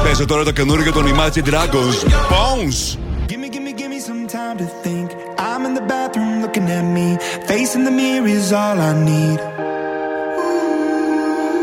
Παίζω 0.04 0.26
τώρα 0.26 0.44
το 0.44 0.52
καινούργιο 0.52 0.92
των 0.92 1.06
Imagine 1.08 1.50
Dragons. 1.50 1.98
Bones! 2.32 2.98
Give 3.28 3.40
me, 3.44 3.50
give 3.50 3.64
me, 3.68 3.74
give 3.80 3.90
me 3.96 4.00
some 4.10 4.24
time 4.38 4.58
to 4.62 4.68
think. 4.84 5.08
I'm 5.48 5.62
in 5.68 5.74
the 5.80 5.86
bathroom 5.94 6.34
looking 6.44 6.68
at 6.78 6.86
me. 6.98 7.08
Facing 7.50 7.84
the 7.90 7.96
mirror 8.00 8.28
is 8.38 8.52
all 8.62 8.78
I 8.90 8.94
need. 9.10 9.40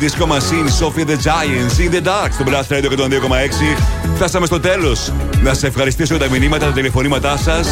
Disco 0.00 0.26
Machine, 0.26 0.68
Sophie 0.80 1.04
the 1.04 1.16
Giants, 1.16 1.76
In 1.78 1.90
the 1.94 2.02
Dark, 2.06 2.30
στο 2.32 2.44
Blast 2.46 2.68
Radio 2.68 2.90
102,6. 2.90 3.76
Φτάσαμε 4.14 4.46
στο 4.46 4.60
τέλος. 4.60 5.12
Να 5.42 5.54
σε 5.54 5.66
ευχαριστήσω 5.66 6.16
για 6.16 6.28
τα 6.28 6.38
μηνύματα, 6.38 6.66
τα 6.66 6.72
τηλεφωνήματά 6.72 7.36
σας. 7.36 7.68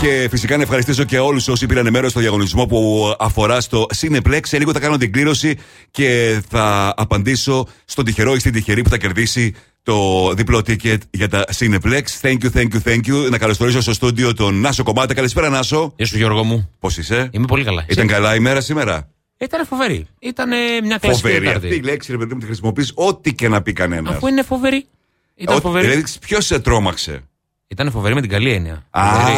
Και 0.00 0.28
φυσικά 0.30 0.56
να 0.56 0.62
ευχαριστήσω 0.62 1.04
και 1.04 1.18
όλους 1.18 1.48
όσοι 1.48 1.66
πήραν 1.66 1.90
μέρος 1.90 2.10
στο 2.10 2.20
διαγωνισμό 2.20 2.66
που 2.66 3.14
αφορά 3.18 3.60
στο 3.60 3.86
Cineplex. 4.00 4.40
Σε 4.42 4.58
λίγο 4.58 4.72
θα 4.72 4.80
κάνω 4.80 4.96
την 4.96 5.12
κλήρωση 5.12 5.58
και 5.90 6.40
θα 6.48 6.94
απαντήσω 6.96 7.66
στον 7.84 8.04
τυχερό 8.04 8.34
ή 8.34 8.38
στην 8.38 8.52
τυχερή 8.52 8.82
που 8.82 8.88
θα 8.88 8.96
κερδίσει 8.96 9.54
το 9.82 10.28
διπλό 10.34 10.58
ticket 10.58 10.98
για 11.10 11.28
τα 11.28 11.44
Cineplex. 11.58 12.02
Thank 12.20 12.36
you, 12.42 12.50
thank 12.54 12.68
you, 12.74 12.80
thank 12.84 13.00
you. 13.06 13.30
Να 13.30 13.38
καλωσορίσω 13.38 13.80
στο 13.80 13.92
στούντιο 13.92 14.34
τον 14.34 14.60
Νάσο 14.60 14.82
Κομμάτα. 14.82 15.14
Καλησπέρα, 15.14 15.48
Νάσο. 15.48 15.92
Γεια 15.96 16.06
σου, 16.06 16.16
Γιώργο 16.16 16.44
μου. 16.44 16.70
Πώς 16.78 16.96
είσαι, 16.96 17.28
Είμαι 17.32 17.46
πολύ 17.46 17.64
καλά. 17.64 17.84
Ήταν 17.88 18.06
καλά 18.06 18.34
η 18.34 18.40
μέρα 18.40 18.60
σήμερα; 18.60 19.11
Ήταν 19.42 19.66
φοβερή. 19.66 20.06
Ήταν 20.18 20.48
μια 20.84 20.98
κλασική 20.98 21.22
Φοβερή. 21.22 21.44
Τετάρτη. 21.44 21.66
Αυτή 21.66 21.78
η 21.78 21.82
λέξη, 21.82 22.12
ρε 22.12 22.18
παιδί 22.18 22.34
μου, 22.34 22.40
τη 22.40 22.46
χρησιμοποιείς 22.46 22.92
ό,τι 22.94 23.34
και 23.34 23.48
να 23.48 23.62
πει 23.62 23.72
κανένας. 23.72 24.14
Αφού 24.14 24.26
είναι 24.26 24.42
φοβερή. 24.42 24.86
Ήταν 25.34 25.60
φοβερή. 25.60 25.86
Δηλαδή, 25.88 26.04
ποιος 26.20 26.46
σε 26.46 26.60
τρόμαξε; 26.60 27.22
Ήταν 27.68 27.90
φοβερή 27.90 28.14
με 28.14 28.20
την 28.20 28.30
καλή 28.30 28.52
έννοια. 28.52 28.86
Α. 28.90 29.14
Φοβερή. 29.14 29.36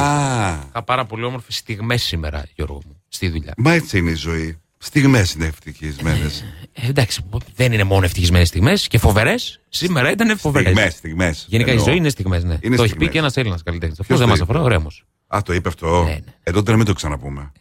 Είχα 0.68 0.82
πάρα 0.84 1.04
πολύ 1.04 1.24
όμορφες 1.24 1.56
στιγμές 1.56 2.02
σήμερα, 2.02 2.44
Γιώργο 2.54 2.80
μου, 2.86 3.02
στη 3.08 3.28
δουλειά. 3.28 3.52
Μα 3.56 3.72
έτσι 3.72 3.98
είναι 3.98 4.10
η 4.10 4.14
ζωή. 4.14 4.58
Στιγμές 4.78 5.32
είναι 5.34 5.46
ευτυχισμένες. 5.46 6.44
Ε, 6.72 6.88
εντάξει, 6.88 7.20
δεν 7.54 7.72
είναι 7.72 7.84
μόνο 7.84 8.04
ευτυχισμένες 8.04 8.48
στιγμές 8.48 8.88
και 8.88 8.98
φοβερές. 8.98 9.60
Σήμερα 9.68 10.10
ήταν 10.10 10.38
φοβερές. 10.38 10.70
Στιγμές, 10.72 10.94
στιγμές. 10.94 11.46
Γενικά 11.48 11.70
Εννοώ. 11.70 11.84
η 11.84 11.88
ζωή 11.88 11.96
είναι 11.98 12.08
στιγμές, 12.08 12.44
ναι. 12.44 12.58
Είναι 12.60 12.76
το 12.76 12.82
έχει 12.82 12.82
πει 12.82 12.88
στιγμές. 12.88 13.12
και 13.12 13.18
ένας 13.18 13.36
Έλληνας 13.36 13.62
καλλιτέχνης. 13.62 14.00
Αυτός 14.00 14.16
Ποιος 14.16 14.28
δεν 14.28 14.28
το 14.28 14.44
μας 14.44 14.48
είπε; 14.48 14.58
αφορά, 14.58 14.74
ο 14.74 14.78
Ρέμος. 14.78 15.04
Α, 15.26 15.38
το 15.44 15.52
είπε 15.52 15.68
αυτό. 15.68 16.02
Ναι, 16.04 16.18
Ε, 16.42 16.50
τότε 16.52 16.70
να 16.70 16.76
μην 16.76 16.86
το 16.86 16.92
ξαναπούμε. 16.92 17.52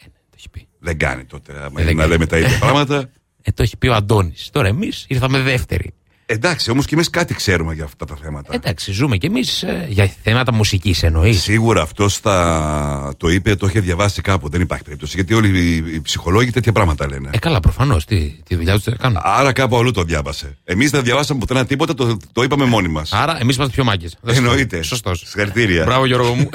Δεν 0.84 0.98
κάνει 0.98 1.26
τότε. 1.26 1.53
άμα 1.64 1.82
είναι 1.82 1.92
να 1.92 1.98
κάνει. 1.98 2.12
λέμε 2.12 2.26
τα 2.26 2.38
ίδια 2.38 2.58
πράγματα. 2.58 3.10
Ε, 3.42 3.52
το 3.52 3.64
έχει 3.64 3.78
πει 3.78 3.88
ο 3.88 3.94
Αντώνης. 3.94 4.50
Τώρα 4.52 4.68
εμείς 4.68 5.06
ήρθαμε 5.08 5.40
δεύτεροι. 5.40 5.94
Εντάξει, 6.26 6.72
όμως 6.72 6.85
και 6.85 6.95
εμείς 6.95 7.10
κάτι 7.10 7.34
ξέρουμε 7.34 7.74
για 7.74 7.84
αυτά 7.84 8.06
τα 8.06 8.16
θέματα. 8.24 8.53
Εντάξει, 8.53 8.92
ζούμε 8.92 9.18
κι 9.18 9.26
εμείς 9.26 9.64
για 9.88 10.11
θέματα 10.24 10.53
μουσικής 10.53 11.03
εννοείς. 11.03 11.42
Σίγουρα 11.42 11.82
αυτός 11.82 12.18
θα 12.18 13.14
το 13.18 13.30
είπε, 13.30 13.56
το 13.56 13.68
είχε 13.68 13.80
διαβάσει 13.80 14.22
κάπου. 14.22 14.50
Δεν 14.50 14.61
υπάρχει 14.61 14.84
περίπτωση. 14.84 15.11
Γιατί 15.16 15.34
όλοι 15.34 15.60
οι- 15.60 15.93
οι 15.95 16.02
ψυχολόγοι 16.02 16.52
τέτοια 16.52 16.72
πράγματα 16.72 17.08
λένε. 17.08 17.30
Ε, 17.34 17.38
καλά, 17.38 17.60
προφανώς. 17.60 18.06
Τι, 18.06 18.30
τη 18.48 18.56
δουλειά 18.56 18.80
τους 18.80 18.93
κάνουν. 18.98 19.18
Άρα 19.24 19.52
κάπου 19.52 19.77
αλλού 19.77 19.92
το 19.92 20.03
διάβασε. 20.03 20.58
Εμείς 20.64 20.90
δεν 20.92 21.03
διαβάσαμε 21.03 21.40
ποτέ 21.45 21.64
τίποτα, 21.66 21.93
το, 21.93 22.18
το 22.34 22.43
είπαμε 22.43 22.66
μόνοι 22.66 22.88
μας. 22.88 23.14
Άρα 23.14 23.38
εμείς 23.42 23.56
είμαστε 23.56 23.74
πιο 23.76 23.84
μάγκες. 23.84 24.18
Εννοείται. 24.26 24.82
Σωστός. 24.82 25.19
Συγχαρητήρια. 25.19 25.84
Μπράβο, 25.85 26.06
Γιώργο 26.06 26.34
μου. 26.34 26.50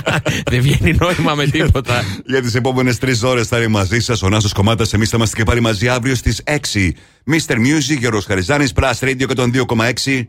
δεν 0.50 0.60
βγαίνει 0.60 0.96
νόημα 1.00 1.34
με 1.34 1.46
τίποτα. 1.46 2.02
Για 2.26 2.42
τις 2.42 2.54
επόμενες 2.54 2.98
τρεις 2.98 3.22
ώρες 3.22 3.46
θα 3.48 3.56
είναι 3.58 3.68
μαζί 3.68 4.00
σας 4.00 4.22
ο 4.22 4.28
Νάσος 4.28 4.52
Κομμάτας. 4.52 4.92
Εμείς 4.92 5.08
θα 5.08 5.16
είμαστε 5.16 5.36
και 5.36 5.42
πάλι 5.44 5.60
μαζί 5.60 5.88
αύριο 5.88 6.14
στις 6.14 6.42
6. 6.44 6.90
Mr. 7.30 7.56
Music, 7.56 7.98
Γιώργος 7.98 8.24
Χαριζάνης, 8.24 8.72
Plus 8.76 8.92
Radio 9.00 9.26
102,6. 9.26 10.22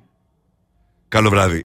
Καλό 1.07 1.30
βράδυ. 1.30 1.53